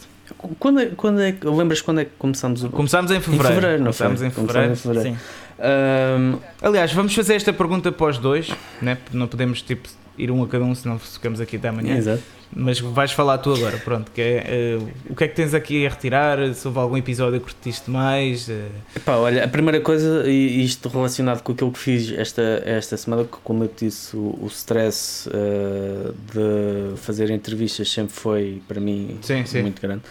Quando 0.59 0.79
é, 0.79 0.85
quando 0.95 1.19
é 1.21 1.31
que. 1.31 1.45
Lembras 1.47 1.81
quando 1.81 2.01
é 2.01 2.05
que 2.05 2.11
começámos 2.19 2.63
o. 2.63 2.69
Começámos 2.69 3.09
em 3.11 3.19
fevereiro. 3.19 3.55
fevereiro, 3.55 3.83
não 3.83 3.91
foi? 3.91 4.05
Começámos 4.07 4.21
em 4.21 4.35
Começámos 4.35 4.81
fevereiro. 4.81 5.09
em 5.09 5.15
fevereiro. 5.15 5.17
Sim. 5.57 5.61
Ahm, 5.61 6.37
Aliás, 6.61 6.93
vamos 6.93 7.13
fazer 7.15 7.33
esta 7.33 7.51
pergunta 7.51 7.91
para 7.91 8.07
os 8.11 8.17
dois, 8.19 8.49
né? 8.81 8.95
porque 8.95 9.17
não 9.17 9.27
podemos 9.27 9.61
tipo, 9.63 9.89
ir 10.17 10.29
um 10.31 10.43
a 10.43 10.47
cada 10.47 10.63
um, 10.63 10.73
senão 10.75 10.99
ficamos 10.99 11.41
aqui 11.41 11.55
até 11.57 11.69
amanhã. 11.69 11.97
Exato. 11.97 12.21
Mas 12.51 12.79
vais 12.79 13.11
falar 13.11 13.37
tu 13.37 13.53
agora, 13.53 13.77
pronto. 13.77 14.11
Que 14.11 14.21
é, 14.21 14.43
eh, 14.47 14.79
o 15.09 15.15
que 15.15 15.23
é 15.23 15.27
que 15.27 15.35
tens 15.35 15.53
aqui 15.53 15.85
a 15.85 15.89
retirar? 15.89 16.53
Se 16.55 16.67
houve 16.67 16.79
algum 16.79 16.97
episódio 16.97 17.39
que 17.39 17.45
curtiste 17.45 17.91
mais? 17.91 18.49
eh, 18.49 18.67
Epá, 18.95 19.17
olha, 19.17 19.43
a 19.45 19.47
primeira 19.47 19.79
coisa, 19.79 20.27
e 20.27 20.63
isto 20.63 20.89
relacionado 20.89 21.43
com 21.43 21.51
aquilo 21.51 21.71
que 21.71 21.77
fiz 21.79 22.11
esta, 22.11 22.41
esta 22.65 22.97
semana, 22.97 23.23
que 23.23 23.37
como 23.43 23.63
eu 23.63 23.67
te 23.67 23.85
disse, 23.85 24.17
o, 24.17 24.37
o 24.41 24.47
stress 24.47 25.29
eh, 25.31 26.11
de 26.33 26.97
fazer 26.97 27.29
entrevistas 27.29 27.89
sempre 27.91 28.13
foi 28.13 28.61
para 28.67 28.79
mim 28.81 29.19
Sim, 29.21 29.45
sim. 29.45 29.61
muito 29.61 29.79
grande. 29.81 30.01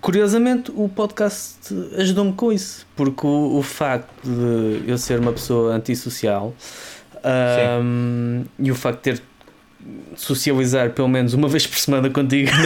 Curiosamente, 0.00 0.70
o 0.72 0.88
podcast 0.88 1.74
ajudou-me 1.98 2.32
com 2.32 2.52
isso, 2.52 2.86
porque 2.94 3.26
o, 3.26 3.56
o 3.58 3.62
facto 3.62 4.08
de 4.24 4.88
eu 4.88 4.96
ser 4.96 5.18
uma 5.18 5.32
pessoa 5.32 5.74
antissocial 5.74 6.54
ahm, 7.24 8.44
e 8.58 8.70
o 8.70 8.74
facto 8.76 8.98
de 8.98 9.02
ter 9.02 9.22
socializar 10.16 10.90
pelo 10.90 11.08
menos 11.08 11.34
uma 11.34 11.48
vez 11.48 11.66
por 11.66 11.78
semana 11.78 12.10
contigo. 12.10 12.50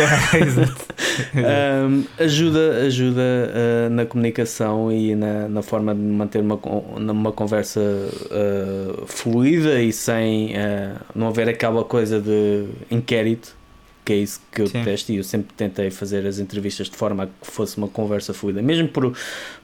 Um, 1.35 2.05
ajuda 2.19 2.79
ajuda 2.87 3.21
uh, 3.21 3.91
na 3.91 4.05
comunicação 4.05 4.91
e 4.91 5.15
na, 5.15 5.49
na 5.49 5.63
forma 5.63 5.95
de 5.95 6.01
manter 6.01 6.41
uma, 6.41 6.57
con- 6.57 6.85
uma 6.97 7.31
conversa 7.31 7.81
uh, 7.81 9.07
fluida 9.07 9.81
e 9.81 9.93
sem 9.93 10.55
uh, 10.57 10.97
não 11.15 11.29
haver 11.29 11.49
aquela 11.49 11.85
coisa 11.85 12.21
de 12.21 12.65
inquérito 12.91 13.55
que 14.05 14.13
é 14.13 14.17
isso 14.17 14.41
que 14.51 14.63
eu 14.63 14.67
Sim. 14.67 14.79
detesto 14.81 15.13
e 15.13 15.17
eu 15.17 15.25
sempre 15.25 15.55
tentei 15.57 15.89
fazer 15.91 16.27
as 16.27 16.41
entrevistas 16.41 16.91
de 16.91 16.97
forma 16.97 17.25
a 17.25 17.27
que 17.27 17.33
fosse 17.43 17.79
uma 17.79 17.89
conversa 17.89 18.35
fluida 18.35 18.61
mesmo 18.61 18.89
por, 18.89 19.17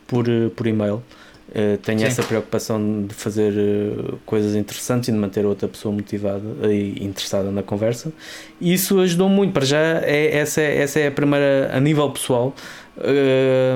por, 0.07 0.25
por 0.55 0.67
e-mail 0.69 1.03
Uh, 1.51 1.77
tenho 1.79 1.99
Sim. 1.99 2.05
essa 2.05 2.23
preocupação 2.23 3.03
de 3.07 3.13
fazer 3.13 3.53
uh, 3.53 4.19
coisas 4.25 4.55
interessantes 4.55 5.09
e 5.09 5.13
de 5.13 5.19
manter 5.19 5.45
outra 5.45 5.67
pessoa 5.67 5.93
motivada 5.93 6.73
e 6.73 7.05
interessada 7.05 7.51
na 7.51 7.61
conversa 7.61 8.13
e 8.61 8.73
isso 8.73 9.01
ajudou 9.01 9.29
muito. 9.29 9.53
Para 9.53 9.65
já, 9.65 10.01
é, 10.03 10.39
essa, 10.39 10.61
é, 10.61 10.79
essa 10.79 11.01
é 11.01 11.09
a 11.09 11.11
primeira, 11.11 11.71
a 11.75 11.81
nível 11.81 12.09
pessoal, 12.11 12.55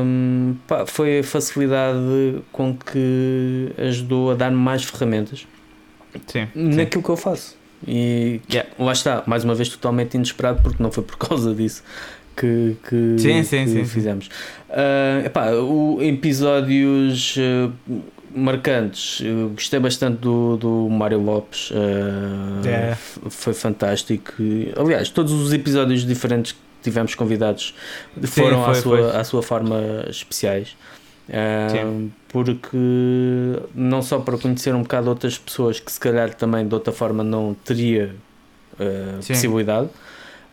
hum, 0.05 0.55
pá, 0.69 0.87
foi 0.87 1.19
a 1.19 1.25
facilidade 1.25 2.43
com 2.53 2.77
que 2.77 3.73
ajudou 3.79 4.31
a 4.31 4.35
dar-me 4.35 4.57
mais 4.57 4.85
ferramentas 4.85 5.47
Sim. 6.27 6.47
naquilo 6.55 7.03
que 7.03 7.11
eu 7.11 7.17
faço. 7.17 7.57
E 7.87 8.41
Yeah. 8.51 8.71
lá 8.79 8.93
está, 8.93 9.23
mais 9.27 9.45
uma 9.45 9.55
vez, 9.55 9.69
totalmente 9.69 10.15
inesperado, 10.15 10.63
porque 10.63 10.83
não 10.83 10.91
foi 10.91 11.03
por 11.03 11.17
causa 11.19 11.55
disso 11.55 11.83
que, 12.37 12.77
que, 12.89 13.17
Sim, 13.19 13.43
sim, 13.45 13.65
que 13.65 13.71
sim, 13.71 13.85
fizemos. 13.85 14.29
Ah, 14.71 15.23
epá, 15.25 15.51
o, 15.53 15.99
episódios 16.03 17.37
ah, 17.39 17.71
marcantes, 18.35 19.21
eu 19.25 19.51
gostei 19.51 19.79
bastante 19.79 20.19
do, 20.19 20.57
do 20.57 20.89
Mário 20.89 21.21
Lopes, 21.21 21.71
ah, 21.75 22.67
É. 22.69 22.91
f- 22.93 23.21
foi 23.31 23.55
fantástico. 23.55 24.33
Aliás, 24.77 25.09
todos 25.11 25.33
os 25.33 25.53
episódios 25.53 26.05
diferentes 26.05 26.53
que 26.53 26.59
tivemos 26.83 27.15
convidados 27.15 27.75
foram 28.27 28.63
à, 28.63 28.67
foi, 28.67 28.75
sua, 28.75 28.99
foi. 28.99 29.17
à 29.21 29.25
sua 29.25 29.43
forma 29.43 29.77
especiais. 30.09 30.77
Sim. 31.71 32.13
porque 32.29 32.77
não 33.75 34.03
só 34.03 34.19
para 34.19 34.37
conhecer 34.37 34.75
um 34.75 34.83
bocado 34.83 35.09
outras 35.09 35.39
pessoas 35.39 35.81
que 35.81 35.91
se 35.91 35.99
calhar 35.99 36.35
também 36.35 36.69
de 36.69 36.75
outra 36.75 36.93
forma 36.93 37.25
não 37.25 37.57
teria 37.65 38.15
Sim. 39.23 39.33
possibilidade, 39.33 39.89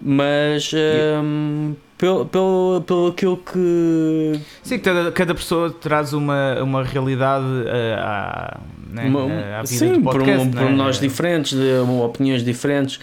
mas 0.01 0.71
ah, 0.73 1.21
pelo, 1.97 2.25
pelo, 2.25 2.83
pelo 2.85 3.07
aquilo 3.07 3.37
que 3.37 4.39
Sim, 4.63 4.79
cada, 4.79 5.11
cada 5.11 5.35
pessoa 5.35 5.69
traz 5.69 6.13
uma, 6.13 6.61
uma 6.63 6.83
realidade 6.83 7.45
eh, 7.67 7.95
à, 7.99 8.59
né, 8.91 9.05
uma- 9.05 9.31
eh, 9.31 9.55
à 9.55 9.61
vida 9.61 9.67
sim, 9.67 9.93
do 9.93 10.01
por, 10.01 10.13
podcast. 10.13 10.41
um, 10.47 10.51
né? 10.51 10.61
por 10.63 10.71
nós 10.71 10.99
diferentes, 10.99 11.53
de 11.57 11.73
opiniões 12.03 12.43
diferentes 12.43 12.99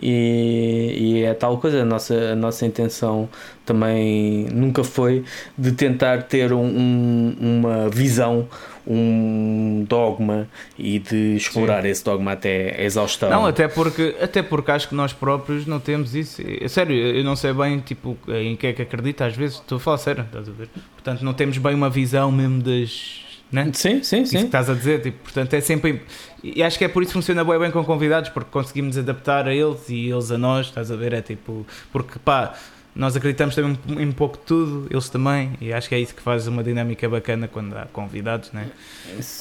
e, 0.00 0.94
e 0.98 1.22
é 1.24 1.32
tal 1.34 1.58
coisa, 1.58 1.82
a 1.82 1.84
nossa, 1.84 2.14
a 2.32 2.36
nossa 2.36 2.66
intenção 2.66 3.28
também 3.64 4.46
nunca 4.52 4.82
foi 4.84 5.24
de 5.56 5.72
tentar 5.72 6.24
ter 6.24 6.52
um- 6.52 6.58
um- 6.66 7.36
uma 7.40 7.88
visão, 7.88 8.46
um 8.86 9.84
dogma 9.88 10.48
e 10.78 10.98
de 10.98 11.36
explorar 11.36 11.84
esse 11.84 12.04
dogma 12.04 12.32
até 12.32 12.76
a 12.78 12.82
exaustão. 12.82 13.30
Não, 13.30 13.46
até 13.46 13.68
porque, 13.68 14.16
até 14.20 14.42
porque 14.42 14.70
acho 14.70 14.88
que 14.88 14.94
nós 14.94 15.12
próprios 15.12 15.66
não 15.66 15.78
temos 15.78 16.14
isso. 16.14 16.42
É 16.42 16.66
sério, 16.68 16.94
eu 16.94 17.24
não 17.24 17.36
sei 17.36 17.52
bem 17.52 17.78
tipo, 17.80 18.18
em 18.28 18.56
que 18.56 18.66
é 18.66 18.72
que 18.72 18.82
acredita, 18.82 19.26
às 19.26 19.36
vezes 19.36 19.56
estou 19.56 19.76
a 19.76 19.80
falar 19.80 19.98
sério, 19.98 20.24
estás 20.24 20.48
a 20.48 20.52
ver? 20.52 20.68
Portanto, 20.94 21.24
não 21.24 21.32
temos 21.32 21.58
bem 21.58 21.74
uma 21.74 21.90
visão 21.90 22.30
mesmo 22.32 22.62
das. 22.62 23.20
Né? 23.50 23.70
Sim, 23.74 24.02
sim, 24.02 24.22
Isso 24.22 24.32
que 24.32 24.38
sim. 24.38 24.46
estás 24.46 24.70
a 24.70 24.74
dizer, 24.74 25.02
tipo, 25.02 25.18
portanto 25.24 25.52
é 25.52 25.60
sempre. 25.60 26.00
E 26.42 26.62
acho 26.62 26.78
que 26.78 26.84
é 26.86 26.88
por 26.88 27.02
isso 27.02 27.10
que 27.10 27.18
funciona 27.18 27.44
bem, 27.44 27.58
bem 27.58 27.70
com 27.70 27.84
convidados, 27.84 28.30
porque 28.30 28.50
conseguimos 28.50 28.96
adaptar 28.96 29.46
a 29.46 29.54
eles 29.54 29.90
e 29.90 30.08
eles 30.08 30.30
a 30.30 30.38
nós, 30.38 30.66
estás 30.66 30.90
a 30.90 30.96
ver? 30.96 31.12
É 31.12 31.20
tipo. 31.20 31.66
Porque 31.92 32.18
pá, 32.18 32.54
nós 32.94 33.16
acreditamos 33.16 33.54
também 33.54 33.78
em 33.88 34.06
um 34.06 34.12
pouco 34.12 34.36
de 34.36 34.44
tudo, 34.44 34.86
eles 34.90 35.08
também, 35.08 35.52
e 35.60 35.72
acho 35.72 35.88
que 35.88 35.94
é 35.94 36.00
isso 36.00 36.14
que 36.14 36.20
faz 36.20 36.46
uma 36.46 36.62
dinâmica 36.62 37.08
bacana 37.08 37.48
quando 37.48 37.74
há 37.74 37.86
convidados, 37.86 38.52
né? 38.52 38.66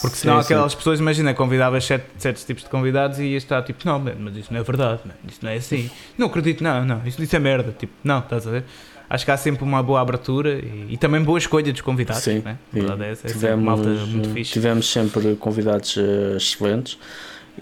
Porque 0.01 0.15
senão 0.15 0.37
Sim, 0.37 0.47
sim. 0.47 0.53
aquelas 0.53 0.73
pessoas, 0.73 0.99
imagina, 0.99 1.33
convidavas 1.33 1.83
sete, 1.85 2.05
sete 2.17 2.45
tipos 2.45 2.63
de 2.63 2.69
convidados 2.69 3.19
e 3.19 3.33
estar 3.35 3.61
tipo, 3.63 3.85
não, 3.85 3.99
mas 3.99 4.37
isso 4.37 4.53
não 4.53 4.59
é 4.59 4.63
verdade, 4.63 5.01
man, 5.05 5.13
isso 5.27 5.39
não 5.41 5.51
é 5.51 5.55
assim. 5.57 5.89
Não 6.17 6.27
acredito, 6.27 6.63
não, 6.63 6.85
não, 6.85 7.01
isso, 7.05 7.21
isso 7.21 7.35
é 7.35 7.39
merda, 7.39 7.75
tipo, 7.77 7.91
não, 8.03 8.19
estás 8.19 8.47
a 8.47 8.51
ver? 8.51 8.63
Acho 9.09 9.25
que 9.25 9.31
há 9.31 9.35
sempre 9.35 9.65
uma 9.65 9.83
boa 9.83 9.99
abertura 9.99 10.53
e, 10.53 10.87
e 10.91 10.97
também 10.97 11.21
boa 11.21 11.37
escolha 11.37 11.73
dos 11.73 11.81
convidados, 11.81 12.23
Sim, 12.23 12.39
né? 12.45 12.57
A 12.71 12.73
sim. 12.73 12.79
verdade 12.79 13.03
é 13.03 13.11
essa, 13.11 13.27
é 13.27 13.29
sempre 13.29 13.33
tivemos, 13.33 13.65
malta 13.65 13.89
muito 14.05 14.29
fixe. 14.29 14.51
tivemos 14.53 14.89
sempre 14.89 15.35
convidados 15.35 15.97
eh, 15.97 16.37
excelentes 16.37 16.97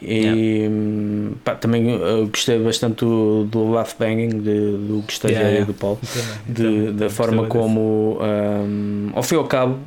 e 0.02 0.68
hum, 0.70 1.34
pá, 1.44 1.56
também 1.56 1.90
eh, 1.94 2.26
gostei 2.30 2.58
bastante 2.60 3.04
do, 3.04 3.44
do 3.46 3.70
Laugh 3.72 3.94
Banging 4.00 4.40
de, 4.40 4.78
do 4.78 5.04
Gustavo 5.06 5.34
Yeah, 5.34 5.50
yeah. 5.50 5.64
e 5.64 5.66
do 5.66 5.74
Paulo 5.74 6.00
de- 6.48 6.92
da 6.94 7.10
forma 7.10 7.48
como 7.48 8.18
hum, 8.22 9.10
ao 9.14 9.24
fim 9.24 9.36
e 9.36 9.38
ao 9.38 9.46
cabo 9.46 9.78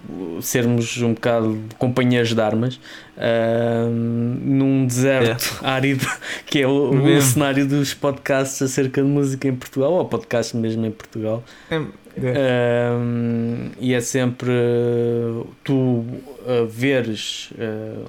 sermos 0.40 1.00
um 1.00 1.14
bocado 1.14 1.58
companheiros 1.78 2.34
de 2.34 2.40
armas 2.40 2.80
hum, 3.16 4.36
num 4.42 4.86
deserto 4.86 5.60
árido 5.62 6.06
que 6.46 6.60
é 6.60 6.66
o, 6.66 6.90
o 6.90 7.22
cenário 7.22 7.66
dos 7.66 7.94
podcasts 7.94 8.60
acerca 8.60 9.02
de 9.02 9.08
música 9.08 9.48
em 9.48 9.54
Portugal 9.54 9.92
ou 9.92 10.04
podcast 10.04 10.56
mesmo 10.56 10.84
em 10.84 10.90
Portugal 10.90 11.42
desse. 11.70 12.02
É, 12.16 12.32
é. 12.36 12.90
um, 12.92 13.70
e 13.80 13.94
é 13.94 14.00
sempre 14.00 14.50
uh, 14.50 15.46
tu 15.64 15.72
uh, 15.74 16.66
veres 16.68 17.50
uh, 17.52 18.04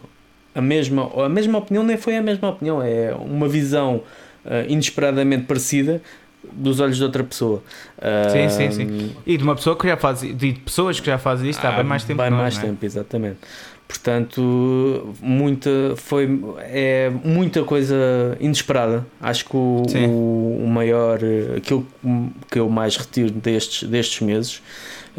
a 0.55 0.61
mesma, 0.61 1.09
a 1.25 1.29
mesma 1.29 1.57
opinião, 1.59 1.83
nem 1.83 1.97
foi 1.97 2.15
a 2.17 2.21
mesma 2.21 2.49
opinião, 2.49 2.81
é 2.81 3.13
uma 3.13 3.47
visão 3.47 4.03
uh, 4.45 4.69
inesperadamente 4.69 5.45
parecida 5.45 6.01
dos 6.51 6.79
olhos 6.79 6.97
de 6.97 7.03
outra 7.03 7.23
pessoa. 7.23 7.63
Sim, 8.29 8.49
sim, 8.49 8.71
sim. 8.71 8.85
Um, 8.85 9.09
E 9.25 9.37
de 9.37 9.43
uma 9.43 9.55
pessoa 9.55 9.77
que 9.77 9.87
já 9.87 9.95
faz, 9.95 10.19
de 10.19 10.53
pessoas 10.53 10.99
que 10.99 11.05
já 11.05 11.17
fazem 11.17 11.49
isto 11.49 11.65
há 11.65 11.71
bem 11.71 11.85
mais 11.85 12.03
tempo 12.03 12.21
bem 12.21 12.29
nós, 12.29 12.41
mais 12.41 12.57
é? 12.57 12.61
tempo, 12.61 12.85
exatamente. 12.85 13.37
Portanto, 13.87 15.13
muita, 15.21 15.69
foi, 15.95 16.27
é 16.59 17.11
muita 17.23 17.63
coisa 17.63 17.95
inesperada. 18.39 19.05
Acho 19.21 19.45
que 19.45 19.55
o, 19.55 19.83
o, 20.07 20.63
o, 20.63 20.67
maior, 20.67 21.19
aquilo 21.55 21.85
que 22.49 22.59
eu 22.59 22.69
mais 22.69 22.97
retiro 22.97 23.29
destes, 23.31 23.87
destes 23.87 24.19
meses, 24.21 24.61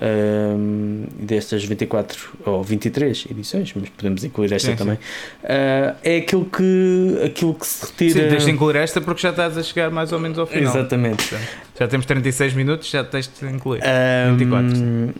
um, 0.01 1.05
destas 1.18 1.64
24 1.64 2.18
ou 2.45 2.62
23 2.62 3.26
edições, 3.30 3.72
mas 3.74 3.88
podemos 3.90 4.24
incluir 4.24 4.53
esta 4.53 4.70
sim, 4.70 4.76
também, 4.76 4.97
sim. 4.97 5.03
Uh, 5.45 5.97
é 6.03 6.16
aquilo 6.18 6.45
que, 6.45 7.20
aquilo 7.24 7.55
que 7.55 7.66
se 7.66 7.86
retira. 7.86 8.22
Sim, 8.22 8.28
tens 8.28 8.45
de 8.45 8.51
incluir 8.51 8.76
esta 8.76 9.01
porque 9.01 9.22
já 9.22 9.30
estás 9.30 9.57
a 9.57 9.62
chegar 9.62 9.90
mais 9.90 10.12
ou 10.12 10.18
menos 10.18 10.38
ao 10.38 10.47
final. 10.47 10.74
Exatamente. 10.74 11.34
Já 11.78 11.88
temos 11.88 12.07
36 12.07 12.55
minutos, 12.55 12.90
já 12.90 13.05
tens 13.05 13.28
de 13.28 13.47
incluir. 13.47 13.80
Um, 13.82 14.36
24 14.36 15.14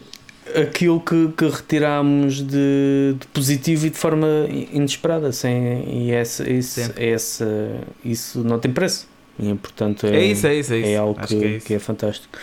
aquilo 0.55 1.01
que, 1.01 1.29
que 1.37 1.49
retiramos 1.49 2.43
de, 2.43 3.16
de, 3.18 3.27
positivo 3.33 3.87
e 3.87 3.91
de 3.91 3.97
forma 3.97 4.27
inesperada 4.72 5.33
sem, 5.33 5.85
e 5.89 6.12
essa, 6.12 6.49
isso, 6.49 6.81
essa, 6.97 7.81
isso 8.05 8.45
não 8.45 8.59
tem 8.59 8.70
preço 8.70 9.09
e 9.39 9.53
portanto 9.55 10.07
é, 10.07 10.16
é 10.16 10.27
isso, 10.27 10.47
é 10.47 10.55
isso, 10.55 10.75
é, 10.75 10.79
isso. 10.79 10.89
é 10.89 10.97
algo 10.97 11.18
que, 11.18 11.27
que, 11.27 11.45
é 11.45 11.61
que, 11.61 11.75
é 11.75 11.79
fantástico 11.79 12.39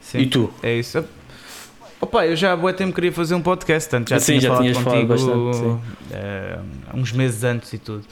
Sim, 0.00 0.18
e 0.20 0.26
tu? 0.26 0.52
é 0.62 0.74
isso 0.74 1.04
Opa, 2.02 2.26
eu 2.26 2.36
já 2.36 2.52
há 2.52 2.56
muito 2.56 2.76
tempo 2.76 2.92
queria 2.92 3.12
fazer 3.12 3.34
um 3.34 3.40
podcast, 3.40 3.88
tanto 3.88 4.10
já 4.10 4.20
Sim, 4.20 4.38
tinha 4.38 4.40
já 4.42 4.56
falado 4.56 4.84
contigo 4.84 5.06
bastante, 5.06 5.58
uh, 5.58 5.80
uns 6.94 7.12
meses 7.12 7.42
antes 7.44 7.72
e 7.72 7.78
tudo 7.78 8.04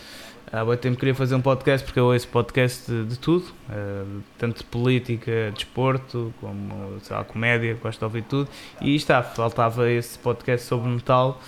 há 0.52 0.64
muito 0.64 0.80
tempo 0.80 0.98
queria 0.98 1.14
fazer 1.14 1.34
um 1.34 1.40
podcast 1.40 1.84
porque 1.84 2.00
eu 2.00 2.06
ouço 2.06 2.26
podcast 2.28 2.90
de, 2.90 3.04
de 3.04 3.18
tudo, 3.18 3.44
uh, 3.68 4.22
tanto 4.38 4.58
de 4.58 4.64
política, 4.64 5.52
desporto, 5.54 6.34
como 6.40 6.98
sei 7.02 7.16
lá, 7.16 7.24
comédia, 7.24 7.76
gosto 7.80 7.98
de 7.98 8.04
ouvir 8.04 8.22
tudo. 8.24 8.48
E 8.80 8.94
está, 8.94 9.22
faltava 9.22 9.88
esse 9.90 10.18
podcast 10.18 10.66
sobre 10.66 10.88
metal. 10.88 11.40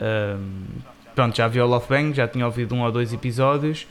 Uh, 0.00 0.42
pronto, 1.14 1.36
já 1.36 1.46
vi 1.46 1.60
o 1.60 1.66
Love 1.66 1.86
Bang, 1.88 2.14
já 2.14 2.26
tinha 2.26 2.44
ouvido 2.44 2.74
um 2.74 2.82
ou 2.82 2.90
dois 2.90 3.12
episódios. 3.12 3.86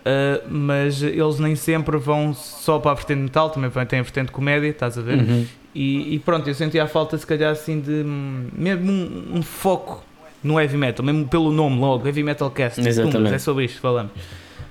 Uh, 0.00 0.46
mas 0.48 1.02
eles 1.02 1.38
nem 1.40 1.56
sempre 1.56 1.96
vão 1.96 2.32
só 2.32 2.78
para 2.78 2.92
a 2.92 2.94
vertente 2.94 3.20
metal, 3.20 3.50
também 3.50 3.70
têm 3.86 3.98
a 3.98 4.02
vertente 4.02 4.30
comédia, 4.30 4.68
estás 4.68 4.96
a 4.96 5.02
ver? 5.02 5.18
Uhum. 5.18 5.46
E, 5.76 6.14
e, 6.14 6.18
pronto, 6.18 6.48
eu 6.48 6.54
sentia 6.54 6.84
a 6.84 6.86
falta, 6.86 7.18
se 7.18 7.26
calhar, 7.26 7.52
assim, 7.52 7.78
de 7.80 8.02
mesmo 8.02 8.90
um, 8.90 9.32
um 9.34 9.42
foco 9.42 10.02
no 10.42 10.58
heavy 10.58 10.78
metal, 10.78 11.04
mesmo 11.04 11.28
pelo 11.28 11.52
nome 11.52 11.78
logo, 11.78 12.06
Heavy 12.06 12.22
Metal 12.22 12.50
Cast. 12.50 12.80
Exatamente. 12.80 13.34
é 13.34 13.38
sobre 13.38 13.66
isto 13.66 13.74
que 13.74 13.80
falamos. 13.82 14.10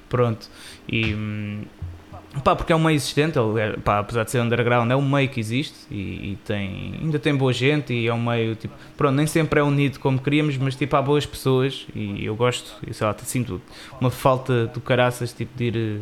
Pronto. 0.09 0.49
E. 0.89 1.63
Pá, 2.43 2.55
porque 2.55 2.73
é 2.73 2.75
um 2.75 2.79
meio 2.79 2.95
existente, 2.95 3.37
é, 3.37 3.77
pá, 3.77 3.99
apesar 3.99 4.23
de 4.25 4.31
ser 4.31 4.41
underground, 4.41 4.91
é 4.91 4.95
um 4.95 5.07
meio 5.07 5.29
que 5.29 5.39
existe 5.39 5.75
e, 5.89 6.31
e, 6.31 6.39
tem, 6.43 6.95
ainda 7.01 7.17
tem 7.17 7.33
boa 7.33 7.53
gente 7.53 7.93
e 7.93 8.07
é 8.07 8.13
um 8.13 8.21
meio, 8.21 8.55
tipo, 8.55 8.73
pronto, 8.97 9.15
nem 9.15 9.25
sempre 9.25 9.61
é 9.61 9.63
unido 9.63 10.01
como 10.01 10.19
queríamos, 10.19 10.57
mas 10.57 10.75
tipo, 10.75 10.97
há 10.97 11.01
boas 11.01 11.25
pessoas 11.25 11.87
e 11.95 12.25
eu 12.25 12.35
gosto, 12.35 12.75
e 12.85 12.93
sei 12.93 13.07
lá, 13.07 13.15
sinto 13.23 13.61
uma 14.01 14.11
falta 14.11 14.67
do 14.67 14.81
caraças, 14.81 15.31
tipo, 15.31 15.57
de 15.57 15.63
ir, 15.63 16.01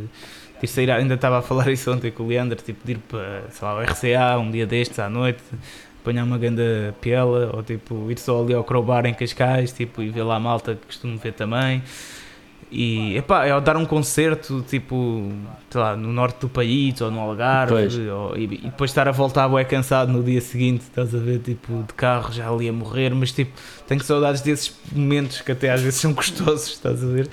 sair, 0.68 0.92
ainda 0.92 1.16
estava 1.16 1.40
a 1.40 1.42
falar 1.42 1.70
isso 1.72 1.92
ontem 1.92 2.12
com 2.12 2.24
o 2.24 2.28
Leandro, 2.28 2.62
tipo, 2.62 2.86
de 2.86 2.94
ir 2.94 2.98
para, 3.00 3.44
sei 3.50 3.68
lá, 3.68 3.76
o 3.76 3.82
RCA 3.82 4.38
um 4.40 4.52
dia 4.52 4.66
destes 4.66 5.00
à 5.00 5.10
noite, 5.10 5.42
apanhar 6.02 6.24
uma 6.24 6.38
grande 6.38 6.62
piela 7.00 7.52
ou 7.54 7.64
tipo 7.64 8.12
ir 8.12 8.20
só 8.20 8.44
ali 8.44 8.54
ao 8.54 8.64
crowbar 8.64 9.06
em 9.06 9.14
Cascais 9.14 9.72
tipo, 9.72 10.02
e 10.02 10.10
ver 10.10 10.24
lá 10.24 10.36
a 10.36 10.40
malta 10.40 10.76
que 10.76 10.86
costumo 10.86 11.18
ver 11.18 11.34
também. 11.34 11.82
E 12.76 13.16
epá, 13.18 13.46
é 13.46 13.62
dar 13.62 13.78
um 13.78 13.86
concerto 13.86 14.66
tipo 14.68 15.32
lá, 15.76 15.96
no 15.96 16.12
norte 16.12 16.40
do 16.40 16.50
país 16.50 17.00
ou 17.02 17.12
no 17.12 17.20
Algarve 17.20 18.10
ou, 18.10 18.36
e, 18.36 18.46
e, 18.46 18.58
depois 18.64 18.90
estar 18.90 19.08
a 19.08 19.12
voltar 19.12 19.48
é 19.60 19.64
cansado 19.64 20.12
no 20.12 20.24
dia 20.24 20.42
seguinte, 20.42 20.82
estás 20.82 21.14
a 21.14 21.20
ver, 21.20 21.38
tipo 21.40 21.84
de 21.88 21.94
carro 21.94 22.34
já 22.34 22.50
ali 22.50 22.68
a 22.68 22.74
morrer, 22.74 23.14
mas 23.14 23.32
tipo 23.32 23.52
tenho 23.88 24.04
saudades 24.04 24.42
desses 24.42 24.76
momentos 24.92 25.42
que 25.42 25.52
até 25.52 25.70
às 25.70 25.82
vezes 25.82 26.02
são 26.02 26.14
gostosos, 26.18 26.70
estás 26.70 27.04
a 27.04 27.08
ver. 27.08 27.30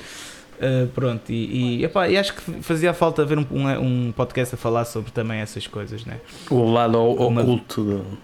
Uh, 0.60 0.86
pronto, 0.88 1.32
e, 1.32 1.78
e, 1.78 1.84
epá, 1.84 2.06
e 2.06 2.18
acho 2.18 2.34
que 2.34 2.42
fazia 2.60 2.92
falta 2.92 3.24
ver 3.24 3.38
um, 3.38 3.46
um, 3.50 4.08
um, 4.08 4.12
podcast 4.12 4.54
a 4.54 4.58
falar 4.58 4.84
sobre 4.84 5.10
também 5.10 5.40
essas 5.40 5.66
coisas, 5.66 6.04
né? 6.04 6.20
O 6.50 6.70
lado 6.70 6.98
oculto 6.98 7.82
do 7.82 8.18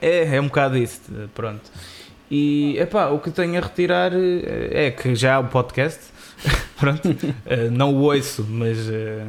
é, 0.00 0.36
é 0.36 0.40
um 0.40 0.46
bocado 0.46 0.76
isso, 0.76 1.02
pronto. 1.34 1.70
E 2.30 2.78
epá, 2.78 3.08
o 3.08 3.18
que 3.18 3.30
tenho 3.30 3.58
a 3.58 3.60
retirar 3.60 4.12
eh, 4.14 4.86
é 4.86 4.90
que 4.90 5.14
já 5.14 5.34
há 5.34 5.40
o 5.40 5.48
podcast, 5.48 6.00
pronto, 6.78 7.08
eh, 7.44 7.68
não 7.70 7.92
o 7.92 8.02
ouço, 8.02 8.46
mas 8.48 8.88
eh, 8.88 9.24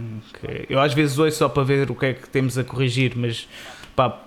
eu 0.69 0.79
às 0.79 0.93
vezes 0.93 1.17
ouço 1.17 1.37
só 1.37 1.49
para 1.49 1.63
ver 1.63 1.89
o 1.89 1.95
que 1.95 2.05
é 2.05 2.13
que 2.13 2.29
temos 2.29 2.57
a 2.57 2.63
corrigir, 2.63 3.13
mas 3.15 3.49
pá, 3.95 4.21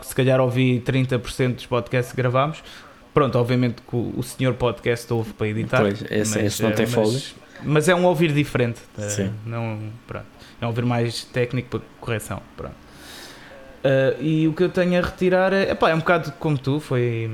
se 0.00 0.14
calhar 0.14 0.40
ouvi 0.40 0.80
30% 0.80 1.54
dos 1.56 1.66
podcasts 1.66 2.12
que 2.12 2.16
gravámos. 2.16 2.62
Pronto, 3.12 3.36
obviamente 3.36 3.82
que 3.82 3.96
o, 3.96 4.22
senhor 4.22 4.54
podcast 4.54 5.12
ouve 5.12 5.32
para 5.32 5.48
editar. 5.48 5.80
Pois, 5.80 6.00
esse, 6.08 6.36
mas, 6.36 6.46
esse 6.46 6.62
não 6.62 6.70
tem 6.70 6.86
folga. 6.86 7.18
Mas 7.64 7.88
é 7.88 7.94
um 7.94 8.04
ouvir 8.04 8.32
diferente. 8.32 8.80
Sim. 8.98 9.32
Não, 9.44 9.78
pronto, 10.06 10.26
é 10.60 10.64
um 10.64 10.68
ouvir 10.68 10.84
mais 10.84 11.24
técnico 11.24 11.68
para 11.68 11.80
correção. 12.00 12.40
Pronto. 12.56 12.74
Uh, 13.84 14.22
e 14.22 14.46
o 14.46 14.52
que 14.52 14.64
eu 14.64 14.68
tenho 14.68 14.98
a 14.98 15.02
retirar 15.04 15.52
é, 15.52 15.70
epá, 15.70 15.90
é 15.90 15.94
um 15.94 16.00
bocado 16.00 16.32
como 16.38 16.58
tu, 16.58 16.80
foi. 16.80 17.30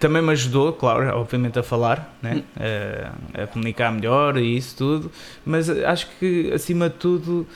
Também 0.00 0.22
me 0.22 0.32
ajudou, 0.32 0.72
claro, 0.72 1.14
obviamente 1.18 1.58
a 1.58 1.62
falar, 1.62 2.16
né? 2.22 2.42
Uh, 2.56 3.42
a 3.42 3.46
comunicar 3.46 3.92
melhor 3.92 4.36
e 4.38 4.56
isso 4.56 4.76
tudo, 4.76 5.12
mas 5.44 5.68
acho 5.68 6.08
que 6.18 6.50
acima 6.52 6.88
de 6.88 6.96
tudo 6.96 7.46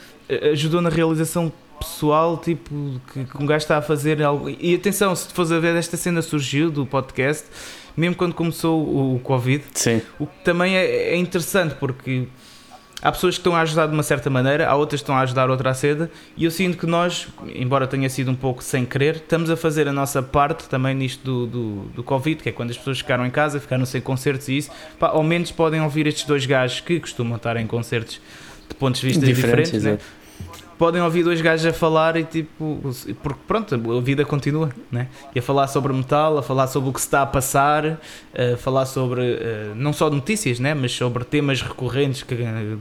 ajudou 0.51 0.79
na 0.79 0.89
realização 0.89 1.51
pessoal, 1.79 2.37
tipo, 2.37 2.99
que, 3.11 3.25
que 3.25 3.37
um 3.37 3.45
gajo 3.45 3.63
está 3.63 3.77
a 3.77 3.81
fazer 3.81 4.21
algo. 4.23 4.49
E 4.49 4.75
atenção, 4.75 5.15
se 5.15 5.27
tu 5.27 5.33
fores 5.33 5.51
a 5.51 5.59
ver, 5.59 5.75
esta 5.75 5.97
cena 5.97 6.21
surgiu 6.21 6.71
do 6.71 6.85
podcast, 6.85 7.45
mesmo 7.95 8.15
quando 8.15 8.33
começou 8.33 8.81
o, 8.81 9.15
o 9.15 9.19
Covid, 9.19 9.63
Sim. 9.73 10.01
o 10.19 10.25
que 10.25 10.43
também 10.43 10.75
é, 10.75 11.13
é 11.13 11.15
interessante, 11.15 11.75
porque 11.75 12.27
há 13.01 13.11
pessoas 13.11 13.35
que 13.35 13.39
estão 13.39 13.55
a 13.55 13.61
ajudar 13.61 13.87
de 13.87 13.93
uma 13.93 14.03
certa 14.03 14.29
maneira, 14.29 14.67
há 14.67 14.75
outras 14.75 15.01
que 15.01 15.03
estão 15.03 15.15
a 15.15 15.21
ajudar 15.21 15.49
outra 15.49 15.69
a 15.69 15.73
seda, 15.73 16.09
e 16.35 16.45
eu 16.45 16.51
sinto 16.51 16.77
que 16.77 16.85
nós, 16.85 17.27
embora 17.53 17.87
tenha 17.87 18.09
sido 18.09 18.31
um 18.31 18.35
pouco 18.35 18.63
sem 18.63 18.85
querer, 18.85 19.15
estamos 19.15 19.49
a 19.49 19.55
fazer 19.55 19.87
a 19.87 19.93
nossa 19.93 20.21
parte 20.21 20.67
também 20.67 20.95
nisto 20.95 21.23
do, 21.23 21.47
do, 21.47 21.75
do 21.95 22.03
Covid, 22.03 22.41
que 22.41 22.49
é 22.49 22.51
quando 22.51 22.71
as 22.71 22.77
pessoas 22.77 22.97
ficaram 22.99 23.25
em 23.25 23.31
casa, 23.31 23.59
ficaram 23.59 23.85
sem 23.85 24.01
concertos 24.01 24.47
e 24.49 24.57
isso, 24.57 24.71
pá, 24.99 25.09
ao 25.09 25.23
menos 25.23 25.51
podem 25.51 25.81
ouvir 25.81 26.07
estes 26.07 26.25
dois 26.25 26.45
gajos 26.45 26.81
que 26.81 26.99
costumam 26.99 27.37
estar 27.37 27.57
em 27.57 27.67
concertos 27.67 28.19
de 28.67 28.75
pontos 28.75 29.01
de 29.01 29.07
vista 29.07 29.25
diferentes, 29.25 29.71
diferentes 29.71 30.03
né? 30.03 30.24
Podem 30.77 31.01
ouvir 31.01 31.23
dois 31.23 31.41
gajos 31.41 31.65
a 31.65 31.73
falar 31.73 32.17
e 32.17 32.23
tipo, 32.23 32.81
porque 33.21 33.39
pronto, 33.47 33.75
a 33.75 34.01
vida 34.01 34.25
continua, 34.25 34.69
né? 34.91 35.07
E 35.33 35.39
a 35.39 35.41
falar 35.41 35.67
sobre 35.67 35.93
metal, 35.93 36.37
a 36.37 36.43
falar 36.43 36.67
sobre 36.67 36.89
o 36.89 36.93
que 36.93 36.99
se 36.99 37.07
está 37.07 37.21
a 37.21 37.25
passar, 37.25 37.99
a 38.33 38.57
falar 38.57 38.85
sobre 38.85 39.21
uh, 39.21 39.75
não 39.75 39.93
só 39.93 40.09
notícias, 40.09 40.59
né? 40.59 40.73
Mas 40.73 40.91
sobre 40.91 41.23
temas 41.23 41.61
recorrentes 41.61 42.23
que, 42.23 42.33
uh, 42.35 42.79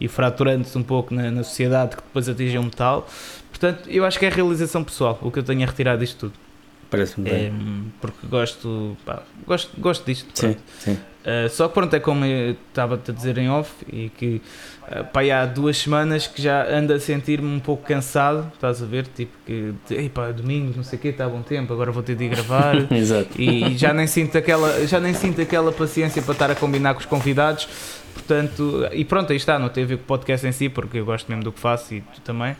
e 0.00 0.08
fraturantes 0.08 0.74
um 0.76 0.82
pouco 0.82 1.14
na, 1.14 1.30
na, 1.30 1.42
sociedade 1.42 1.96
que 1.96 2.02
depois 2.02 2.28
atingem 2.28 2.58
o 2.58 2.64
metal. 2.64 3.06
Portanto, 3.50 3.88
eu 3.88 4.04
acho 4.04 4.18
que 4.18 4.26
é 4.26 4.28
a 4.28 4.32
realização 4.32 4.84
pessoal 4.84 5.18
o 5.22 5.30
que 5.30 5.38
eu 5.38 5.42
tenho 5.42 5.62
a 5.62 5.66
retirar 5.66 5.96
disto 5.96 6.18
tudo. 6.30 6.45
Parece-me 6.90 7.28
bem. 7.28 7.46
É, 7.46 7.52
porque 8.00 8.26
gosto, 8.26 8.96
pá, 9.04 9.22
gosto, 9.46 9.80
gosto 9.80 10.04
disto. 10.04 10.28
Sim, 10.34 10.56
sim. 10.78 10.98
Uh, 11.26 11.48
só 11.48 11.66
que 11.66 11.74
pronto, 11.74 11.92
é 11.92 11.98
como 11.98 12.24
eu 12.24 12.52
estava-te 12.52 13.10
a 13.10 13.14
dizer 13.14 13.36
em 13.36 13.50
off 13.50 13.72
e 13.92 14.10
que 14.10 14.40
uh, 14.82 15.04
pá, 15.12 15.22
há 15.22 15.44
duas 15.44 15.76
semanas 15.76 16.28
que 16.28 16.40
já 16.40 16.64
ando 16.70 16.92
a 16.92 17.00
sentir-me 17.00 17.48
um 17.48 17.58
pouco 17.58 17.84
cansado, 17.84 18.48
estás 18.54 18.80
a 18.80 18.86
ver? 18.86 19.08
Tipo 19.08 19.32
que, 19.44 19.74
ei 19.90 20.08
pá, 20.08 20.30
domingo, 20.30 20.72
não 20.76 20.84
sei 20.84 20.96
o 20.96 21.02
quê, 21.02 21.08
está 21.08 21.28
bom 21.28 21.42
tempo, 21.42 21.72
agora 21.72 21.90
vou 21.90 22.04
ter 22.04 22.14
de 22.14 22.26
ir 22.26 22.28
gravar. 22.28 22.76
Exato. 22.94 23.30
E, 23.36 23.72
e, 23.72 23.76
já 23.76 23.92
nem 23.92 24.06
sinto 24.06 24.38
aquela, 24.38 24.86
já 24.86 25.00
nem 25.00 25.14
sinto 25.14 25.40
aquela 25.40 25.72
paciência 25.72 26.22
para 26.22 26.32
estar 26.32 26.50
a 26.52 26.54
combinar 26.54 26.94
com 26.94 27.00
os 27.00 27.06
convidados. 27.06 27.68
Portanto, 28.14 28.88
e 28.92 29.04
pronto, 29.04 29.32
aí 29.32 29.36
está, 29.36 29.58
não 29.58 29.68
tem 29.68 29.82
a 29.82 29.86
ver 29.86 29.96
com 29.96 30.04
o 30.04 30.06
podcast 30.06 30.46
em 30.46 30.52
si, 30.52 30.68
porque 30.68 30.98
eu 30.98 31.04
gosto 31.04 31.28
mesmo 31.28 31.42
do 31.42 31.50
que 31.50 31.58
faço 31.58 31.92
e 31.92 32.02
tu 32.02 32.20
também. 32.20 32.56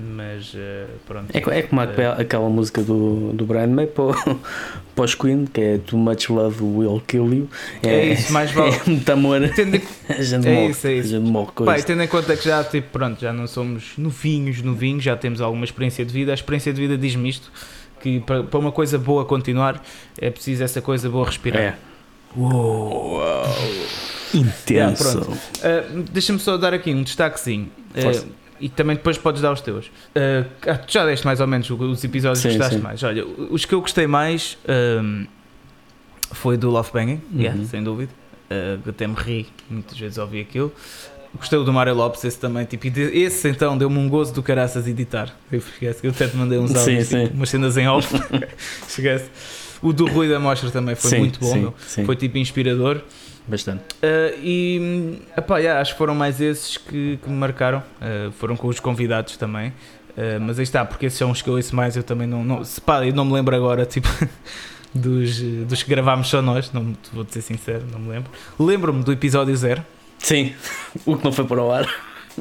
Mas 0.00 0.54
uh, 0.54 0.86
pronto. 1.06 1.34
É, 1.34 1.58
é 1.58 1.62
como 1.62 1.82
uh, 1.82 2.20
aquela 2.20 2.48
música 2.48 2.82
do, 2.82 3.32
do 3.32 3.44
Brian 3.44 3.66
May 3.66 3.88
para, 3.88 4.14
para 4.94 5.04
os 5.04 5.14
Queen, 5.14 5.46
que 5.46 5.60
é 5.60 5.78
Too 5.78 5.98
Much 5.98 6.28
Love 6.30 6.62
Will 6.62 7.02
Kill 7.06 7.34
You. 7.34 7.48
É, 7.82 7.88
é 7.88 8.12
isso, 8.12 8.32
mais 8.32 8.52
vale. 8.52 8.76
É 8.78 8.90
muito 8.90 9.10
amor. 9.10 9.40
Tendo, 9.56 9.74
a 10.08 10.22
gente 10.22 10.46
é 10.46 10.54
morre, 10.54 10.70
isso, 10.70 10.86
é 10.86 10.92
isso. 10.94 11.20
Morre 11.20 11.50
Pai, 11.64 11.82
tendo 11.82 12.02
em 12.02 12.06
conta 12.06 12.36
que 12.36 12.44
já, 12.44 12.62
tipo, 12.62 12.90
pronto, 12.90 13.20
já 13.20 13.32
não 13.32 13.48
somos 13.48 13.94
novinhos, 13.98 14.62
novinhos, 14.62 15.02
já 15.02 15.16
temos 15.16 15.40
alguma 15.40 15.64
experiência 15.64 16.04
de 16.04 16.12
vida. 16.12 16.30
A 16.30 16.34
experiência 16.34 16.72
de 16.72 16.80
vida 16.80 16.96
diz-me 16.96 17.28
isto: 17.28 17.50
que 18.00 18.20
para, 18.20 18.44
para 18.44 18.60
uma 18.60 18.70
coisa 18.70 18.98
boa 18.98 19.24
continuar 19.24 19.82
é 20.16 20.30
preciso 20.30 20.62
essa 20.62 20.80
coisa 20.80 21.10
boa 21.10 21.26
respirar. 21.26 21.60
É. 21.60 21.74
Uou! 22.36 23.16
Uou. 23.16 23.42
Intenso. 24.34 25.20
uh, 25.22 26.02
Deixa-me 26.12 26.38
só 26.38 26.56
dar 26.56 26.72
aqui 26.72 26.92
um 26.92 27.02
destaquezinho. 27.02 27.68
Uh, 27.94 28.47
e 28.60 28.68
também 28.68 28.96
depois 28.96 29.18
podes 29.18 29.42
dar 29.42 29.52
os 29.52 29.60
teus. 29.60 29.86
Uh, 29.86 30.44
tu 30.86 30.92
já 30.92 31.04
deste 31.06 31.24
mais 31.24 31.40
ou 31.40 31.46
menos 31.46 31.68
os 31.70 32.04
episódios 32.04 32.40
sim, 32.40 32.48
que 32.48 32.54
gostaste 32.54 32.76
sim. 32.76 32.82
mais. 32.82 33.02
Olha, 33.02 33.24
os 33.26 33.64
que 33.64 33.74
eu 33.74 33.80
gostei 33.80 34.06
mais 34.06 34.58
um, 35.02 35.26
foi 36.32 36.56
do 36.56 36.70
Love 36.70 36.90
Banging, 36.92 37.20
uhum. 37.32 37.40
yeah, 37.40 37.64
sem 37.64 37.82
dúvida. 37.82 38.12
Uh, 38.50 38.88
até 38.88 39.06
me 39.06 39.14
ri, 39.14 39.46
muitas 39.68 39.98
vezes 39.98 40.18
ouvi 40.18 40.40
aquilo. 40.40 40.72
Gostei 41.36 41.62
do 41.62 41.72
Mário 41.72 41.94
Lopes, 41.94 42.24
esse 42.24 42.38
também. 42.38 42.64
Tipo, 42.64 42.86
esse 42.86 43.48
então 43.50 43.76
deu-me 43.76 43.98
um 43.98 44.08
gozo 44.08 44.32
do 44.32 44.42
caraças 44.42 44.86
editar. 44.86 45.34
Eu 45.52 45.58
esquece, 45.58 46.00
eu 46.02 46.10
até 46.10 46.26
te 46.26 46.36
mandei 46.36 46.58
uns 46.58 46.74
áudios, 46.74 47.08
tipo, 47.08 47.34
umas 47.34 47.50
cenas 47.50 47.76
em 47.76 47.86
off. 47.86 48.14
esquece. 48.88 49.30
O 49.82 49.92
do 49.92 50.06
Rui 50.06 50.28
da 50.28 50.40
Mostra 50.40 50.70
também 50.70 50.94
foi 50.94 51.10
Sim, 51.10 51.18
muito 51.18 51.38
bom, 51.38 51.52
sim, 51.52 51.72
sim. 51.86 52.04
foi 52.04 52.16
tipo 52.16 52.38
inspirador. 52.38 53.02
Bastante. 53.48 53.82
Uh, 54.02 54.38
e 54.42 55.20
epá, 55.36 55.58
yeah, 55.58 55.80
acho 55.80 55.92
que 55.92 55.98
foram 55.98 56.14
mais 56.14 56.40
esses 56.40 56.76
que, 56.76 57.18
que 57.22 57.28
me 57.28 57.36
marcaram. 57.36 57.82
Uh, 58.00 58.30
foram 58.32 58.56
com 58.56 58.68
os 58.68 58.78
convidados 58.78 59.36
também. 59.36 59.70
Uh, 59.70 60.40
mas 60.40 60.58
aí 60.58 60.64
está, 60.64 60.84
porque 60.84 61.06
esses 61.06 61.18
são 61.18 61.30
os 61.30 61.40
que 61.40 61.48
eu 61.48 61.54
ouço 61.54 61.74
mais. 61.74 61.96
Eu 61.96 62.02
também 62.02 62.26
não, 62.26 62.44
não, 62.44 62.62
se, 62.62 62.80
pá, 62.80 63.06
eu 63.06 63.14
não 63.14 63.24
me 63.24 63.32
lembro 63.32 63.56
agora 63.56 63.86
tipo, 63.86 64.08
dos, 64.94 65.40
dos 65.40 65.82
que 65.82 65.88
gravámos 65.88 66.28
só 66.28 66.42
nós. 66.42 66.70
Não, 66.72 66.94
vou 67.12 67.26
ser 67.28 67.40
sincero, 67.40 67.84
não 67.90 67.98
me 67.98 68.10
lembro. 68.10 68.30
Lembro-me 68.58 69.02
do 69.02 69.12
episódio 69.12 69.56
zero, 69.56 69.82
Sim, 70.18 70.52
o 71.06 71.16
que 71.16 71.24
não 71.24 71.32
foi 71.32 71.44
para 71.44 71.62
o 71.62 71.70
ar. 71.70 71.88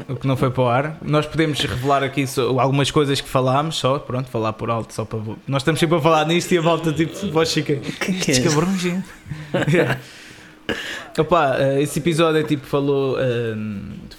o 0.10 0.16
que 0.16 0.28
não 0.28 0.36
foi 0.36 0.50
para 0.50 0.64
o 0.64 0.68
ar. 0.68 0.98
Nós 1.02 1.26
podemos 1.26 1.60
revelar 1.60 2.04
aqui 2.04 2.26
algumas 2.60 2.92
coisas 2.92 3.22
que 3.22 3.30
falámos, 3.30 3.78
só, 3.78 4.00
pronto, 4.00 4.30
falar 4.30 4.54
por 4.54 4.70
alto. 4.70 4.94
Só 4.94 5.06
para... 5.06 5.20
Nós 5.48 5.62
estamos 5.62 5.80
sempre 5.80 5.98
a 5.98 6.02
falar 6.02 6.26
nisto 6.26 6.52
e 6.52 6.58
a 6.58 6.62
volta 6.62 6.92
tipo, 6.92 7.16
vós 7.32 7.54
fica. 7.54 7.76
que 7.76 8.12
é 8.12 8.16
Estes 8.16 8.40
cabrões, 8.40 8.80
gente. 8.80 9.08
Yeah. 9.72 10.00
Opa, 11.18 11.56
eh, 11.58 11.82
esse 11.82 12.00
episódio 12.00 12.44
tipo, 12.44 12.66
falou, 12.66 13.18
eh, 13.20 13.56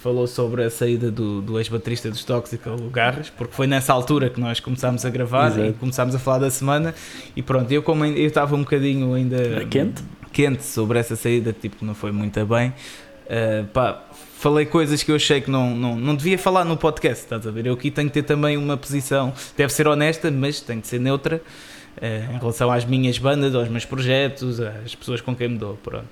falou 0.01 0.27
sobre 0.27 0.63
a 0.63 0.69
saída 0.69 1.09
do, 1.11 1.41
do 1.41 1.57
ex-baterista 1.59 2.09
dos 2.09 2.23
Tóxico, 2.23 2.69
o 2.71 2.89
Garras, 2.89 3.29
porque 3.29 3.53
foi 3.53 3.67
nessa 3.67 3.93
altura 3.93 4.29
que 4.29 4.39
nós 4.39 4.59
começámos 4.59 5.05
a 5.05 5.09
gravar 5.09 5.47
Exato. 5.47 5.67
e 5.67 5.73
começámos 5.73 6.15
a 6.15 6.19
falar 6.19 6.39
da 6.39 6.49
semana. 6.51 6.93
E 7.35 7.41
pronto, 7.41 7.71
eu 7.71 7.81
como 7.83 8.03
eu 8.05 8.27
estava 8.27 8.55
um 8.55 8.59
bocadinho 8.59 9.13
ainda 9.13 9.65
Quente? 9.69 10.03
quente 10.33 10.63
sobre 10.63 10.99
essa 10.99 11.15
saída, 11.15 11.53
tipo, 11.53 11.77
que 11.77 11.85
não 11.85 11.95
foi 11.95 12.11
muito 12.11 12.43
bem. 12.45 12.73
eh, 13.29 13.63
pá, 13.73 14.03
falei 14.37 14.65
coisas 14.65 15.03
que 15.03 15.11
eu 15.11 15.15
achei 15.15 15.39
que 15.41 15.51
não, 15.51 15.75
não, 15.75 15.95
não 15.95 16.15
devia 16.15 16.37
falar 16.37 16.65
no 16.65 16.75
podcast, 16.77 17.23
estás 17.25 17.45
a 17.45 17.51
ver? 17.51 17.67
Eu 17.67 17.73
aqui 17.73 17.91
tenho 17.91 18.07
que 18.09 18.13
ter 18.15 18.23
também 18.23 18.57
uma 18.57 18.75
posição, 18.75 19.33
deve 19.55 19.71
ser 19.71 19.87
honesta, 19.87 20.31
mas 20.31 20.59
tem 20.61 20.81
que 20.81 20.87
ser 20.87 20.99
neutra 20.99 21.41
em 22.01 22.37
relação 22.37 22.71
às 22.71 22.85
minhas 22.85 23.17
bandas, 23.17 23.53
aos 23.55 23.67
meus 23.69 23.85
projetos, 23.85 24.59
às 24.59 24.95
pessoas 24.95 25.21
com 25.21 25.35
quem 25.35 25.49
me 25.49 25.57
dou, 25.57 25.77
pronto. 25.83 26.07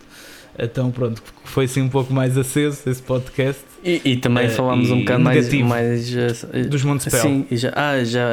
Então 0.60 0.90
pronto, 0.90 1.22
foi 1.46 1.66
assim 1.66 1.82
um 1.82 1.90
pouco 1.90 2.12
mais 2.12 2.36
aceso 2.38 2.90
esse 2.90 3.02
podcast 3.04 3.62
E, 3.84 4.02
e 4.04 4.18
também 4.18 4.46
Eh, 4.46 4.50
falámos 4.50 4.90
um 4.90 5.00
bocado 5.00 5.24
mais. 5.24 5.54
mais 5.64 6.16
eh, 6.16 6.64
dos 6.64 6.84
Montespel. 6.84 7.22
Sim, 7.22 7.46
já, 7.52 7.72
ah, 7.76 8.04
já 8.04 8.28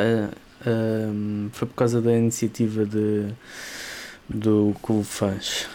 ehm, 0.66 1.48
foi 1.52 1.68
por 1.68 1.74
causa 1.74 2.00
da 2.00 2.12
iniciativa 2.16 2.86
de, 2.86 3.26
do 4.28 4.74
Clube 4.82 5.04
Fãs, 5.04 5.68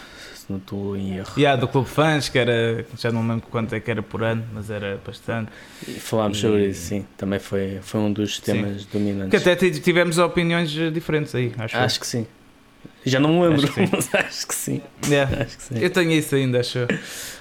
se 0.50 0.52
não 0.52 0.58
estou 0.58 0.96
em 0.96 1.16
erro. 1.16 1.30
Yeah, 1.38 1.60
do 1.60 1.68
Clube 1.68 1.88
Fãs, 1.88 2.28
que 2.28 2.38
era, 2.38 2.84
já 2.98 3.10
não 3.12 3.20
lembro 3.26 3.46
quanto 3.50 3.72
é 3.74 3.80
que 3.80 3.90
era 3.90 4.02
por 4.02 4.22
ano, 4.24 4.44
mas 4.52 4.68
era 4.70 5.00
bastante. 5.06 5.50
E 5.86 5.92
falámos 5.92 6.38
E- 6.38 6.40
sobre 6.40 6.66
isso, 6.66 6.88
sim. 6.88 7.06
Também 7.16 7.38
foi, 7.38 7.78
foi 7.82 8.00
um 8.00 8.12
dos 8.12 8.38
temas 8.40 8.84
Que 8.84 8.98
dominantes. 8.98 9.40
até 9.40 9.54
ti- 9.54 9.80
tivemos 9.80 10.18
opiniões 10.18 10.76
eh, 10.76 10.90
diferentes 10.90 11.34
aí, 11.34 11.52
acho. 11.58 11.76
eu. 11.76 11.80
Acho 11.82 12.00
que 12.00 12.06
sim. 12.06 12.26
Já 13.04 13.18
não 13.20 13.30
me 13.30 13.46
lembro, 13.48 13.64
Acho 13.64 13.72
que 13.72 13.84
sim. 13.84 13.88
mas 13.92 14.14
acho 14.14 14.46
que 14.48 14.54
sim. 14.54 14.80
Yeah. 15.08 15.42
Acho 15.44 15.56
que 15.56 15.62
sim. 15.62 15.78
Eu 15.78 15.90
tenho 15.90 16.10
isso 16.12 16.34
ainda, 16.34 16.60
acho. 16.60 16.78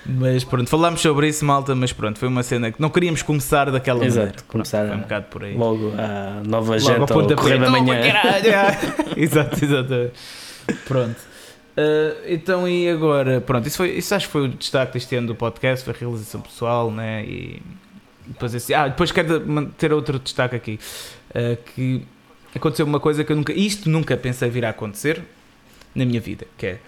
Mas 0.06 0.44
pronto, 0.44 0.70
falámos 0.70 1.02
sobre 1.02 1.28
isso, 1.28 1.44
malta, 1.44 1.74
mas 1.76 1.92
pronto, 1.92 2.18
foi 2.20 2.28
uma 2.28 2.44
cena 2.44 2.72
que 2.72 2.82
não 2.82 2.90
queríamos 2.90 3.22
começar 3.22 3.70
daquela 3.72 4.06
Exato, 4.06 4.18
maneira. 4.20 4.34
Pronto, 4.38 4.52
começar 4.52 4.86
um 4.86 4.94
a- 4.94 4.98
bocado 4.98 5.26
por 5.30 5.44
aí. 5.44 5.56
Logo 5.56 5.94
a 5.98 6.42
nova 6.48 6.74
Logo 6.76 6.80
janta 6.80 7.14
ao 7.14 7.36
correr 7.36 7.60
da 7.60 7.70
manhã. 7.70 8.00
yeah. 8.44 8.78
exato, 9.18 9.64
exato. 9.66 10.12
Pronto. 10.88 11.29
Ah, 11.80 12.18
então 12.28 12.68
e 12.68 12.90
agora, 12.90 13.40
pronto, 13.40 13.66
isso, 13.66 13.78
foi, 13.78 13.92
isso 13.92 14.14
acho 14.14 14.26
que 14.26 14.32
foi 14.34 14.46
o 14.46 14.48
destaque 14.50 14.94
deste 14.94 15.16
ano 15.16 15.28
do 15.28 15.36
podcast, 15.36 15.86
foi 15.86 15.94
a 15.94 15.98
realização 15.98 16.42
pessoal, 16.42 16.92
né? 16.92 17.24
E 17.24 17.62
depois 18.28 18.54
assim, 18.54 18.74
ah, 18.74 18.90
depois 18.90 19.14
quero 19.14 19.66
ter 19.78 19.94
outro 19.94 20.20
destaque 20.20 20.58
aqui, 20.58 20.80
ah, 21.34 21.58
que 21.74 22.04
aconteceu 22.54 22.86
uma 22.86 23.00
coisa 23.00 23.24
que 23.24 23.32
eu 23.32 23.36
nunca, 23.36 23.54
isto 23.54 23.90
nunca 23.90 24.18
pensei 24.18 24.50
vir 24.50 24.66
a 24.66 24.70
acontecer 24.70 25.24
na 25.96 26.04
minha 26.04 26.20
vida, 26.20 26.46
que 26.58 26.66
é 26.66 26.80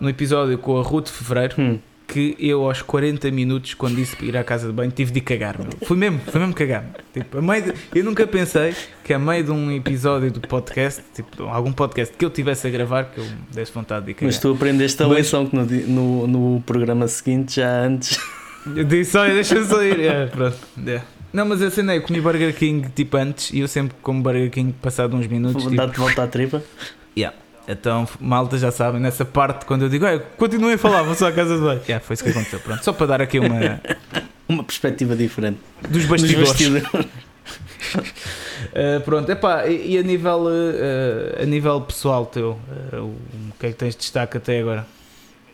no 0.00 0.10
episódio 0.10 0.58
com 0.58 0.76
a 0.78 0.82
Ruth 0.82 1.06
de 1.06 1.12
Fevereiro, 1.12 1.54
Hum, 1.58 1.78
que 2.06 2.36
eu 2.38 2.64
aos 2.64 2.82
40 2.82 3.30
minutos, 3.30 3.74
quando 3.74 3.96
disse 3.96 4.14
para 4.16 4.26
ir 4.26 4.36
à 4.36 4.44
casa 4.44 4.66
de 4.68 4.72
banho, 4.72 4.90
tive 4.92 5.10
de 5.10 5.20
cagar, 5.20 5.58
meu. 5.58 5.68
Fui 5.86 5.96
mesmo, 5.96 6.20
foi 6.20 6.40
mesmo 6.40 6.54
cagar. 6.54 6.84
Tipo, 7.12 7.38
a 7.38 7.42
meio 7.42 7.62
de- 7.64 7.74
eu 7.94 8.04
nunca 8.04 8.26
pensei 8.26 8.74
que 9.02 9.12
a 9.12 9.18
meio 9.18 9.42
de 9.44 9.50
um 9.50 9.70
episódio 9.72 10.30
do 10.30 10.40
podcast, 10.40 11.02
tipo, 11.14 11.42
algum 11.44 11.72
podcast 11.72 12.16
que 12.16 12.24
eu 12.24 12.30
tivesse 12.30 12.66
a 12.66 12.70
gravar, 12.70 13.04
que 13.06 13.18
eu 13.18 13.26
desse 13.52 13.72
vontade 13.72 14.06
de 14.06 14.14
cagar. 14.14 14.26
Mas 14.28 14.38
tu 14.38 14.52
aprendeste 14.52 15.02
a 15.02 15.08
Mas- 15.08 15.18
lição 15.18 15.46
que 15.46 15.56
no, 15.56 15.64
no, 15.66 16.26
no 16.26 16.60
programa 16.62 17.08
seguinte, 17.08 17.56
já 17.56 17.68
antes. 17.84 18.18
Eu 18.74 18.84
disse, 18.84 19.16
olha, 19.16 19.34
deixa 19.34 19.54
eu 19.56 19.64
sair. 19.64 20.00
É, 20.00 20.26
pronto. 20.26 20.56
É. 20.86 21.00
Não, 21.32 21.44
mas 21.44 21.60
eu 21.60 21.84
não, 21.84 21.92
eu 21.92 22.02
comi 22.02 22.20
Burger 22.20 22.54
King 22.54 22.88
tipo 22.94 23.16
antes 23.16 23.52
e 23.52 23.58
eu 23.60 23.68
sempre 23.68 23.94
como 24.00 24.22
Burger 24.22 24.50
King 24.50 24.72
passado 24.80 25.14
uns 25.16 25.26
minutos. 25.26 25.64
Tipo, 25.64 25.76
Dá-te 25.76 25.98
volta 25.98 26.22
à 26.22 26.26
tripa. 26.26 26.62
Então, 27.68 28.08
malta 28.20 28.58
já 28.58 28.70
sabem, 28.70 29.00
nessa 29.00 29.24
parte, 29.24 29.64
quando 29.66 29.82
eu 29.82 29.88
digo, 29.88 30.06
continuem 30.36 30.74
a 30.74 30.78
falar, 30.78 31.02
vou 31.02 31.14
só 31.14 31.28
à 31.28 31.32
casa 31.32 31.56
de 31.56 31.62
banho. 31.62 31.80
Yeah, 31.86 32.04
foi 32.04 32.14
isso 32.14 32.24
que 32.24 32.30
aconteceu. 32.30 32.60
Pronto, 32.60 32.84
só 32.84 32.92
para 32.92 33.06
dar 33.06 33.22
aqui 33.22 33.38
uma. 33.38 33.80
Uma 34.48 34.62
perspectiva 34.62 35.16
diferente. 35.16 35.58
dos 35.82 35.90
Dos 35.90 36.04
bastidores. 36.06 36.48
bastidores. 36.50 36.86
Uh, 36.94 39.00
pronto, 39.04 39.28
epá, 39.28 39.66
e, 39.66 39.94
e 39.94 39.98
a 39.98 40.02
nível, 40.04 40.44
uh, 40.44 41.42
a 41.42 41.44
nível 41.44 41.80
pessoal 41.80 42.24
teu, 42.26 42.56
uh, 42.92 42.96
o 43.02 43.52
que 43.58 43.66
é 43.66 43.70
que 43.70 43.74
tens 43.74 43.96
de 43.96 44.02
destaque 44.02 44.36
até 44.36 44.60
agora? 44.60 44.86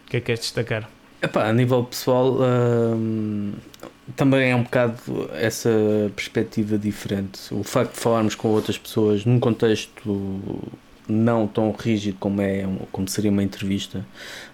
O 0.07 0.11
que 0.11 0.19
é 0.19 0.21
que 0.21 0.27
queres 0.27 0.43
destacar? 0.43 0.91
Epá, 1.23 1.49
a 1.49 1.53
nível 1.55 1.85
pessoal, 1.85 2.37
também 4.15 4.51
é 4.51 4.57
um 4.57 4.63
bocado 4.65 4.99
essa 5.41 5.71
perspectiva 6.15 6.77
diferente. 6.77 7.41
O 7.51 7.63
facto 7.63 7.95
de 7.95 8.01
falarmos 8.01 8.35
com 8.35 8.49
outras 8.49 8.77
pessoas 8.77 9.25
num 9.25 9.41
contexto 9.41 10.61
não 11.09 11.46
tão 11.46 11.70
rígido 11.72 12.16
como, 12.20 12.40
é, 12.40 12.66
como 12.90 13.07
seria 13.09 13.30
uma 13.30 13.42
entrevista 13.42 14.05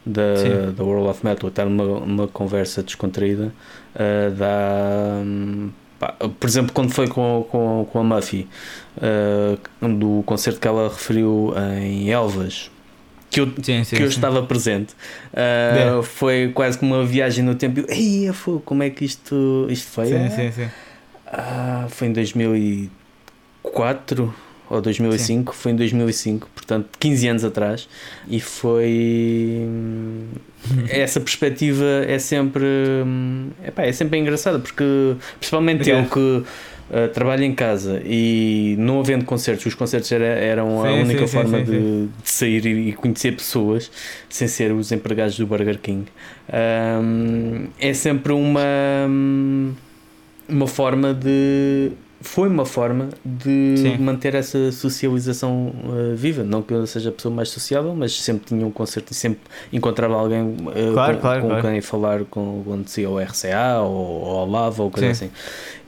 da, 0.04 0.36
Sim. 0.36 0.72
da 0.76 0.82
World 0.84 1.08
of 1.08 1.24
Metal, 1.24 1.48
estar 1.48 1.64
numa, 1.66 2.00
numa 2.00 2.26
conversa 2.28 2.82
descontraída, 2.82 3.52
uh, 3.94 4.30
dá. 4.34 5.20
hum, 5.24 5.70
pá, 5.98 6.12
por 6.12 6.48
exemplo, 6.48 6.72
quando 6.72 6.90
foi 6.92 7.06
com, 7.06 7.46
com, 7.50 7.86
com 7.92 7.98
a 7.98 8.04
Muffy, 8.04 8.48
uh, 8.96 9.88
do 9.88 10.22
concerto 10.24 10.58
que 10.60 10.66
ela 10.66 10.88
referiu 10.88 11.52
em 11.82 12.10
Elvas, 12.10 12.70
que 13.30 13.40
eu 13.40 13.52
Sim, 13.62 13.84
sim. 13.84 13.96
que 13.96 14.02
eu 14.02 14.08
estava 14.08 14.42
presente. 14.42 14.94
Uh. 15.34 16.02
Foi 16.02 16.50
quase 16.54 16.78
como 16.78 16.94
uma 16.94 17.04
viagem 17.04 17.44
no 17.44 17.54
tempo. 17.54 17.84
Ei, 17.88 18.32
foi, 18.32 18.58
como 18.60 18.82
é 18.82 18.88
que 18.88 19.04
isto, 19.04 19.66
isto 19.68 19.90
foi? 19.90 20.06
Sim, 20.06 20.14
Ah, 20.24 20.30
sim, 20.30 20.50
sim. 20.52 20.68
ah, 21.26 21.86
foi 21.90 22.08
em 22.08 22.12
2004 22.14 24.34
ou 24.70 24.80
2005. 24.80 25.54
Foi 25.54 25.72
em 25.72 25.76
2005, 25.76 26.48
portanto, 26.54 26.88
15 26.98 27.28
anos 27.28 27.44
atrás. 27.44 27.88
E 28.28 28.40
foi. 28.40 29.66
Essa 30.88 31.20
perspectiva 31.20 31.84
é 32.06 32.18
sempre. 32.18 32.64
hum, 33.04 33.48
epá, 33.64 33.82
é 33.84 33.92
sempre 33.92 34.18
engraçada, 34.18 34.58
porque 34.58 34.84
principalmente 35.38 35.88
Yeah. 35.88 36.06
eu 36.06 36.10
que. 36.10 36.18
uh, 36.90 37.08
trabalho 37.12 37.44
em 37.44 37.54
casa 37.54 38.00
e 38.04 38.74
não 38.78 38.98
havendo 39.00 39.24
concertos, 39.24 39.64
os 39.66 39.74
concertos 39.74 40.10
era- 40.10 40.24
eram 40.24 40.82
a 40.84 40.88
Sim, 40.88 41.00
única 41.02 41.20
sim, 41.20 41.26
sim, 41.26 41.32
forma 41.32 41.58
sim, 41.58 41.64
de, 41.64 42.06
de 42.22 42.30
sair 42.30 42.64
e 42.66 42.88
e 42.88 42.92
conhecer 42.92 43.32
pessoas 43.36 43.90
sem 44.28 44.48
ser 44.48 44.72
os 44.72 44.90
empregados 44.90 45.36
do 45.38 45.46
Burger 45.46 45.78
King. 45.78 46.06
Um, 46.50 47.66
é 47.78 47.92
sempre 47.92 48.32
uma, 48.32 48.60
uma 50.48 50.66
forma 50.66 51.12
de. 51.14 51.92
Foi 52.20 52.48
uma 52.48 52.66
forma 52.66 53.10
de 53.24 53.74
Sim. 53.76 53.98
manter 53.98 54.34
essa 54.34 54.72
socialização 54.72 55.72
uh, 55.84 56.16
viva. 56.16 56.42
Não 56.42 56.62
que 56.62 56.74
eu 56.74 56.84
seja 56.86 57.10
a 57.10 57.12
pessoa 57.12 57.32
mais 57.32 57.48
sociável, 57.48 57.94
mas 57.94 58.20
sempre 58.20 58.46
tinha 58.46 58.66
um 58.66 58.72
concerto 58.72 59.12
e 59.12 59.14
sempre 59.14 59.40
encontrava 59.72 60.14
alguém 60.14 60.42
uh, 60.42 60.92
Claro, 60.94 61.14
com, 61.14 61.20
claro, 61.20 61.40
com 61.42 61.48
claro. 61.48 61.62
quem 61.68 61.80
falar 61.80 62.24
com, 62.24 62.62
quando 62.64 62.88
se 62.88 63.02
ia 63.02 63.06
ao 63.08 63.18
RCA 63.20 63.80
ou, 63.82 63.90
ou 64.24 64.36
ao 64.38 64.50
Lava 64.50 64.82
ou 64.82 64.90
coisa 64.90 65.14
Sim. 65.14 65.26
assim. 65.26 65.30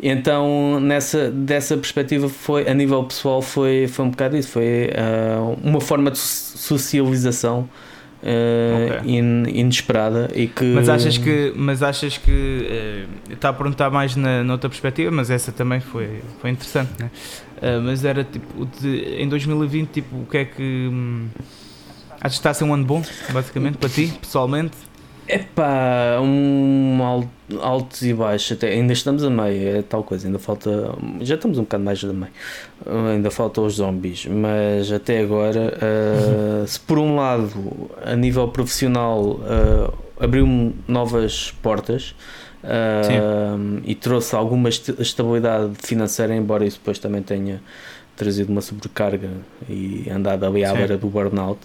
Então, 0.00 0.78
nessa, 0.80 1.30
dessa 1.30 1.76
perspectiva, 1.76 2.28
foi, 2.28 2.68
a 2.68 2.74
nível 2.74 3.02
pessoal, 3.04 3.42
foi, 3.42 3.88
foi 3.88 4.04
um 4.04 4.10
bocado 4.10 4.36
isso. 4.36 4.50
Foi 4.50 4.88
uh, 4.90 5.58
uma 5.64 5.80
forma 5.80 6.12
de 6.12 6.18
so- 6.18 6.56
socialização 6.58 7.68
uh, 8.22 8.96
Ok. 8.98 9.10
in- 9.10 9.44
inesperada 9.48 10.30
e 10.34 10.46
que. 10.46 10.64
Mas 10.74 10.88
achas 10.88 11.16
que, 11.18 11.52
mas 11.56 11.82
achas 11.82 12.18
que 12.18 12.66
eh, 12.68 13.04
está 13.32 13.48
a 13.48 13.52
perguntar 13.52 13.90
mais 13.90 14.16
na, 14.16 14.42
noutra 14.44 14.68
perspectiva, 14.68 15.10
mas 15.10 15.30
essa 15.30 15.50
também 15.52 15.80
foi, 15.80 16.20
foi 16.40 16.50
interessante, 16.50 16.90
né? 16.98 17.10
Eh, 17.62 17.78
mas 17.78 18.04
era 18.04 18.24
tipo, 18.24 18.66
de- 18.80 19.16
em 19.22 19.28
2020, 19.28 19.88
tipo, 19.90 20.16
o 20.16 20.26
que 20.26 20.38
é 20.38 20.44
que 20.44 20.62
hum, 20.90 21.28
achas 22.20 22.32
que 22.34 22.40
está 22.40 22.50
a 22.50 22.54
ser 22.54 22.64
um 22.64 22.74
ano 22.74 22.84
bom, 22.84 23.02
basicamente, 23.32 23.78
para 23.78 23.88
ti, 23.88 24.12
pessoalmente? 24.20 24.76
Epá, 25.32 26.18
um 26.22 27.00
al- 27.02 27.28
altos 27.62 28.02
e 28.02 28.12
baixos, 28.12 28.52
até 28.56 28.68
ainda 28.70 28.92
estamos 28.92 29.22
a 29.22 29.30
meio, 29.30 29.78
é 29.78 29.82
tal 29.82 30.02
coisa, 30.02 30.26
ainda 30.26 30.38
falta, 30.38 30.92
já 31.20 31.36
estamos 31.36 31.56
um 31.58 31.62
bocado 31.62 31.84
mais 31.84 32.02
a 32.02 32.12
meio, 32.12 32.32
ainda 33.12 33.30
faltam 33.30 33.64
os 33.64 33.74
zombies, 33.74 34.26
mas 34.26 34.90
até 34.90 35.20
agora, 35.20 35.72
uh, 36.62 36.66
se 36.68 36.80
por 36.80 36.98
um 36.98 37.14
lado, 37.16 37.90
a 38.04 38.16
nível 38.16 38.48
profissional, 38.48 39.22
uh, 39.22 39.92
abriu-me 40.18 40.74
novas 40.88 41.52
portas 41.62 42.14
uh, 42.64 43.80
e 43.84 43.94
trouxe 43.94 44.34
alguma 44.34 44.68
est- 44.68 44.98
estabilidade 45.00 45.72
financeira, 45.82 46.34
embora 46.34 46.64
isso 46.64 46.78
depois 46.78 46.98
também 46.98 47.22
tenha 47.22 47.62
trazido 48.16 48.50
uma 48.52 48.60
sobrecarga 48.60 49.30
e 49.68 50.06
andado 50.10 50.44
ali 50.44 50.62
à 50.64 50.72
beira 50.78 50.98
do 50.98 51.06
burnout, 51.06 51.58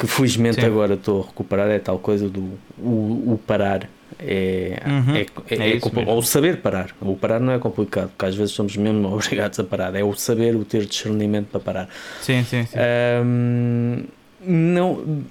que 0.00 0.06
felizmente 0.06 0.60
Sim. 0.60 0.66
agora 0.66 0.94
estou 0.94 1.22
a 1.22 1.26
recuperar, 1.26 1.68
é 1.68 1.78
tal 1.78 1.98
coisa 1.98 2.28
do 2.28 2.40
o, 2.78 3.34
o 3.34 3.40
parar. 3.46 3.88
É, 4.18 4.82
Uhum. 4.86 5.14
é, 5.16 5.20
é, 5.20 5.68
É 5.74 5.76
é 5.76 5.80
ou 6.06 6.22
saber 6.22 6.56
parar. 6.58 6.90
O 7.00 7.14
parar 7.16 7.38
não 7.38 7.52
é 7.52 7.58
complicado, 7.58 8.08
porque 8.08 8.26
às 8.26 8.34
vezes 8.34 8.52
somos 8.52 8.76
mesmo 8.76 9.06
obrigados 9.14 9.58
a 9.60 9.64
parar. 9.64 9.94
É 9.94 10.02
o 10.02 10.14
saber, 10.14 10.56
o 10.56 10.64
ter 10.64 10.84
discernimento 10.86 11.46
para 11.48 11.60
parar. 11.60 11.88
Sim, 12.20 12.42
sim, 12.44 12.64
sim. 12.66 12.76
Ahm, 12.78 14.04
não, 14.44 15.22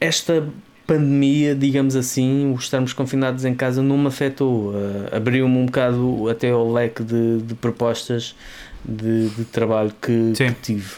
esta 0.00 0.46
pandemia, 0.86 1.54
digamos 1.54 1.94
assim, 1.94 2.52
o 2.52 2.56
estarmos 2.56 2.92
confinados 2.92 3.44
em 3.44 3.54
casa 3.54 3.82
não 3.82 3.98
me 3.98 4.08
afetou. 4.08 4.72
Ah, 5.12 5.16
Abriu-me 5.16 5.56
um 5.58 5.66
bocado 5.66 6.28
até 6.28 6.52
o 6.54 6.72
leque 6.72 7.02
de, 7.04 7.38
de 7.42 7.54
propostas 7.54 8.34
de, 8.84 9.28
de 9.30 9.44
trabalho 9.44 9.92
que, 10.00 10.32
que 10.36 10.52
tive. 10.62 10.94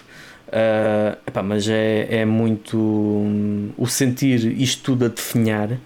Ah, 0.57 1.19
epá, 1.27 1.43
mas 1.43 1.69
é, 1.69 2.07
é 2.09 2.25
muito 2.25 2.79
hum, 2.79 3.71
o 3.77 3.89
sentir 3.89 4.45
isto 4.61 4.85
tudo 4.85 5.07
a 5.07 5.09
definhar. 5.09 5.73
ah, 5.73 5.79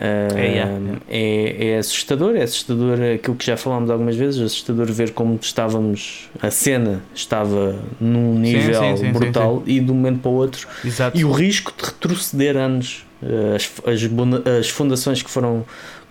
É, 0.00 0.46
yeah, 0.46 1.00
é, 1.06 1.66
é 1.68 1.78
assustador, 1.78 2.34
é 2.34 2.42
assustador 2.42 2.98
aquilo 3.14 3.36
que 3.36 3.44
já 3.44 3.58
falámos 3.58 3.90
algumas 3.90 4.16
vezes, 4.16 4.40
assustador 4.40 4.86
ver 4.90 5.12
como 5.12 5.38
estávamos, 5.40 6.30
a 6.40 6.50
cena 6.50 7.02
estava 7.14 7.76
num 8.00 8.38
nível 8.38 8.80
sim, 8.80 8.96
sim, 8.96 9.04
sim, 9.04 9.12
brutal 9.12 9.62
e 9.66 9.78
de 9.80 9.90
um 9.92 9.94
momento 9.94 10.20
para 10.20 10.30
o 10.30 10.34
outro 10.34 10.66
Exato. 10.82 11.16
e 11.16 11.24
o 11.24 11.30
risco 11.30 11.72
de 11.76 11.84
retroceder 11.84 12.56
anos 12.56 13.04
eh, 13.22 13.56
as, 13.56 13.70
as, 13.86 14.58
as 14.60 14.68
fundações 14.70 15.22
que 15.22 15.30
foram, 15.30 15.64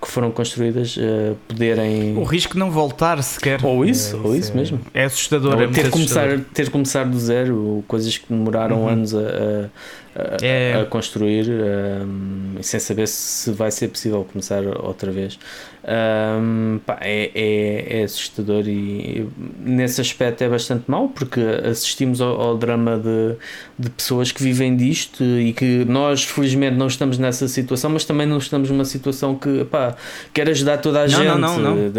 que 0.04 0.12
foram 0.12 0.30
construídas 0.32 0.96
eh, 1.00 1.34
poderem 1.48 2.18
O 2.18 2.24
risco 2.24 2.54
de 2.54 2.60
não 2.60 2.70
voltar 2.72 3.22
sequer. 3.24 3.60
Ou 3.64 3.86
isso, 3.86 4.16
É, 4.16 4.20
ou 4.20 4.36
isso 4.36 4.52
é- 4.52 4.56
mesmo. 4.56 4.80
É 4.94 5.04
assustador. 5.06 5.56
ou 5.56 5.62
é 5.64 5.68
ter, 5.68 5.90
começar, 5.90 6.22
assustador. 6.26 6.46
ter 6.54 6.70
começar 6.70 7.04
do 7.06 7.20
zero, 7.20 7.84
coisas 7.88 8.18
que 8.18 8.26
demoraram 8.30 8.82
Uhum. 8.84 8.90
anos 8.90 9.16
a, 9.16 9.70
a- 10.16 10.38
É. 10.46 10.80
a 10.82 10.86
construir 10.86 11.46
um, 11.50 12.56
sem 12.62 12.80
saber 12.80 13.08
se 13.08 13.52
vai 13.52 13.72
ser 13.72 13.88
possível 13.90 14.24
começar 14.32 14.64
outra 14.84 15.12
vez. 15.12 15.38
Um, 15.86 16.80
pá, 16.86 16.98
é, 17.02 17.30
é, 17.36 18.00
é 18.00 18.04
assustador 18.04 18.64
e 18.68 19.28
nesse 19.60 20.00
aspecto 20.00 20.42
é 20.42 20.48
bastante 20.48 20.86
mau 20.88 21.10
porque 21.10 21.42
assistimos 21.42 22.22
ao, 22.22 22.40
ao 22.40 22.58
drama 22.58 22.98
de, 22.98 23.36
de 23.78 23.90
pessoas 23.90 24.32
que 24.32 24.42
vivem 24.42 24.78
disto 24.78 25.24
e 25.24 25.52
que 25.52 25.84
nós 25.86 26.24
felizmente 26.24 26.78
não 26.78 26.88
estamos 26.88 27.18
nessa 27.18 27.48
situação, 27.50 27.90
mas 27.90 28.06
também 28.06 28.26
não 28.26 28.38
estamos 28.38 28.70
numa 28.70 28.86
situação 28.86 29.36
que 29.36 29.66
pá, 29.66 29.96
quer 30.34 30.48
ajudar 30.50 30.78
toda 30.78 31.00
a 31.02 31.08
Não, 31.08 31.10
gente. 31.10 31.38
não, 31.38 31.58
não, 31.60 31.76
não. 31.76 31.92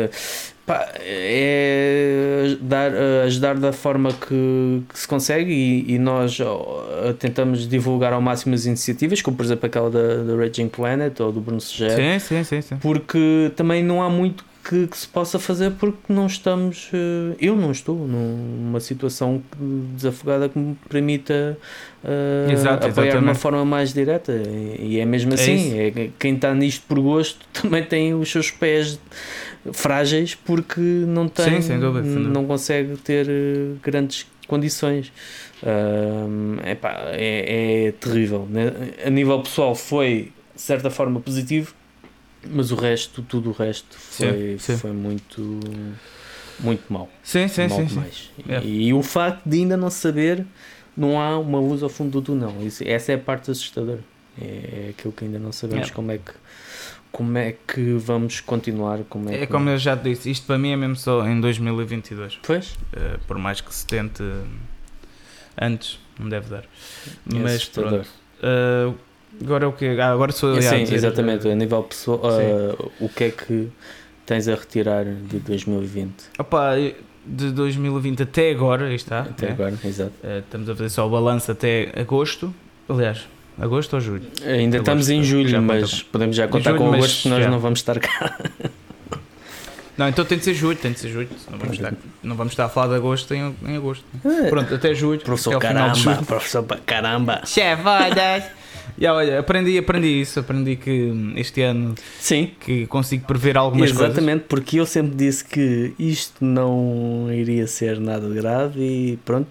Pá, 0.67 0.89
é 0.99 2.57
dar, 2.61 2.91
ajudar 3.25 3.59
da 3.59 3.73
forma 3.73 4.13
que, 4.13 4.83
que 4.89 4.99
se 4.99 5.07
consegue 5.07 5.53
e, 5.53 5.95
e 5.95 5.99
nós 5.99 6.39
tentamos 7.19 7.69
divulgar 7.69 8.15
ao 8.15 8.21
máximo 8.21 8.55
as 8.55 8.65
iniciativas, 8.65 9.21
como 9.21 9.37
por 9.37 9.45
exemplo 9.45 9.67
aquela 9.67 9.91
da, 9.91 10.23
da 10.23 10.37
Raging 10.37 10.69
Planet 10.69 11.21
ou 11.21 11.31
do 11.31 11.41
Bruno 11.41 11.61
sim. 12.63 12.77
porque 12.81 13.53
também 13.57 13.83
não 13.83 14.03
há 14.03 14.09
muito 14.09 14.45
que, 14.69 14.87
que 14.87 14.97
se 14.97 15.07
possa 15.07 15.39
fazer 15.39 15.73
porque 15.73 16.11
não 16.13 16.27
estamos, 16.27 16.89
eh, 16.93 17.37
eu 17.41 17.55
não 17.55 17.71
estou 17.71 18.07
numa 18.09 18.81
situação 18.81 19.43
desafogada 19.95 20.49
que 20.49 20.59
me 20.59 20.75
permita 20.89 21.59
eh, 22.03 22.49
Exato, 22.53 22.87
apoiar 22.87 23.19
de 23.19 23.25
uma 23.25 23.35
forma 23.35 23.65
mais 23.65 23.93
direta 23.93 24.33
e 24.79 24.99
é 24.99 25.05
mesmo 25.05 25.33
É 25.33 25.35
assim, 25.35 25.55
isso. 25.89 25.99
é, 26.01 26.11
quem 26.19 26.35
está 26.37 26.55
nisto 26.55 26.85
por 26.89 26.99
gosto 27.01 27.47
também 27.53 27.85
tem 27.85 28.15
os 28.15 28.31
seus 28.31 28.51
pés 28.51 28.99
frágeis 29.73 30.35
porque 30.35 30.81
não 30.81 31.29
tem, 31.29 31.61
Sim, 31.61 31.79
dúvida, 31.79 32.07
não 32.09 32.45
consegue 32.47 32.97
ter 32.97 33.27
eh, 33.29 33.75
grandes 33.83 34.27
condições. 34.47 35.13
Ahm, 35.63 36.59
epá, 36.69 36.95
é, 37.13 37.87
é 37.87 37.93
terrível. 37.93 38.47
né? 38.51 38.73
A 39.05 39.11
nível 39.11 39.41
pessoal 39.41 39.75
foi 39.75 40.33
de 40.55 40.61
certa 40.61 40.91
forma 40.91 41.19
positivo, 41.21 41.75
mas 42.51 42.71
o 42.71 42.75
resto, 42.75 43.23
tudo 43.23 43.51
o 43.51 43.53
resto 43.53 43.97
foi, 43.97 44.57
Sim, 44.59 44.59
sim. 44.59 44.77
foi 44.79 44.93
muito 44.93 45.61
muito 46.61 46.93
mau. 46.93 47.11
Sim, 47.23 47.49
sim, 47.49 47.67
mau 47.69 47.89
sim. 47.89 48.03
É. 48.49 48.63
E, 48.65 48.93
o 48.95 49.03
facto 49.03 49.43
de 49.45 49.59
ainda 49.59 49.77
não 49.77 49.91
saber, 49.91 50.47
não 50.97 51.21
há 51.21 51.39
uma 51.39 51.59
luz 51.59 51.83
ao 51.83 51.89
fundo 51.89 52.11
do 52.13 52.23
túnel. 52.23 52.55
Essa 52.85 53.13
é 53.13 53.15
a 53.17 53.19
parte 53.19 53.51
assustadora. 53.51 54.01
É 54.41 54.89
aquilo 54.91 55.13
que 55.13 55.25
ainda 55.25 55.39
não 55.39 55.53
sabemos 55.53 55.89
É. 55.89 55.93
como 55.93 56.11
é 56.11 56.19
que 56.19 56.33
como 57.13 57.39
é 57.39 57.53
que 57.53 57.93
vamos 57.93 58.41
continuar. 58.41 58.99
Como 59.09 59.31
é, 59.31 59.35
É 59.35 59.39
que... 59.41 59.47
como 59.47 59.71
eu 59.71 59.79
já 59.79 59.97
te 59.97 60.11
disse, 60.11 60.29
isto 60.33 60.47
para 60.49 60.59
mim 60.59 60.73
é 60.73 60.77
mesmo 60.77 60.97
só 60.97 61.25
em 61.25 61.41
2022. 61.41 62.41
Pois? 62.43 62.77
Eh, 62.93 63.19
por 63.29 63.39
mais 63.39 63.61
que 63.61 63.73
se 63.73 63.87
tente 63.87 64.21
antes, 65.61 66.01
não 66.19 66.29
deve 66.29 66.49
dar. 66.51 66.65
É 66.65 67.39
Mas 67.39 67.65
pronto. 67.67 68.05
Eh, 68.43 68.93
agora 69.43 69.65
é 69.65 69.69
o 69.69 69.73
que? 69.73 69.87
Ah, 70.01 70.13
agora 70.13 70.33
sou 70.33 70.51
eu 70.51 70.59
a 70.59 70.63
Sim, 70.63 70.85
dizer, 70.85 70.97
exatamente. 70.97 71.49
A 71.49 71.55
nível 71.55 71.83
pessoal, 71.83 72.21
ah, 72.25 72.91
o 73.01 73.09
que 73.09 73.25
é 73.25 73.31
que 73.31 73.69
tens 74.27 74.49
a 74.49 74.55
retirar 74.55 75.05
de 75.05 75.39
2020 75.39 76.13
Opá, 76.39 76.73
de 77.27 77.51
2020 77.53 78.23
até 78.23 78.51
agora, 78.51 78.87
aí 78.87 78.95
está. 78.95 79.21
até 79.21 79.47
né? 79.47 79.53
agora? 79.53 79.79
Exato. 79.85 80.13
Eh, 80.23 80.39
estamos 80.39 80.69
a 80.69 80.75
fazer 80.75 80.89
só 80.91 81.07
o 81.07 81.11
balanço 81.11 81.51
até 81.51 81.91
agosto. 81.97 82.55
Aliás, 82.89 83.27
agosto 83.59 83.95
ou 83.95 84.01
julho? 84.01 84.25
Ainda 84.47 84.79
estamos 84.79 85.09
em 85.09 85.23
julho, 85.23 85.49
já 85.49 85.61
mas 85.61 86.03
podemos 86.03 86.37
já 86.37 86.47
contar 86.49 86.73
julho, 86.73 86.83
com 86.83 86.93
agosto 86.95 87.23
que 87.23 87.29
nós 87.29 87.43
já. 87.45 87.51
não 87.51 87.59
vamos 87.59 87.79
estar 87.79 87.99
cá. 87.99 88.39
Não, 89.97 90.09
então 90.09 90.25
tem 90.25 90.37
de 90.39 90.43
ser 90.45 90.55
julho, 90.55 90.77
tem 90.77 90.91
de 90.91 90.99
ser 90.99 91.09
julho. 91.09 91.29
Não 91.49 91.57
vamos 91.57 91.77
estar, 91.77 91.95
não 92.21 92.35
vamos 92.35 92.53
estar 92.53 92.65
a 92.65 92.69
falar 92.69 92.89
de 92.89 92.95
agosto 92.97 93.33
em, 93.33 93.55
em 93.65 93.77
agosto. 93.77 94.05
Pronto, 94.51 94.75
até 94.75 94.93
julho. 94.93 95.21
Professor 95.21 95.55
até 95.55 95.69
caramba, 95.69 96.17
professor 96.27 96.67
caramba. 96.85 97.43
Chevadas! 97.47 98.43
E 98.99 99.07
olha, 99.07 99.41
aprendi, 99.41 99.77
aprendi 99.79 100.21
isso, 100.21 100.39
aprendi 100.41 100.77
que 100.77 100.91
hum, 100.91 101.33
este 101.37 101.63
ano 101.63 101.95
Sim, 102.21 102.51
que 102.61 102.87
consigo 102.87 103.27
prever 103.27 103.57
algumas 103.57 103.91
coisas. 103.91 104.07
exatamente, 104.11 104.45
porque 104.49 104.79
eu 104.79 104.87
sempre 104.87 105.15
disse 105.17 105.45
que 105.45 105.93
isto 105.99 106.45
não 106.45 107.29
iria 107.33 107.67
ser 107.67 107.99
nada 107.99 108.29
grave 108.29 108.81
e 108.81 109.17
pronto, 109.25 109.49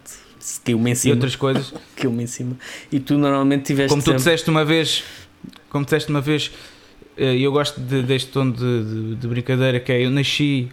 caiu-me 0.64 0.90
em 0.92 0.94
E 0.94 0.96
cima. 0.96 1.16
outras 1.16 1.36
coisas. 1.36 1.74
Caiu-me 1.96 2.24
em 2.24 2.28
cima. 2.28 2.58
E 2.92 3.00
tu 3.00 3.18
normalmente 3.18 3.64
tiveste 3.66 3.90
Como 3.90 4.02
tu 4.02 4.06
sempre... 4.06 4.18
disseste 4.20 4.50
uma 4.50 4.64
vez, 4.66 5.04
como 5.70 5.84
disseste 5.84 6.10
uma 6.10 6.22
vez, 6.22 6.52
eh, 7.18 7.36
eu 7.38 7.52
gosto 7.52 7.80
de- 7.82 8.02
deste 8.04 8.32
tom 8.32 8.50
de, 8.50 8.84
de- 8.84 9.16
de 9.16 9.28
brincadeira 9.28 9.80
que 9.80 9.92
é 9.92 10.06
eu 10.06 10.10
nasci 10.10 10.70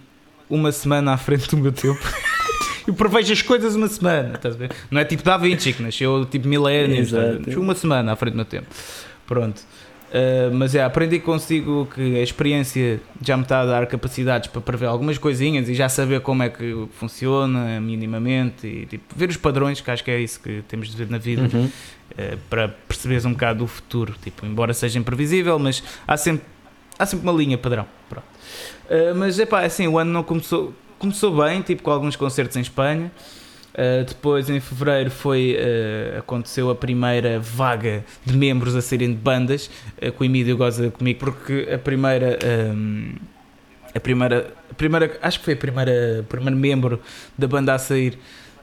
uma 0.48 0.72
semana 0.72 1.12
à 1.12 1.16
frente 1.16 1.48
do 1.50 1.56
meu 1.56 1.72
tempo. 1.72 2.00
Eu 2.86 2.94
prevejo 2.94 3.32
as 3.32 3.42
coisas 3.42 3.74
uma 3.74 3.88
semana, 3.88 4.34
estás 4.34 4.54
a 4.54 4.58
ver? 4.58 4.72
Não 4.90 5.00
é 5.00 5.04
tipo 5.04 5.22
Da 5.22 5.36
Vinci 5.36 5.72
que 5.72 5.82
nasceu 5.82 6.24
tipo 6.26 6.48
milénios, 6.48 7.12
uma 7.56 7.74
semana 7.74 8.12
à 8.12 8.16
frente 8.16 8.32
do 8.32 8.36
meu 8.36 8.44
tempo. 8.44 8.66
Pronto. 9.26 9.62
Uh, 10.10 10.52
mas 10.52 10.74
é, 10.74 10.82
aprendi 10.82 11.20
consigo 11.20 11.86
que 11.94 12.16
a 12.18 12.22
experiência 12.22 13.00
já 13.24 13.36
me 13.36 13.44
está 13.44 13.60
a 13.60 13.64
dar 13.64 13.86
capacidades 13.86 14.50
para 14.50 14.60
prever 14.60 14.86
algumas 14.86 15.18
coisinhas 15.18 15.68
e 15.68 15.74
já 15.74 15.88
saber 15.88 16.20
como 16.20 16.42
é 16.42 16.48
que 16.48 16.88
funciona 16.94 17.80
minimamente 17.80 18.66
e 18.66 18.86
tipo, 18.86 19.04
ver 19.14 19.28
os 19.28 19.36
padrões, 19.36 19.80
que 19.80 19.88
acho 19.88 20.02
que 20.02 20.10
é 20.10 20.20
isso 20.20 20.40
que 20.40 20.64
temos 20.66 20.90
de 20.90 20.96
ver 20.96 21.08
na 21.08 21.18
vida. 21.18 21.48
Uhum. 21.52 21.66
Uh, 21.66 22.38
para 22.50 22.68
perceberes 22.68 23.24
um 23.24 23.32
bocado 23.32 23.62
o 23.62 23.68
futuro. 23.68 24.16
Tipo, 24.20 24.44
embora 24.44 24.74
seja 24.74 24.98
imprevisível, 24.98 25.56
mas 25.60 25.80
há 26.08 26.16
sempre, 26.16 26.44
há 26.98 27.06
sempre 27.06 27.28
uma 27.28 27.32
linha 27.32 27.56
padrão. 27.56 27.86
Pronto. 28.08 28.26
Uh, 28.86 29.14
mas 29.14 29.38
é 29.38 29.46
pá, 29.46 29.60
assim, 29.60 29.86
o 29.86 29.96
ano 29.96 30.10
não 30.10 30.24
começou, 30.24 30.74
começou 31.00 31.36
bem, 31.44 31.60
tipo 31.62 31.82
com 31.82 31.90
alguns 31.90 32.14
concertos 32.14 32.56
em 32.56 32.60
Espanha. 32.60 33.10
Uh, 33.72 34.04
depois, 34.04 34.50
em 34.50 34.58
fevereiro, 34.60 35.10
foi, 35.10 35.56
uh, 35.56 36.18
aconteceu 36.18 36.70
a 36.70 36.74
primeira 36.74 37.38
vaga 37.40 38.04
de 38.26 38.36
membros 38.36 38.74
a 38.76 38.82
saírem 38.82 39.08
de 39.10 39.16
bandas. 39.18 39.70
Uh, 39.96 40.10
que 40.12 40.20
o 40.22 40.24
Emílio 40.24 40.56
goza 40.56 40.90
comigo, 40.90 41.18
porque 41.20 41.68
a 41.72 41.78
primeira. 41.78 42.38
um, 42.74 43.14
a 43.94 43.98
primeira, 44.00 44.52
a 44.70 44.74
primeira, 44.74 45.18
acho 45.22 45.38
que 45.40 45.44
foi 45.46 45.54
a 45.54 45.56
primeira, 45.56 46.24
primeiro 46.28 46.56
membro 46.56 47.00
da 47.36 47.46
banda 47.48 47.74
a 47.74 47.78
sair, 47.78 48.16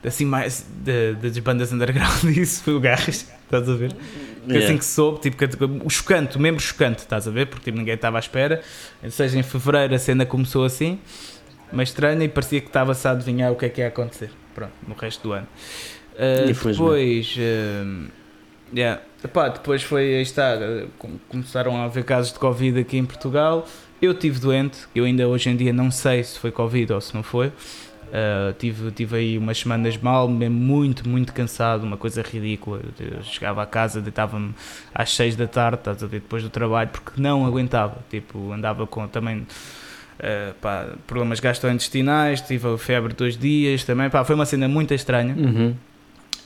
assim 0.06 0.24
mais 0.26 0.66
de- 0.84 1.16
das 1.16 1.38
bandas 1.40 1.74
underground, 1.74 2.24
isso 2.38 2.64
foi 2.64 2.76
o 2.76 2.80
Garras, 2.80 3.28
estás 3.44 3.68
a 3.70 3.74
ver? 3.74 3.92
Que 3.94 4.54
Yeah. 4.54 4.66
assim 4.66 4.78
que 4.78 4.86
soube, 4.86 5.20
tipo, 5.20 5.36
que- 5.36 5.66
o 5.86 5.90
chocante, 5.90 6.38
o 6.38 6.40
membro 6.40 6.62
chocante, 6.62 7.00
estás 7.00 7.28
a 7.28 7.32
ver? 7.32 7.48
Porque 7.48 7.66
tipo, 7.66 7.78
ninguém 7.78 7.96
estava 7.96 8.18
à 8.18 8.22
espera. 8.22 8.62
Ou 9.04 9.12
seja, 9.12 9.38
em 9.38 9.44
fevereiro 9.44 9.94
a 9.94 10.00
cena 10.00 10.26
começou 10.26 10.64
assim, 10.64 10.98
mas 11.72 11.90
estranha 11.90 12.24
e 12.24 12.30
parecia 12.30 12.62
que 12.62 12.68
estava-se 12.68 13.08
a 13.08 13.12
adivinhar 13.12 13.52
o 13.52 13.56
que 13.56 13.66
é 13.66 13.70
que 13.70 13.82
ia 13.82 13.88
acontecer. 13.88 14.32
Pronto, 14.54 14.74
no 14.88 14.96
resto 14.96 15.24
do 15.24 15.34
ano. 15.34 15.48
Uh, 16.14 16.48
depois, 16.78 17.36
uh, 17.38 18.12
yeah. 18.74 19.02
Epá, 19.24 19.50
depois 19.50 19.84
foi, 19.84 20.16
aí 20.16 20.22
está, 20.22 20.58
com- 20.98 21.18
começaram 21.28 21.76
a 21.78 21.86
haver 21.86 22.04
casos 22.04 22.34
de 22.34 22.40
Covid 22.40 22.80
aqui 22.80 22.98
em 22.98 23.06
Portugal. 23.06 23.68
Eu 24.02 24.14
tive 24.14 24.40
doente, 24.40 24.88
eu 24.96 25.06
ainda 25.06 25.28
hoje 25.28 25.50
em 25.50 25.56
dia 25.56 25.74
não 25.74 25.90
sei 25.90 26.24
se 26.24 26.38
foi 26.38 26.52
Covid 26.52 26.94
ou 26.94 27.02
se 27.02 27.14
não 27.16 27.24
foi. 27.24 27.48
Uh, 28.08 28.54
tive, 28.58 28.90
tive 28.92 29.18
aí 29.18 29.38
umas 29.38 29.58
semanas 29.58 29.98
mal, 29.98 30.30
mesmo 30.30 30.56
muito, 30.56 31.08
muito 31.08 31.34
cansado, 31.34 31.84
uma 31.84 31.98
coisa 31.98 32.22
ridícula. 32.22 32.80
Eu 33.00 33.22
chegava 33.24 33.62
a 33.62 33.66
casa, 33.66 34.02
deitava-me 34.02 34.56
às 34.94 35.14
6 35.14 35.36
da 35.36 35.46
tarde, 35.46 35.80
estás 35.80 36.02
a 36.02 36.08
ver, 36.08 36.22
depois 36.22 36.42
do 36.42 36.50
trabalho, 36.50 36.90
porque 36.90 37.20
não 37.22 37.46
aguentava. 37.46 37.98
Tipo, 38.10 38.52
andava 38.54 38.88
com 38.88 39.08
também. 39.08 39.46
Uh, 40.18 40.54
pá, 40.56 40.88
problemas 41.06 41.40
gastrointestinais, 41.40 42.42
tive 42.42 42.68
a 42.68 42.78
febre 42.78 43.14
dois 43.14 43.38
dias 43.38 43.84
também. 43.84 44.10
Pá, 44.10 44.24
foi 44.24 44.36
uma 44.36 44.46
cena 44.46 44.68
muito 44.68 44.94
estranha. 44.94 45.36
Uhum. 45.36 45.76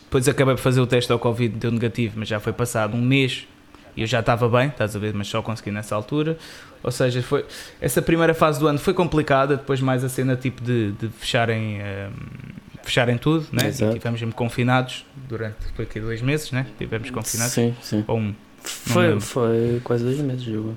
Depois 0.03 0.28
acabei 0.28 0.55
por 0.55 0.61
fazer 0.61 0.82
o 0.82 0.88
teste 0.88 1.11
ao 1.11 1.17
Covid, 1.17 1.55
deu 1.55 1.72
negativo, 1.72 2.15
mas 2.17 2.28
já 2.28 2.39
foi 2.39 2.51
passado 2.51 2.97
um 2.97 3.01
mês 3.01 3.47
e 3.95 4.01
eu 4.01 4.07
já 4.07 4.19
estava 4.19 4.47
bem, 4.47 4.67
estás 4.67 4.95
a 4.95 4.99
ver, 4.99 5.13
mas 5.13 5.28
só 5.28 5.41
consegui 5.41 5.72
nessa 5.72 5.95
altura. 5.95 6.38
Ou 6.84 6.91
seja, 6.91 7.22
foi 7.22 7.45
essa 7.80 8.01
primeira 8.01 8.34
fase 8.34 8.59
do 8.59 8.67
ano 8.67 8.80
foi 8.80 8.93
complicada, 8.93 9.57
depois 9.57 9.82
mais 9.82 10.03
a 10.03 10.09
cena 10.09 10.36
tipo 10.36 10.63
de, 10.63 10.91
de 10.93 11.09
fecharem, 11.09 11.80
um, 11.82 12.84
fecharem 12.84 13.17
tudo, 13.17 13.45
né? 13.51 13.67
Exato. 13.67 13.95
E 13.95 13.99
tivemos 13.99 14.34
confinados 14.34 15.05
durante 15.28 15.57
foi 15.76 15.86
aqui 15.86 15.99
dois 15.99 16.22
meses, 16.22 16.51
né? 16.51 16.65
Tivemos 16.78 17.09
confinados. 17.09 17.53
Sim, 17.53 17.76
sim. 17.82 18.03
Ou 18.07 18.17
um. 18.17 18.36
Foi, 18.63 19.19
foi 19.19 19.82
quase 19.84 20.03
dois 20.03 20.19
meses, 20.19 20.43
julgo. 20.43 20.76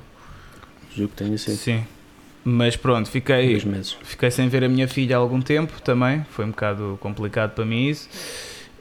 Julgo 0.94 1.12
que 1.12 1.24
tenho 1.24 1.38
sido. 1.38 1.56
Sim. 1.56 1.84
Mas 2.44 2.76
pronto, 2.76 3.08
fiquei, 3.08 3.58
fiquei 4.02 4.30
sem 4.30 4.48
ver 4.48 4.64
a 4.64 4.68
minha 4.68 4.86
filha 4.86 5.16
há 5.16 5.18
algum 5.18 5.40
tempo 5.40 5.80
também, 5.80 6.24
foi 6.30 6.44
um 6.44 6.50
bocado 6.50 6.98
complicado 7.00 7.52
para 7.52 7.64
mim 7.64 7.88
isso. 7.88 8.08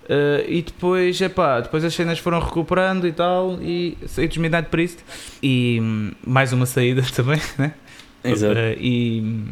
Uh, 0.04 0.44
e 0.50 0.62
depois, 0.62 1.22
epá, 1.22 1.62
depois 1.62 1.82
as 1.86 1.94
cenas 1.94 2.20
foram 2.20 2.40
recuperando 2.40 3.08
e 3.08 3.14
tal, 3.14 3.58
e 3.62 3.98
saí 4.06 4.28
dos 4.28 4.36
Midnight 4.36 4.68
Priest, 4.70 5.00
e 5.42 5.80
hum, 5.82 6.12
mais 6.28 6.52
uma 6.52 6.66
saída 6.66 7.02
também, 7.16 7.40
né? 7.58 7.74
Exato. 8.22 8.54
Uh, 8.54 8.76
e, 8.78 9.46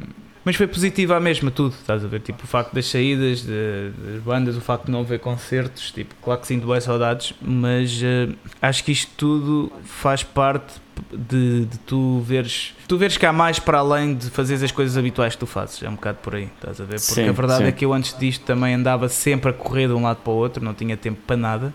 mas 0.44 0.56
foi 0.56 0.68
positiva 0.68 1.16
a 1.16 1.20
mesma 1.20 1.52
tudo, 1.52 1.74
estás 1.80 2.04
a 2.04 2.08
ver? 2.08 2.22
Tipo, 2.22 2.44
o 2.44 2.48
facto 2.48 2.74
das 2.74 2.86
saídas, 2.88 3.42
de- 3.44 3.92
das 3.92 4.22
bandas, 4.24 4.58
o 4.58 4.62
facto 4.62 4.86
de 4.86 4.92
não 4.92 5.02
haver 5.02 5.20
concertos, 5.20 5.92
tipo, 5.92 6.16
claro 6.22 6.42
que 6.42 6.48
sinto 6.48 6.68
bem 6.68 6.80
saudades, 6.82 7.34
mas 7.42 8.02
uh, 8.02 8.34
acho 8.62 8.84
que 8.84 8.92
isto 8.92 9.12
tudo 9.18 9.72
faz 9.84 10.24
parte 10.24 10.74
de, 11.12 11.66
de 11.66 11.78
tu 11.80 12.20
veres 12.20 12.76
tu 12.88 12.98
veres 12.98 13.18
que 13.18 13.26
há 13.26 13.34
mais 13.34 13.58
para 13.58 13.80
além 13.80 14.14
de 14.14 14.30
fazeres 14.30 14.62
as 14.62 14.72
coisas 14.72 14.98
habituais 14.98 15.34
que 15.34 15.40
tu 15.40 15.48
fazes, 15.48 15.82
é 15.82 15.90
um 15.90 15.96
bocado 15.96 16.18
por 16.22 16.36
aí, 16.36 16.50
estás 16.56 16.80
a 16.82 16.84
ver? 16.84 17.00
Porque 17.00 17.22
Sim, 17.24 17.30
a 17.30 17.32
verdade 17.32 17.64
sim. 17.64 17.70
é 17.70 17.72
que 17.72 17.86
eu 17.86 17.94
antes 17.94 18.16
disto 18.18 18.44
também 18.44 18.74
andava 18.74 19.08
sempre 19.10 19.50
a 19.52 19.54
correr 19.54 19.88
de 19.88 19.94
um 19.94 20.04
lado 20.04 20.18
para 20.18 20.32
o 20.32 20.36
outro, 20.36 20.64
não 20.64 20.74
tinha 20.74 20.96
tempo 20.98 21.20
para 21.26 21.38
nada. 21.38 21.74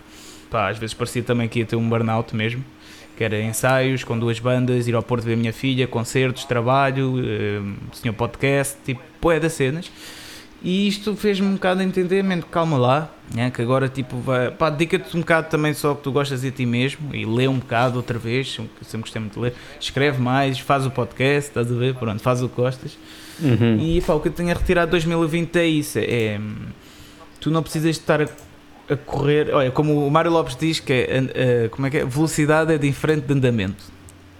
Pá, 0.49 0.69
às 0.69 0.77
vezes 0.77 0.93
parecia 0.93 1.21
também 1.23 1.49
que 1.49 1.59
ia 1.59 1.65
ter 1.65 1.75
um 1.75 1.89
burnout 1.89 2.33
mesmo, 2.33 2.63
que 3.17 3.23
era 3.23 3.41
ensaios 3.41 4.03
com 4.03 4.17
duas 4.17 4.39
bandas, 4.39 4.87
ir 4.87 4.95
ao 4.95 5.01
Porto 5.01 5.23
ver 5.23 5.33
a 5.33 5.37
minha 5.37 5.51
filha, 5.51 5.87
concertos, 5.87 6.45
trabalho, 6.45 7.15
eh, 7.19 7.61
senhor 7.91 8.13
podcast, 8.13 8.77
tipo, 8.85 9.01
poé 9.19 9.39
das 9.39 9.53
cenas. 9.53 9.91
E 10.63 10.87
isto 10.87 11.15
fez-me 11.15 11.47
um 11.47 11.53
bocado 11.53 11.81
entender, 11.81 12.23
mano, 12.23 12.43
calma 12.43 12.77
lá, 12.77 13.11
né, 13.33 13.51
que 13.51 13.61
agora 13.61 13.87
tipo, 13.89 14.17
vai, 14.17 14.49
pá, 14.51 14.69
dedica-te 14.69 15.15
um 15.15 15.19
bocado 15.19 15.49
também 15.49 15.73
só 15.73 15.93
que 15.93 16.01
tu 16.01 16.11
gostas 16.11 16.41
de 16.41 16.51
ti 16.51 16.65
mesmo 16.65 17.13
e 17.13 17.25
lê 17.25 17.47
um 17.47 17.59
bocado 17.59 17.97
outra 17.97 18.17
vez, 18.17 18.53
sempre 18.53 18.71
sempre 18.81 19.01
gostei 19.01 19.19
muito 19.19 19.33
de 19.33 19.39
ler, 19.39 19.53
escreve 19.79 20.19
mais, 20.19 20.59
faz 20.59 20.85
o 20.85 20.91
podcast, 20.91 21.49
estás 21.49 21.71
a 21.71 21.75
ver, 21.75 21.93
pronto, 21.95 22.21
faz 22.21 22.41
o 22.41 22.49
que 22.49 22.55
gostas. 22.55 22.97
Uhum. 23.39 23.77
E 23.79 24.01
pá, 24.01 24.13
o 24.13 24.19
que 24.19 24.29
eu 24.29 24.31
tenho 24.31 24.49
a 24.49 24.53
retirar 24.53 24.85
de 24.85 24.91
2020 24.91 25.55
é 25.57 25.67
isso: 25.67 25.99
é 25.99 26.39
tu 27.39 27.51
não 27.51 27.61
precisas 27.61 27.95
de 27.95 28.01
estar 28.01 28.21
a, 28.21 28.27
a 28.89 28.95
correr. 28.95 29.53
Olha, 29.53 29.71
como 29.71 30.05
o 30.07 30.11
Mário 30.11 30.31
Lopes 30.31 30.55
diz, 30.55 30.79
que 30.79 30.93
é, 30.93 31.65
uh, 31.65 31.69
como 31.69 31.87
é 31.87 31.89
que 31.89 31.97
é? 31.97 32.05
Velocidade 32.05 32.73
é 32.73 32.77
diferente 32.77 33.25
de 33.25 33.33
andamento. 33.33 33.83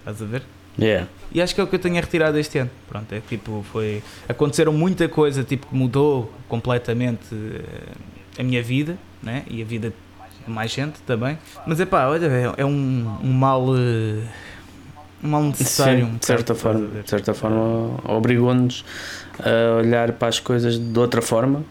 Estás 0.00 0.22
a 0.22 0.24
ver? 0.24 0.42
Yeah. 0.78 1.08
E 1.32 1.42
acho 1.42 1.54
que 1.54 1.60
é 1.60 1.64
o 1.64 1.66
que 1.66 1.74
eu 1.74 1.78
tenho 1.78 1.96
a 1.98 2.00
retirar 2.00 2.30
deste 2.32 2.58
ano. 2.58 2.70
Pronto, 2.88 3.12
é 3.12 3.20
tipo, 3.20 3.64
foi. 3.72 4.02
Aconteceram 4.28 4.72
muita 4.72 5.08
coisa, 5.08 5.42
tipo, 5.42 5.66
que 5.66 5.74
mudou 5.74 6.32
completamente 6.48 7.26
eh, 7.32 8.40
a 8.40 8.42
minha 8.42 8.62
vida, 8.62 8.96
né? 9.22 9.42
E 9.48 9.60
a 9.60 9.64
vida 9.64 9.92
de 10.46 10.50
mais 10.50 10.70
gente 10.70 11.00
também. 11.02 11.36
Mas 11.66 11.80
é 11.80 11.84
pá, 11.84 12.06
olha, 12.06 12.26
é, 12.26 12.62
é 12.62 12.64
um, 12.64 13.18
um 13.22 13.32
mal. 13.32 13.66
eh, 13.76 14.22
Um 15.22 15.28
mal 15.30 15.42
necessário. 15.42 16.06
Sim, 16.06 16.16
de 16.16 16.26
certa 16.26 16.54
forma, 16.54 16.86
de 17.02 17.10
certa 17.10 17.34
forma 17.34 17.98
obrigou-nos 18.04 18.84
a 19.40 19.78
olhar 19.80 20.12
para 20.12 20.28
as 20.28 20.38
coisas 20.38 20.78
de 20.78 20.98
outra 20.98 21.20
forma, 21.20 21.64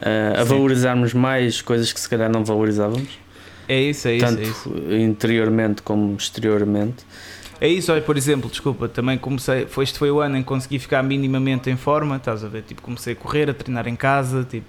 a, 0.00 0.40
a 0.40 0.42
Sim. 0.44 0.48
valorizarmos 0.50 1.12
mais 1.14 1.60
coisas 1.62 1.92
que 1.92 2.00
se 2.00 2.08
calhar 2.08 2.30
não 2.30 2.44
valorizávamos, 2.44 3.08
É 3.68 3.80
isso, 3.80 4.08
é 4.08 4.14
isso, 4.16 4.26
tanto 4.26 4.40
é 4.40 4.44
isso. 4.44 4.74
interiormente 4.98 5.82
como 5.82 6.14
exteriormente. 6.16 7.04
É 7.60 7.68
isso, 7.68 7.92
olha, 7.92 8.00
por 8.00 8.16
exemplo, 8.16 8.48
desculpa, 8.48 8.88
também 8.88 9.18
comecei, 9.18 9.66
foi, 9.66 9.84
este 9.84 9.98
foi 9.98 10.10
o 10.10 10.20
ano 10.20 10.36
em 10.38 10.40
que 10.42 10.48
consegui 10.48 10.78
ficar 10.78 11.02
minimamente 11.02 11.68
em 11.68 11.76
forma, 11.76 12.16
estás 12.16 12.42
a 12.42 12.48
ver? 12.48 12.62
Tipo, 12.62 12.80
comecei 12.80 13.12
a 13.12 13.16
correr, 13.16 13.50
a 13.50 13.54
treinar 13.54 13.86
em 13.86 13.94
casa, 13.96 14.46
tipo, 14.48 14.64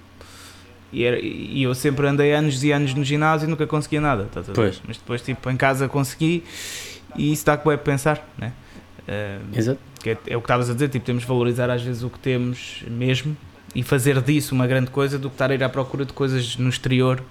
e, 0.92 1.06
era- 1.06 1.18
e 1.22 1.64
eu 1.64 1.74
sempre 1.74 2.06
andei 2.06 2.34
anos 2.34 2.62
e 2.66 2.72
anos 2.74 2.94
no 2.94 3.02
ginásio 3.04 3.48
e 3.48 3.50
nunca 3.50 3.66
conseguia 3.66 4.02
nada, 4.02 4.24
estás 4.24 4.50
a 4.50 4.52
ver? 4.52 4.56
Pois. 4.56 4.82
Mas 4.86 4.98
depois, 4.98 5.22
tipo, 5.22 5.50
em 5.50 5.56
casa 5.56 5.88
consegui 5.88 6.44
e 7.16 7.32
isso 7.32 7.46
dá 7.46 7.56
que 7.56 7.70
é 7.70 7.78
pensar, 7.78 8.28
né? 8.38 8.52
Eh, 9.08 9.40
Exato. 9.56 9.80
é, 10.06 10.18
é 10.28 10.36
o 10.38 10.42
que 10.42 10.46
estavas 10.46 10.70
a 10.70 10.74
dizer, 10.74 10.90
tipo, 10.90 11.06
temos 11.06 11.22
de 11.24 11.28
valorizar 11.30 11.70
às 11.70 11.82
vezes 11.82 12.04
o 12.04 12.10
que 12.10 12.20
temos 12.20 12.84
mesmo 12.90 13.38
e 13.74 13.84
fazer 13.84 14.22
disso 14.22 14.54
uma 14.54 14.68
grande 14.68 14.90
coisa 14.92 15.18
do 15.18 15.30
que 15.30 15.36
estar 15.36 15.52
a 15.52 15.54
ir 15.56 15.64
à 15.64 15.70
procura 15.70 16.06
de 16.06 16.14
coisas 16.14 16.58
no 16.58 16.70
exterior, 16.70 17.22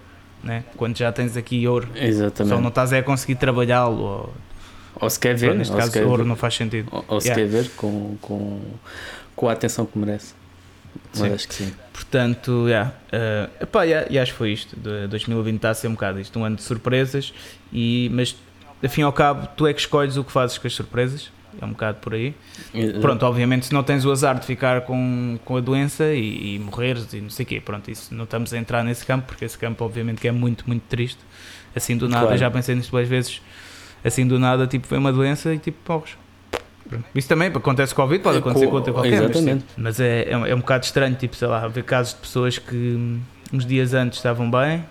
né? 0.42 0.64
Quando 0.76 0.96
já 0.96 1.12
tens 1.12 1.36
aqui 1.36 1.66
ouro, 1.68 1.88
só 1.94 2.02
Exatamente. 2.02 2.60
não 2.60 2.68
estás 2.68 2.92
é 2.92 2.98
a 2.98 3.02
conseguir 3.02 3.34
trabalhá-lo, 3.34 4.00
ou, 4.00 4.34
Ou 5.00 5.10
se 5.10 5.18
quer 5.20 5.34
ver, 5.36 5.46
pronto, 5.48 5.58
neste 5.58 5.72
ou, 5.72 5.78
caso, 5.78 5.98
ouro 6.04 6.22
ver 6.22 6.28
não 6.28 6.36
faz 6.36 6.54
sentido. 6.54 6.88
ou, 6.90 7.04
ou 7.08 7.20
se 7.20 7.28
Yeah. 7.28 7.42
quer 7.46 7.62
ver 7.62 7.70
com, 7.76 8.16
com, 8.20 8.60
com 9.36 9.48
a 9.48 9.52
atenção 9.52 9.84
que 9.84 9.98
merece. 9.98 10.34
Mas 11.12 11.18
Sim. 11.20 11.32
acho 11.34 11.48
que 11.48 11.54
sim. 11.54 11.72
Portanto, 11.92 12.64
yeah, 12.66 12.92
eh, 13.12 13.48
epá, 13.60 13.82
yeah, 13.84 14.06
e 14.10 14.18
acho 14.18 14.32
que 14.32 14.38
foi 14.38 14.50
isto. 14.52 14.74
De 14.76 15.06
2020 15.08 15.56
está 15.56 15.70
a 15.70 15.74
ser 15.74 15.88
um 15.88 15.92
bocado 15.92 16.18
isto, 16.20 16.38
um 16.38 16.44
ano 16.44 16.56
de 16.56 16.62
surpresas, 16.62 17.32
e, 17.72 18.10
mas 18.12 18.34
afim 18.82 19.02
ao 19.02 19.12
cabo, 19.12 19.46
tu 19.56 19.66
é 19.66 19.72
que 19.74 19.80
escolhes 19.80 20.16
o 20.16 20.24
que 20.24 20.32
fazes 20.32 20.56
com 20.58 20.66
as 20.66 20.72
surpresas. 20.72 21.30
É 21.60 21.64
um 21.64 21.70
bocado 21.70 21.98
por 22.00 22.14
aí. 22.14 22.34
Pronto, 23.00 23.24
obviamente, 23.24 23.66
se 23.66 23.72
não 23.72 23.82
tens 23.82 24.04
o 24.04 24.10
azar 24.12 24.38
de 24.38 24.46
ficar 24.46 24.82
com, 24.82 25.38
com 25.44 25.56
a 25.56 25.60
doença 25.60 26.04
e, 26.12 26.56
e 26.56 26.58
morreres 26.58 27.12
e 27.12 27.20
não 27.20 27.30
sei 27.30 27.44
o 27.44 27.46
quê, 27.48 27.60
pronto, 27.60 27.90
isso 27.90 28.14
não 28.14 28.24
estamos 28.24 28.52
a 28.52 28.58
entrar 28.58 28.84
nesse 28.84 29.04
campo, 29.04 29.26
porque 29.26 29.44
esse 29.44 29.58
campo, 29.58 29.84
obviamente, 29.84 30.20
que 30.20 30.28
é 30.28 30.32
muito, 30.32 30.64
muito 30.66 30.82
triste. 30.88 31.18
Assim 31.74 31.96
do 31.96 32.08
nada, 32.08 32.22
Claro. 32.26 32.38
já 32.38 32.50
pensei 32.50 32.74
nisto 32.74 32.90
duas 32.90 33.08
vezes. 33.08 33.40
Assim 34.04 34.26
do 34.26 34.38
nada, 34.38 34.66
tipo, 34.66 34.86
vem 34.88 34.98
uma 34.98 35.12
doença 35.12 35.52
e 35.54 35.58
tipo, 35.58 35.78
morres. 35.92 36.16
Isso 37.14 37.28
também 37.28 37.48
acontece 37.48 37.94
com 37.94 38.02
o 38.02 38.04
Covid, 38.04 38.22
pode 38.24 38.36
É, 38.36 38.40
acontecer 38.40 38.66
com- 38.66 38.74
outra 38.74 38.92
qualquer, 38.92 39.10
mas, 39.22 39.30
exatamente. 39.30 39.60
sim. 39.62 39.66
mas 39.76 40.00
é, 40.00 40.30
é, 40.30 40.36
um- 40.36 40.46
é 40.46 40.54
um 40.54 40.58
bocado 40.58 40.84
estranho, 40.84 41.14
tipo, 41.14 41.36
sei 41.36 41.46
lá, 41.46 41.64
haver 41.64 41.84
casos 41.84 42.14
de 42.14 42.20
pessoas 42.20 42.58
que 42.58 43.18
uns 43.52 43.64
dias 43.66 43.94
antes 43.94 44.18
estavam 44.18 44.50
bem 44.50 44.84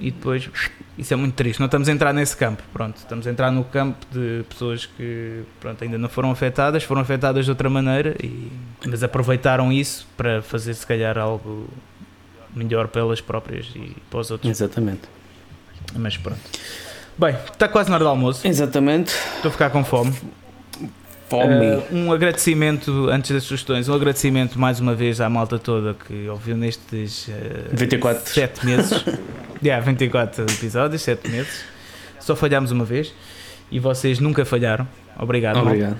e 0.00 0.10
depois 0.10 0.48
isso 0.96 1.14
é 1.14 1.16
muito 1.16 1.34
triste. 1.34 1.58
Não 1.58 1.66
estamos 1.66 1.88
a 1.88 1.92
entrar 1.92 2.12
nesse 2.12 2.36
campo, 2.36 2.62
pronto. 2.72 2.96
Estamos 2.96 3.26
a 3.26 3.30
entrar 3.30 3.50
no 3.50 3.64
campo 3.64 3.98
de 4.10 4.44
pessoas 4.48 4.86
que 4.86 5.42
pronto, 5.60 5.82
ainda 5.82 5.96
não 5.96 6.08
foram 6.08 6.30
afetadas, 6.30 6.84
foram 6.84 7.00
afetadas 7.00 7.44
de 7.44 7.50
outra 7.50 7.70
maneira, 7.70 8.14
e, 8.22 8.50
mas 8.86 9.02
aproveitaram 9.02 9.72
isso 9.72 10.06
para 10.16 10.42
fazer 10.42 10.74
se 10.74 10.86
calhar 10.86 11.16
algo 11.16 11.68
melhor 12.54 12.88
para 12.88 13.00
elas 13.00 13.20
próprias 13.20 13.70
e 13.74 13.96
para 14.10 14.20
os 14.20 14.30
outros. 14.30 14.50
Exatamente. 14.50 15.02
Mas 15.94 16.16
pronto. 16.16 16.40
Bem, 17.16 17.34
está 17.50 17.68
quase 17.68 17.88
na 17.88 17.96
hora 17.96 18.04
do 18.04 18.10
almoço, 18.10 18.46
Exatamente. 18.46 19.12
estou 19.36 19.48
a 19.48 19.52
ficar 19.52 19.70
com 19.70 19.84
fome. 19.84 20.14
Fome. 21.28 21.64
Eh, 21.64 21.82
um 21.90 22.12
agradecimento, 22.12 23.08
antes 23.08 23.30
das 23.30 23.44
sugestões, 23.44 23.88
um 23.88 23.94
agradecimento 23.94 24.58
mais 24.58 24.80
uma 24.80 24.94
vez 24.94 25.20
à 25.20 25.30
malta 25.30 25.58
toda 25.58 25.94
que 25.94 26.28
ouviu 26.28 26.56
nestes 26.56 27.28
eh, 27.30 27.68
24. 27.72 28.32
7 28.32 28.66
meses. 28.66 29.04
yeah, 29.62 29.84
24 29.84 30.44
episódios, 30.44 31.02
7 31.02 31.28
meses. 31.30 31.64
Só 32.20 32.36
falhámos 32.36 32.70
uma 32.70 32.84
vez 32.84 33.12
e 33.70 33.78
vocês 33.78 34.18
nunca 34.18 34.44
falharam. 34.44 34.86
Obrigado. 35.18 35.58
obrigado. 35.58 35.96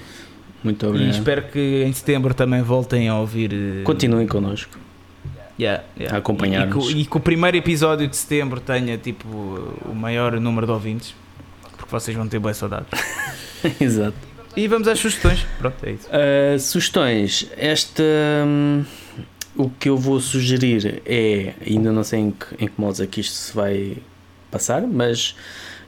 Muito 0.63 0.87
E 0.87 0.89
obrigado. 0.89 1.15
espero 1.15 1.43
que 1.45 1.83
em 1.85 1.93
setembro 1.93 2.33
também 2.35 2.63
voltem 2.63 3.09
a 3.09 3.17
ouvir. 3.19 3.53
eh, 3.53 3.83
Continuem 3.83 4.27
connosco. 4.29 4.79
yeah, 5.59 5.83
yeah. 5.99 6.15
a 6.17 6.19
acompanhar-nos. 6.19 6.87
E, 6.87 6.91
e 6.91 6.95
que- 6.95 7.01
e 7.01 7.05
que 7.07 7.17
o 7.17 7.21
primeiro 7.21 7.57
episódio 7.57 8.07
de 8.07 8.17
setembro 8.17 8.61
tenha 8.61 8.97
tipo 8.97 9.27
o 9.29 9.95
maior 9.95 10.39
número 10.41 10.67
de 10.67 10.73
ouvintes, 10.73 11.15
porque 11.77 11.91
vocês 11.91 12.17
vão 12.17 12.29
ter 12.29 12.39
boas 12.39 12.57
saudades. 12.57 12.87
Exato. 13.81 14.17
E 14.57 14.69
vamos 14.69 14.87
às 14.87 14.99
sugestões. 15.01 15.45
Pronto, 15.59 15.77
é 15.85 15.91
isso. 15.93 16.07
Uh, 16.09 16.59
sugestões. 16.61 17.49
Esta. 17.57 18.03
O 19.57 19.69
que 19.69 19.89
eu 19.89 19.97
vou 19.97 20.21
sugerir 20.21 21.03
é. 21.05 21.55
Ainda 21.67 21.93
não 21.93 22.05
sei 22.05 22.21
em 22.21 22.31
que, 22.31 22.65
em 22.65 22.69
que 22.69 22.81
modos 22.81 23.01
é 23.01 23.07
que 23.07 23.21
isto 23.21 23.35
se 23.35 23.55
vai 23.55 23.97
passar, 24.51 24.83
mas 24.83 25.35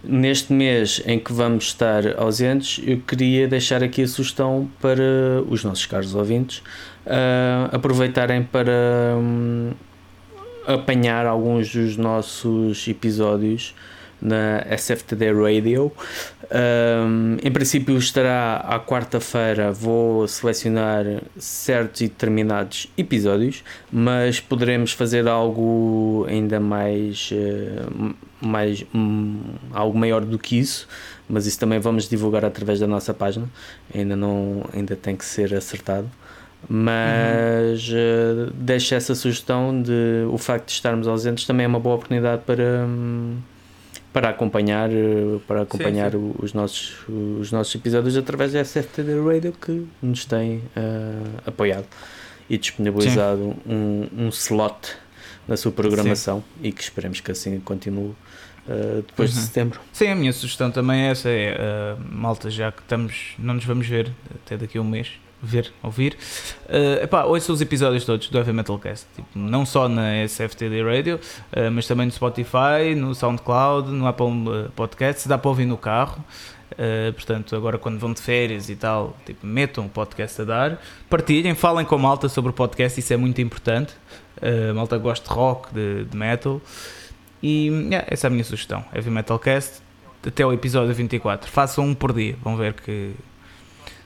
neste 0.02 0.52
mês 0.52 1.02
em 1.06 1.18
que 1.18 1.32
vamos 1.32 1.64
estar 1.64 2.18
ausentes, 2.18 2.82
eu 2.86 3.00
queria 3.00 3.48
deixar 3.48 3.82
aqui 3.82 4.02
a 4.02 4.08
sugestão 4.08 4.68
para 4.80 5.02
os 5.48 5.64
nossos 5.64 5.86
caros 5.86 6.14
ouvintes 6.14 6.58
uh, 7.06 7.74
aproveitarem 7.74 8.42
para 8.42 9.16
hum, 9.16 9.72
apanhar 10.66 11.26
alguns 11.26 11.72
dos 11.72 11.96
nossos 11.96 12.86
episódios 12.86 13.74
na 14.24 14.64
SFTD 14.74 15.32
Radio. 15.32 15.92
Um, 16.50 17.36
em 17.42 17.52
princípio 17.52 17.96
estará 17.98 18.56
à 18.56 18.80
quarta-feira. 18.80 19.70
Vou 19.70 20.26
selecionar 20.26 21.04
certos 21.38 22.00
e 22.00 22.08
determinados 22.08 22.88
episódios, 22.96 23.62
mas 23.92 24.40
poderemos 24.40 24.92
fazer 24.92 25.28
algo 25.28 26.26
ainda 26.28 26.58
mais, 26.58 27.30
eh, 27.32 27.86
mais 28.40 28.84
hum, 28.94 29.42
algo 29.72 29.98
maior 29.98 30.24
do 30.24 30.38
que 30.38 30.58
isso. 30.58 30.88
Mas 31.28 31.46
isso 31.46 31.58
também 31.58 31.78
vamos 31.78 32.08
divulgar 32.08 32.44
através 32.44 32.80
da 32.80 32.86
nossa 32.86 33.12
página. 33.12 33.48
Ainda 33.94 34.16
não, 34.16 34.64
ainda 34.72 34.96
tem 34.96 35.14
que 35.16 35.24
ser 35.24 35.54
acertado. 35.54 36.10
Mas 36.68 37.88
uh, 37.90 38.50
deixo 38.54 38.94
essa 38.94 39.14
sugestão 39.14 39.82
de 39.82 40.26
o 40.30 40.38
facto 40.38 40.66
de 40.66 40.72
estarmos 40.72 41.06
ausentes 41.06 41.44
também 41.46 41.64
é 41.64 41.66
uma 41.66 41.80
boa 41.80 41.96
oportunidade 41.96 42.42
para, 42.46 42.86
hum, 42.86 43.36
para 44.14 44.28
acompanhar, 44.30 44.88
uh, 44.90 45.40
para 45.40 45.62
acompanhar 45.62 46.12
Sim, 46.12 46.18
sim. 46.18 46.34
Os, 46.38 46.54
nossos, 46.54 46.94
os 47.08 47.50
nossos 47.50 47.74
episódios 47.74 48.16
através 48.16 48.52
da 48.52 48.64
SFTD 48.64 49.20
Radio 49.20 49.52
que 49.52 49.88
nos 50.00 50.24
tem 50.24 50.58
uh, 50.58 50.62
apoiado 51.44 51.86
e 52.48 52.56
disponibilizado 52.56 53.56
um, 53.66 54.06
um 54.16 54.28
slot 54.28 54.96
na 55.48 55.56
sua 55.56 55.72
programação 55.72 56.44
e 56.62 56.70
que 56.70 56.80
esperemos 56.80 57.18
que 57.20 57.32
assim 57.32 57.58
continue 57.58 58.10
uh, 58.68 59.02
depois 59.04 59.32
de 59.32 59.38
Uhum. 59.40 59.44
setembro. 59.44 59.80
Sim, 59.92 60.06
a 60.06 60.14
minha 60.14 60.32
sugestão 60.32 60.70
também 60.70 61.06
é 61.06 61.10
essa: 61.10 61.28
é 61.28 61.96
uh, 61.98 62.00
malta, 62.08 62.48
já 62.48 62.70
que 62.70 62.82
estamos, 62.82 63.34
não 63.36 63.54
nos 63.54 63.64
vamos 63.64 63.86
ver 63.88 64.12
até 64.32 64.56
daqui 64.56 64.78
a 64.78 64.80
um 64.80 64.84
mês, 64.88 65.10
ver, 65.44 65.72
ouvir. 65.82 66.16
Uh, 66.66 67.04
epá, 67.04 67.24
ouça 67.24 67.52
os 67.52 67.60
episódios 67.60 68.04
todos 68.04 68.28
do 68.28 68.38
Heavy 68.38 68.52
Metal 68.52 68.78
Cast, 68.78 69.06
tipo, 69.14 69.28
não 69.34 69.64
só 69.64 69.88
na 69.88 70.24
SFTD 70.24 70.82
Radio, 70.82 71.16
uh, 71.16 71.70
mas 71.70 71.86
também 71.86 72.06
no 72.06 72.12
Spotify, 72.12 72.94
no 72.96 73.14
SoundCloud, 73.14 73.90
no 73.90 74.06
Apple 74.06 74.26
uh, 74.26 74.70
Podcasts, 74.74 75.26
dá 75.26 75.38
para 75.38 75.48
ouvir 75.48 75.66
no 75.66 75.76
carro. 75.76 76.24
Uh, 76.72 77.12
portanto, 77.12 77.54
agora 77.54 77.78
quando 77.78 77.98
vão 77.98 78.12
de 78.12 78.20
férias 78.20 78.68
e 78.68 78.74
tal, 78.74 79.16
tipo, 79.24 79.46
metam 79.46 79.86
o 79.86 79.88
podcast 79.88 80.42
a 80.42 80.44
dar, 80.44 80.82
partilhem, 81.08 81.54
falem 81.54 81.86
com 81.86 81.94
a 81.94 81.98
malta 81.98 82.28
sobre 82.28 82.50
o 82.50 82.54
podcast, 82.54 82.98
isso 82.98 83.12
é 83.12 83.16
muito 83.16 83.40
importante. 83.40 83.94
Uh, 84.38 84.74
malta 84.74 84.98
gosta 84.98 85.28
de 85.28 85.34
rock, 85.34 85.72
de, 85.72 86.04
de 86.04 86.16
metal. 86.16 86.60
E 87.42 87.68
yeah, 87.68 88.06
essa 88.10 88.26
é 88.26 88.28
a 88.28 88.30
minha 88.30 88.42
sugestão. 88.42 88.84
Heavy 88.92 89.10
Metal 89.10 89.38
Cast 89.38 89.82
até 90.26 90.44
o 90.44 90.52
episódio 90.52 90.94
24. 90.94 91.50
Façam 91.50 91.84
um 91.84 91.94
por 91.94 92.12
dia. 92.12 92.36
Vão 92.42 92.56
ver 92.56 92.72
que. 92.72 93.12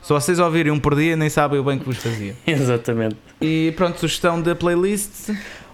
Se 0.03 0.13
vocês 0.13 0.39
ouvirem 0.39 0.73
um 0.73 0.79
por 0.81 0.95
dia, 0.97 1.17
nem 1.17 1.29
sabem 1.29 1.59
o 1.61 1.65
bem 1.65 1.79
que 1.79 1.85
vos 1.85 1.97
fazia. 1.99 2.35
Exatamente. 2.47 3.17
E 3.41 3.73
pronto, 3.77 3.99
sugestão 4.01 4.41
da 4.41 4.55
playlist. 4.55 5.31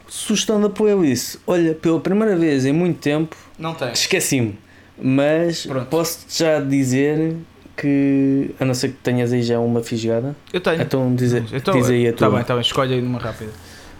Sugestão 0.08 0.60
da 0.60 0.68
playlist. 0.68 1.36
Olha, 1.46 1.74
pela 1.74 2.00
primeira 2.00 2.36
vez 2.36 2.64
em 2.66 2.72
muito 2.72 2.98
tempo 3.00 3.36
Não 3.58 3.74
tem. 3.74 3.92
esqueci-me, 3.92 4.58
mas 5.00 5.66
Pronto. 5.66 5.86
posso 5.86 6.26
já 6.28 6.60
dizer 6.60 7.36
que, 7.76 8.50
a 8.60 8.64
não 8.64 8.74
ser 8.74 8.88
que 8.90 8.96
tenhas 9.02 9.32
aí 9.32 9.42
já 9.42 9.58
uma 9.58 9.82
fisgada, 9.82 10.36
Eu 10.52 10.60
tenho. 10.60 10.82
então 10.82 11.14
diz, 11.14 11.32
Então, 11.32 11.74
diz 11.76 11.90
aí 11.90 12.06
a 12.08 12.12
Tá 12.12 12.18
tua. 12.28 12.36
bem, 12.36 12.44
tá 12.44 12.54
bem, 12.54 12.60
escolhe 12.62 12.94
aí 12.94 13.00
numa 13.02 13.18
rápida. 13.18 13.50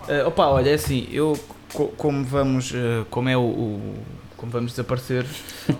Uh, 0.08 0.28
opa, 0.28 0.46
olha, 0.46 0.70
é 0.70 0.74
assim, 0.74 1.08
eu 1.10 1.36
co- 1.72 1.88
como 1.96 2.22
vamos, 2.24 2.70
uh, 2.72 3.04
como 3.10 3.28
é 3.28 3.36
o, 3.36 3.40
o- 3.40 3.94
como 4.44 4.52
vamos 4.52 4.72
desaparecer 4.72 5.24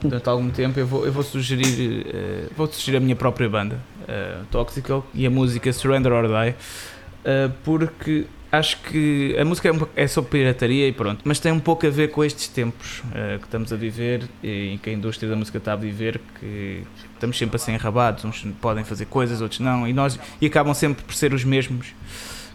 durante 0.01 0.29
algum 0.29 0.49
tempo, 0.51 0.81
eu 0.81 0.87
vou, 0.87 1.05
eu 1.05 1.13
vou 1.13 1.23
sugerir, 1.23 2.07
uh, 2.07 2.55
vou 2.57 2.67
sugerir 2.67 2.97
a 2.97 3.01
minha 3.01 3.15
própria 3.15 3.49
banda, 3.49 3.79
uh, 4.03 4.45
Toxical, 4.51 5.07
e 5.13 5.27
a 5.27 5.31
música 5.31 5.71
Surrender 5.71 6.11
or 6.13 6.27
Die, 6.27 6.51
uh, 6.51 7.53
porque 7.63 8.25
acho 8.51 8.81
que 8.83 9.37
a 9.39 9.45
música 9.45 9.69
é, 9.69 9.73
um 9.73 9.87
é 9.95 10.07
sobre 10.07 10.31
pirataria 10.31 10.89
e 10.89 10.93
pronto, 10.93 11.21
mas 11.25 11.39
tem 11.39 11.53
um 11.53 11.61
pouco 11.61 11.87
a 11.87 11.91
ver 11.91 12.11
com 12.11 12.25
estes 12.25 12.49
tempos 12.49 13.01
uh, 13.01 13.39
que 13.39 13.45
estamos 13.45 13.71
a 13.71 13.77
viver 13.77 14.23
e 14.43 14.79
que 14.83 14.89
a 14.89 14.93
indústria 14.95 15.29
da 15.29 15.37
música 15.37 15.59
está 15.59 15.75
a 15.75 15.77
viver, 15.77 16.19
que 16.41 16.85
estamos 17.13 17.37
sempre 17.37 17.57
a 17.57 17.59
ser 17.59 17.73
enrabados, 17.73 18.25
uns 18.25 18.47
podem 18.63 18.83
fazer 18.83 19.05
coisas, 19.07 19.43
outros 19.43 19.61
não, 19.61 19.87
e, 19.87 19.93
nós, 19.93 20.19
e 20.41 20.47
acabam 20.47 20.73
sempre 20.73 21.05
por 21.05 21.15
ser 21.15 21.35
os 21.35 21.45
mesmos 21.45 21.89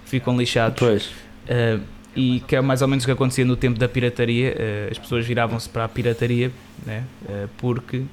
que 0.05 0.09
ficam 0.09 0.35
lixados. 0.35 0.79
Pois, 0.79 1.29
Uh, 1.49 1.81
e 2.15 2.41
que 2.47 2.55
é 2.55 2.61
mais 2.61 2.81
ou 2.81 2.87
menos 2.87 3.03
o 3.03 3.07
que 3.07 3.11
acontecia 3.11 3.45
no 3.45 3.55
tempo 3.55 3.77
da 3.79 3.87
pirataria, 3.87 4.51
uh, 4.51 4.91
as 4.91 4.97
pessoas 4.97 5.25
viravam-se 5.25 5.69
para 5.69 5.85
a 5.85 5.87
pirataria 5.89 6.51
né? 6.85 7.03
Uh, 7.23 7.47
porque 7.57 8.03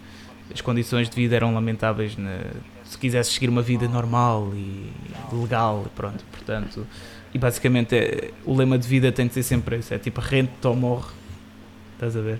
as 0.52 0.60
condições 0.60 1.08
de 1.08 1.16
vida 1.16 1.34
eram 1.36 1.52
lamentáveis 1.54 2.16
na- 2.16 2.40
se 2.84 2.96
quisesse 2.98 3.32
seguir 3.32 3.48
uma 3.48 3.62
vida 3.62 3.88
normal 3.88 4.52
e 4.54 4.90
legal, 5.32 5.86
pronto, 5.96 6.22
portanto, 6.30 6.86
e 7.34 7.38
basicamente 7.38 7.96
é- 7.96 8.30
o 8.44 8.54
lema 8.54 8.78
de 8.78 8.86
vida 8.86 9.10
tem 9.10 9.26
de 9.26 9.34
ser 9.34 9.42
sempre 9.42 9.76
esse, 9.76 9.92
é 9.94 9.98
tipo 9.98 10.20
rente 10.20 10.52
ou 10.64 10.76
morre, 10.76 11.10
estás 11.94 12.16
a 12.16 12.20
ver? 12.20 12.38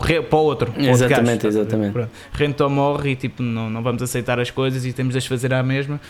Re- 0.00 0.22
para 0.22 0.36
o 0.38 0.42
outro, 0.42 0.72
para 0.72 0.82
Exatamente, 0.90 1.44
gajo, 1.44 1.60
exatamente. 1.60 2.08
Rente 2.32 2.60
ou 2.60 2.68
morre 2.68 3.10
e 3.12 3.16
tipo, 3.16 3.40
não, 3.44 3.70
não 3.70 3.80
vamos 3.80 4.02
aceitar 4.02 4.40
as 4.40 4.50
coisas 4.50 4.84
e 4.84 4.92
temos 4.92 5.12
de 5.12 5.18
as 5.18 5.26
fazer 5.26 5.54
à 5.54 5.62
mesma, 5.62 6.00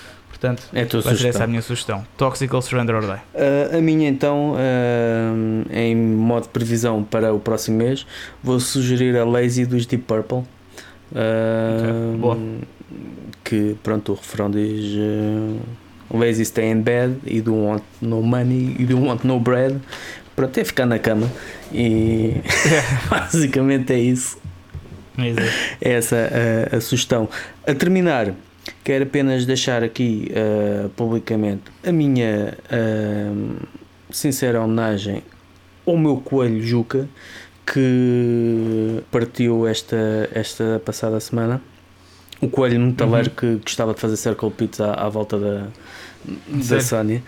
portanto, 0.45 0.69
é 0.73 0.85
vai 0.85 1.17
ser 1.17 1.29
essa 1.29 1.45
a 1.45 1.47
minha 1.47 1.63
sugestão. 1.63 2.05
Toxical 2.17 2.61
Surrender 2.61 2.97
or 2.97 3.03
Die. 3.03 3.13
Uh, 3.13 3.79
a 3.79 3.81
minha 3.81 4.09
então, 4.09 4.53
uh, 4.53 5.67
em 5.73 5.97
modo 5.97 6.45
de 6.45 6.49
previsão 6.51 7.03
para 7.03 7.33
o 7.33 7.41
próximo 7.41 7.79
mês, 7.79 8.07
vou 8.43 8.61
sugerir 8.61 9.17
a 9.17 9.25
Lazy 9.25 9.65
dos 9.65 9.87
Deep 9.87 10.05
Purple. 10.05 10.39
Uh, 10.39 10.45
Ok, 11.13 12.19
boa. 12.19 12.39
Que 13.43 13.77
pronto, 13.83 14.13
o 14.13 14.15
refrão 14.15 14.51
diz 14.51 14.95
uh, 14.95 16.17
Lazy 16.17 16.45
stay 16.45 16.71
in 16.71 16.83
bed, 16.83 17.19
you 17.27 17.43
don't 17.43 17.67
want 17.67 17.83
no 18.01 18.23
money, 18.23 18.77
you 18.79 18.87
don't 18.87 19.07
want 19.07 19.25
no 19.25 19.41
bread. 19.41 19.81
Pronto, 20.37 20.59
é 20.59 20.65
ficar 20.65 20.87
na 20.87 20.99
cama 20.99 21.31
e 21.73 22.35
basicamente 23.09 23.93
é 23.93 23.99
isso. 23.99 24.39
Exato. 25.17 25.49
É 25.81 25.93
essa 25.93 26.17
a, 26.73 26.77
a 26.77 26.81
sugestão. 26.81 27.29
A 27.67 27.73
terminar, 27.73 28.35
quero 28.83 29.05
apenas 29.05 29.47
deixar 29.47 29.83
aqui 29.83 30.31
uh, 30.31 30.89
publicamente 30.91 31.63
a 31.87 31.93
minha 31.93 32.57
uh, 32.71 33.67
sincera 34.11 34.61
homenagem 34.61 35.23
ao 35.87 35.97
meu 35.97 36.17
coelho 36.19 36.63
Juca 36.63 37.09
que 37.67 39.03
partiu 39.11 39.67
esta, 39.67 40.29
esta 40.33 40.81
passada 40.85 41.19
semana. 41.21 41.63
O 42.41 42.49
coelho 42.49 42.79
metaleiro 42.79 43.31
que 43.31 43.57
gostava 43.57 43.95
de 43.95 44.01
fazer 44.01 44.17
circle 44.17 44.51
pits 44.51 44.81
à, 44.81 44.93
à 44.93 45.09
volta 45.09 45.39
da, 45.39 45.69
da. 46.49 46.81
Sónia 46.81 47.23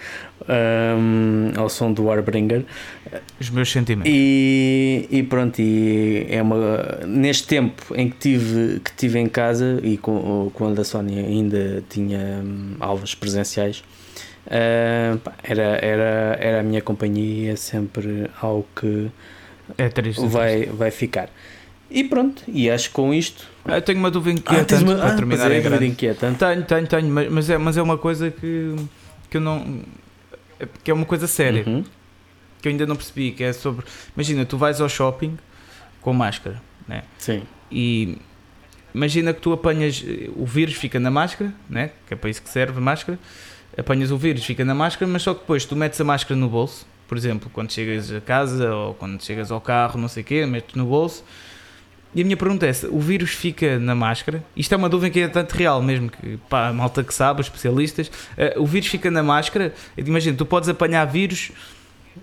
um, 0.49 1.53
ao 1.57 1.69
som 1.69 1.93
do 1.93 2.05
Warbringer. 2.05 2.65
Os 3.41 3.51
meus 3.51 3.71
sentimentos. 3.71 4.11
E, 4.13 5.07
e 5.11 5.23
pronto, 5.23 5.61
e 5.61 6.27
é 6.29 6.41
uma, 6.43 7.01
neste 7.07 7.47
tempo 7.47 7.95
em 7.95 8.11
que 8.11 8.17
tive, 8.17 8.81
que 8.81 8.93
tive 8.93 9.19
em 9.19 9.29
casa 9.29 9.81
e 9.83 9.97
com, 9.97 10.51
quando 10.55 10.81
a 10.81 10.85
Sónia 10.85 11.25
ainda 11.25 11.83
tinha 11.89 12.43
hum, 12.45 12.77
aulas 12.81 13.15
presenciais, 13.15 13.83
pá, 15.25 15.33
era, 15.43 15.79
era, 15.83 16.39
era 16.41 16.61
a 16.61 16.63
minha 16.63 16.81
companhia, 16.81 17.57
sempre 17.57 18.31
algo 18.41 18.67
que 18.75 19.11
É 19.77 19.89
triste. 19.89 20.25
é 20.25 20.29
vai, 20.29 20.67
vai 20.67 20.91
ficar. 20.91 21.29
E 21.91 22.03
pronto, 22.05 22.43
e 22.49 22.69
acho 22.69 22.89
que 22.89 22.95
com 22.95 23.15
isto. 23.15 23.47
Ah, 23.65 23.77
eu 23.77 23.83
tenho 23.83 23.99
uma 23.99 24.11
dúvida 24.11 24.41
Ah, 24.47 24.53
inquietante 24.55 24.85
uma- 24.85 24.97
para 24.97 25.13
ah, 25.13 25.17
terminar 25.17 25.51
é, 25.53 25.59
em 25.59 25.63
grande. 25.63 25.87
inquietante. 25.87 26.39
Tenho, 26.39 26.63
tenho, 26.65 26.87
tenho, 26.87 27.31
mas, 27.31 27.49
é, 27.49 27.57
mas 27.59 27.77
é 27.77 27.83
uma 27.83 27.97
coisa 27.97 28.31
que, 28.31 28.75
que 29.31 29.37
eu 29.37 29.41
não. 29.41 29.81
é- 30.59 30.67
que 30.83 30.91
é 30.91 30.95
uma 30.95 31.05
coisa 31.07 31.27
séria, 31.27 31.63
Uhum. 31.67 31.85
que 32.61 32.69
eu 32.69 32.71
ainda 32.73 32.87
não 32.87 32.97
percebi, 32.97 33.31
que 33.31 33.45
é 33.45 33.53
sobre. 33.53 33.85
Imagina, 34.17 34.45
tu 34.45 34.59
vais 34.59 34.81
ao 34.81 34.89
shopping 34.89 35.39
com 36.01 36.13
máscara, 36.13 36.61
né? 36.89 37.03
Sim, 37.19 37.43
E 37.71 38.19
imagina 38.95 39.33
que 39.33 39.41
tu 39.41 39.53
apanhas. 39.53 40.05
O 40.37 40.45
vírus 40.47 40.75
fica 40.75 40.99
na 40.99 41.11
máscara, 41.11 41.53
né? 41.71 41.91
Que 42.09 42.15
é 42.15 42.17
para 42.17 42.31
isso 42.31 42.43
que 42.43 42.49
serve 42.49 42.79
a 42.79 42.81
máscara. 42.81 43.19
Apanhas 43.79 44.11
o 44.11 44.17
vírus, 44.17 44.45
fica 44.45 44.65
na 44.65 44.75
máscara, 44.75 45.11
mas 45.11 45.23
só 45.23 45.35
que 45.35 45.41
depois 45.41 45.65
tu 45.65 45.77
metes 45.77 46.01
a 46.01 46.05
máscara 46.05 46.35
no 46.39 46.49
bolso, 46.49 46.87
por 47.07 47.17
exemplo, 47.19 47.51
quando 47.53 47.71
chegas 47.73 48.11
a 48.11 48.21
casa 48.23 48.75
ou 48.75 48.95
quando 48.95 49.23
chegas 49.23 49.51
ao 49.53 49.61
carro, 49.61 50.01
não 50.01 50.09
sei 50.09 50.23
o 50.23 50.27
quê, 50.27 50.47
metes 50.47 50.75
no 50.75 50.87
bolso. 50.87 51.23
E 52.17 52.23
a 52.23 52.25
minha 52.25 52.37
pergunta 52.37 52.67
é: 52.67 52.73
se 52.73 52.87
o 52.87 52.99
vírus 52.99 53.31
fica 53.31 53.79
na 53.79 53.95
máscara? 53.95 54.43
Isto 54.57 54.73
é 54.73 54.77
uma 54.79 54.89
dúvida 54.89 55.11
que 55.11 55.21
é 55.21 55.29
tanto 55.29 55.53
real 55.53 55.83
mesmo, 55.83 56.11
que 56.11 56.39
pá, 56.49 56.69
a 56.69 56.73
malta 56.73 57.05
que 57.05 57.13
sabe, 57.13 57.43
os 57.43 57.47
especialistas. 57.47 58.11
eh, 58.39 58.55
o 58.57 58.65
vírus 58.65 58.89
fica 58.89 59.11
na 59.11 59.23
máscara. 59.23 59.75
Imagina, 59.99 60.35
tu 60.35 60.47
podes 60.47 60.67
apanhar 60.71 61.05
vírus 61.05 61.53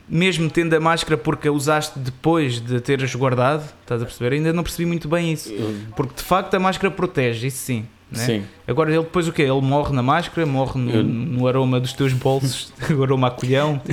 mesmo 0.09 0.49
tendo 0.49 0.73
a 0.73 0.79
máscara 0.79 1.15
porque 1.15 1.47
a 1.47 1.51
usaste 1.51 1.99
depois 1.99 2.59
de 2.59 2.81
teres 2.81 3.13
guardado, 3.13 3.63
estás 3.81 4.01
a 4.01 4.05
perceber? 4.05 4.33
Ainda 4.33 4.51
não 4.51 4.63
percebi 4.63 4.87
muito 4.87 5.07
bem 5.07 5.31
isso. 5.31 5.53
Porque 5.95 6.15
de 6.15 6.23
facto 6.23 6.55
a 6.55 6.59
máscara 6.59 6.89
protege, 6.89 7.45
isso 7.45 7.57
sim. 7.59 7.85
Né? 8.13 8.25
sim. 8.25 8.43
Agora 8.65 8.89
ele 8.89 9.03
depois 9.03 9.27
o 9.27 9.33
quê? 9.33 9.41
Ele 9.41 9.59
morre 9.61 9.93
na 9.93 10.01
máscara, 10.01 10.47
morre 10.47 10.79
no, 10.79 10.89
Eu- 10.91 11.03
no 11.03 11.47
aroma 11.47 11.79
dos 11.81 11.91
teus 11.93 12.13
bolsos, 12.13 12.71
o 12.97 13.03
aroma 13.03 13.27
a 13.27 13.31
colhão. 13.31 13.81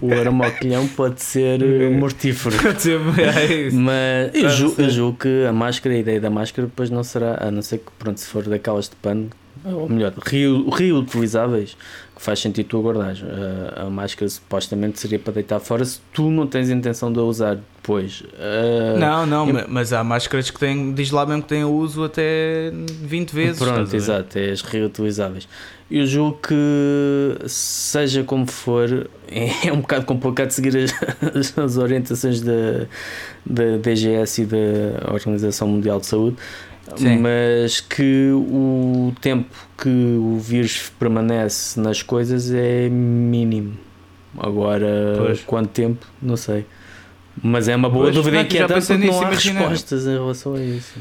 O 0.00 0.12
aromaquilhão 0.14 0.86
pode 0.88 1.20
ser 1.22 1.60
eh, 1.62 1.88
mortífero. 1.98 2.56
Pode 2.56 2.80
ser- 2.82 3.00
é 3.18 3.52
isso. 3.66 3.76
Mas 3.76 4.32
eu, 4.34 4.48
ju- 4.48 4.74
eu 4.78 4.90
julgo 4.90 5.18
que 5.18 5.44
a 5.44 5.52
máscara, 5.52 5.94
a 5.94 5.98
ideia 5.98 6.20
da 6.20 6.30
máscara, 6.30 6.68
depois 6.68 6.88
não 6.88 7.02
será, 7.02 7.36
a 7.40 7.50
não 7.50 7.60
ser 7.62 7.78
que, 7.78 7.90
pronto, 7.98 8.20
se 8.20 8.26
for 8.28 8.44
daquelas 8.44 8.88
de 8.88 8.94
pano, 8.96 9.28
ou 9.64 9.88
melhor, 9.88 10.12
reu- 10.24 10.68
reutilizáveis, 10.70 11.76
faz 12.22 12.38
sentido 12.38 12.66
tu 12.66 12.82
guardares. 12.82 13.22
A, 13.76 13.84
a 13.86 13.90
máscara 13.90 14.28
supostamente 14.28 15.00
seria 15.00 15.18
para 15.18 15.32
deitar 15.32 15.58
fora 15.58 15.84
se 15.84 15.98
tu 16.12 16.30
não 16.30 16.46
tens 16.46 16.68
intenção 16.68 17.10
de 17.10 17.18
a 17.18 17.22
usar 17.22 17.54
depois. 17.56 18.22
Ah, 18.38 18.98
Não, 18.98 19.26
não, 19.26 19.48
eu- 19.48 19.64
mas 19.68 19.92
há 19.94 20.04
máscaras 20.04 20.50
que 20.50 20.58
têm, 20.60 20.92
diz 20.92 21.10
lá 21.10 21.24
mesmo 21.24 21.42
que 21.42 21.48
têm 21.48 21.64
uso 21.64 22.04
até 22.04 22.70
20 23.02 23.32
vezes. 23.34 23.58
Pronto, 23.58 23.96
exato, 23.96 24.38
é 24.38 24.50
as 24.50 24.60
reutilizáveis. 24.60 25.48
Eu 25.90 26.06
julgo 26.06 26.38
que, 26.46 27.36
seja 27.48 28.22
como 28.22 28.46
for, 28.46 29.08
é 29.66 29.72
um 29.72 29.80
bocado 29.80 30.04
complicado 30.04 30.50
seguir 30.50 30.76
as, 31.34 31.58
as 31.58 31.76
orientações 31.78 32.40
da, 32.42 32.86
da 33.44 33.76
DGS 33.78 34.42
e 34.42 34.46
da 34.46 35.10
Organização 35.12 35.66
Mundial 35.68 35.98
de 35.98 36.06
Saúde, 36.06 36.36
Sim. 36.96 37.18
mas 37.18 37.80
que 37.80 38.30
o 38.32 39.12
tempo 39.20 39.54
que 39.78 39.88
o 40.18 40.38
vírus 40.38 40.90
permanece 40.98 41.78
nas 41.78 42.02
coisas 42.02 42.50
é 42.52 42.88
mínimo. 42.88 43.76
Agora, 44.38 45.14
Pois. 45.18 45.40
quanto 45.42 45.68
tempo? 45.70 46.06
Não 46.20 46.36
sei. 46.36 46.66
Mas 47.42 47.68
é 47.68 47.76
uma 47.76 47.88
boa 47.88 48.04
Pois, 48.06 48.14
dúvida 48.14 48.44
pensei 48.44 48.60
porque 48.66 49.06
não 49.10 49.20
há 49.20 49.22
imagina. 49.28 49.60
respostas 49.60 50.06
em 50.06 50.12
relação 50.12 50.54
a 50.54 50.60
isso. 50.60 50.98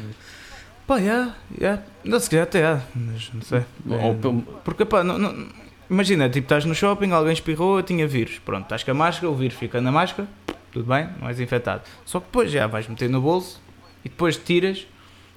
Pá, 0.88 0.98
yeah, 0.98 1.36
yeah. 1.60 1.82
Não, 2.04 2.20
se 2.20 2.30
calhar 2.30 2.44
até 2.44 2.66
há, 2.66 2.82
mas 2.96 3.30
não 3.34 3.42
sei. 3.42 3.62
Ou 3.88 4.16
pelo- 4.16 4.42
Porque, 4.64 4.86
pá, 4.86 5.04
não, 5.04 5.18
não- 5.18 5.48
imagina, 5.90 6.30
tipo, 6.30 6.46
estás 6.46 6.66
no 6.66 6.74
shopping, 6.74 7.12
alguém 7.12 7.34
espirrou, 7.34 7.82
tinha 7.84 8.08
vírus. 8.08 8.40
Pronto, 8.44 8.64
estás 8.64 8.84
com 8.84 8.92
a 8.92 8.94
máscara, 8.94 9.30
o 9.32 9.36
vírus 9.36 9.56
fica 9.58 9.80
na 9.82 9.92
máscara, 9.92 10.28
tudo 10.72 10.86
bem, 10.86 11.08
não 11.20 11.28
és 11.30 11.40
infectado. 11.40 11.82
Só 12.06 12.20
que 12.20 12.26
depois 12.28 12.52
já 12.52 12.66
vais 12.68 12.88
meter 12.88 13.10
no 13.10 13.22
bolso 13.22 13.62
e 14.04 14.10
depois 14.10 14.36
tiras 14.38 14.88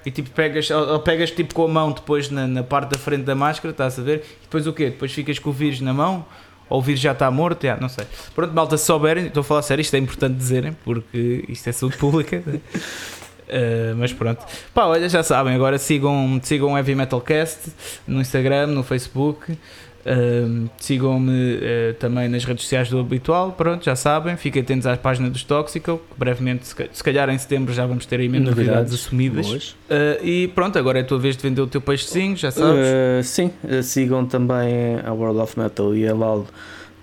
e 0.04 0.10
tipo 0.10 0.30
pegas, 0.30 0.70
ou, 0.70 0.94
ou 0.94 1.00
pegas 1.00 1.30
tipo 1.30 1.54
com 1.54 1.64
a 1.64 1.68
mão 1.68 1.92
depois 1.92 2.30
na, 2.30 2.46
na 2.46 2.62
parte 2.62 2.90
da 2.90 2.98
frente 2.98 3.22
da 3.22 3.34
máscara, 3.34 3.72
estás 3.72 3.98
a 3.98 4.02
ver? 4.02 4.24
E 4.40 4.42
depois 4.42 4.66
o 4.66 4.72
quê? 4.72 4.90
Depois 4.90 5.12
ficas 5.12 5.38
com 5.38 5.50
o 5.50 5.52
vírus 5.52 5.80
na 5.80 5.92
mão 5.92 6.24
ou 6.68 6.78
o 6.78 6.82
vírus 6.82 7.00
já 7.00 7.12
está 7.12 7.30
morto, 7.30 7.66
já, 7.66 7.76
não 7.76 7.88
sei. 7.88 8.06
Pronto, 8.34 8.54
malta, 8.54 8.78
se 8.78 8.86
souberem, 8.86 9.26
estou 9.26 9.42
a 9.42 9.44
falar 9.44 9.62
sério, 9.62 9.82
isto 9.82 9.94
é 9.94 9.98
importante 9.98 10.36
dizerem, 10.36 10.72
porque 10.84 11.44
isto 11.48 11.68
é 11.68 11.72
saúde 11.72 11.98
pública. 11.98 12.42
Uh, 12.46 13.94
mas 13.98 14.12
pronto, 14.12 14.42
pá, 14.72 14.86
olha, 14.86 15.06
já 15.06 15.22
sabem, 15.22 15.54
agora 15.54 15.76
sigam, 15.76 16.40
sigam 16.42 16.72
o 16.72 16.76
Heavy 16.76 16.94
Metal 16.94 17.20
Cast 17.20 17.70
no 18.06 18.22
Instagram, 18.22 18.68
no 18.68 18.82
Facebook, 18.82 19.58
uh, 20.06 20.68
sigam-me 20.78 21.30
uh, 21.56 21.94
também 21.98 22.28
nas 22.28 22.44
redes 22.44 22.64
sociais 22.64 22.88
do 22.88 22.98
habitual. 23.00 23.52
Pronto, 23.52 23.84
já 23.84 23.96
sabem, 23.96 24.36
fiquem 24.36 24.62
atentos 24.62 24.86
à 24.86 24.96
página 24.96 25.28
dos 25.30 25.42
Tóxico, 25.44 26.00
brevemente, 26.16 26.66
se 26.66 26.74
ca- 26.74 26.88
se 26.92 27.02
calhar 27.02 27.28
em 27.30 27.38
setembro, 27.38 27.72
já 27.72 27.86
vamos 27.86 28.06
ter 28.06 28.20
aí 28.20 28.28
mesmo 28.28 28.46
novidades, 28.46 28.92
assumidas. 28.94 29.70
Uh, 29.90 30.24
e 30.24 30.48
pronto, 30.48 30.78
agora 30.78 30.98
é 30.98 31.02
a 31.02 31.04
tua 31.04 31.18
vez 31.18 31.36
de 31.36 31.42
vender 31.42 31.60
o 31.60 31.66
teu 31.66 31.80
peixezinho, 31.80 32.36
já 32.36 32.50
sabes. 32.50 32.86
Uh, 32.86 33.22
sim, 33.22 33.50
sigam 33.82 34.24
também 34.26 34.98
a 35.04 35.12
World 35.12 35.40
of 35.40 35.58
Metal 35.58 35.94
e 35.94 36.06
a 36.06 36.14
LAL 36.14 36.46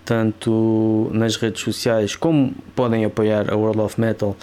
tanto 0.06 1.10
nas 1.14 1.36
redes 1.36 1.62
sociais 1.62 2.16
como 2.16 2.54
podem 2.76 3.06
apoiar 3.06 3.54
a 3.54 3.56
World 3.56 3.80
of 3.82 4.02
Metal 4.02 4.36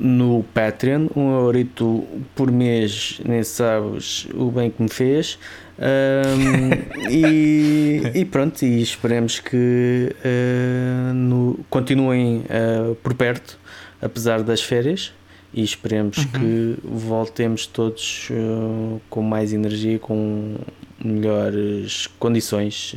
no 0.00 0.44
Patreon, 0.52 1.06
um 1.14 1.32
eurito 1.38 2.04
por 2.34 2.50
mês, 2.50 3.20
nem 3.24 3.44
sabes 3.44 4.26
o 4.34 4.50
bem 4.50 4.70
que 4.70 4.82
me 4.82 4.88
fez. 4.88 5.38
Um, 5.78 7.10
e, 7.10 8.02
e 8.14 8.24
pronto, 8.24 8.62
e 8.64 8.80
esperemos 8.80 9.40
que 9.40 10.14
uh, 10.24 11.12
no- 11.14 11.58
continuem 11.68 12.44
uh, 12.48 12.94
por 12.96 13.14
perto, 13.14 13.58
apesar 14.00 14.42
das 14.42 14.62
férias, 14.62 15.12
e 15.52 15.62
esperemos 15.62 16.18
Uhum. 16.18 16.24
que 16.26 16.76
voltemos 16.82 17.66
todos 17.66 18.28
uh, 18.30 19.00
com 19.10 19.22
mais 19.22 19.52
energia, 19.52 19.98
com 19.98 20.56
melhores 21.04 22.06
condições. 22.18 22.94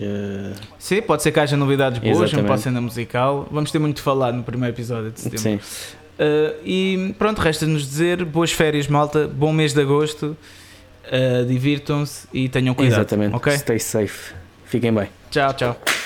Sim, 0.80 1.02
pode 1.02 1.24
ser 1.24 1.32
que 1.32 1.40
haja 1.40 1.58
novidades 1.58 2.00
boas, 2.00 2.16
Exatamente. 2.30 2.50
uma 2.52 2.58
cena 2.58 2.80
musical. 2.82 3.48
Vamos 3.52 3.70
ter 3.72 3.80
muito 3.80 3.98
de 3.98 4.02
falar 4.02 4.32
no 4.32 4.44
primeiro 4.44 4.74
episódio 4.76 5.12
de 5.12 5.20
setembro. 5.20 5.40
sim, 5.42 5.60
e 6.64 7.14
pronto, 7.18 7.40
resta-nos 7.40 7.84
dizer 7.88 8.24
boas 8.24 8.52
férias, 8.52 8.88
malta, 8.88 9.28
bom 9.28 9.52
mês 9.52 9.74
de 9.74 9.82
agosto, 9.82 10.38
uh, 11.12 11.46
divirtam-se 11.46 12.28
e 12.34 12.50
tenham 12.50 12.74
cuidado. 12.76 13.00
exatamente. 13.00 13.36
ok? 13.36 13.58
Stay 13.58 13.80
safe. 13.80 14.34
Fiquem 14.66 14.94
bem. 14.94 15.08
Tchau, 15.30 15.54
tchau. 15.54 15.97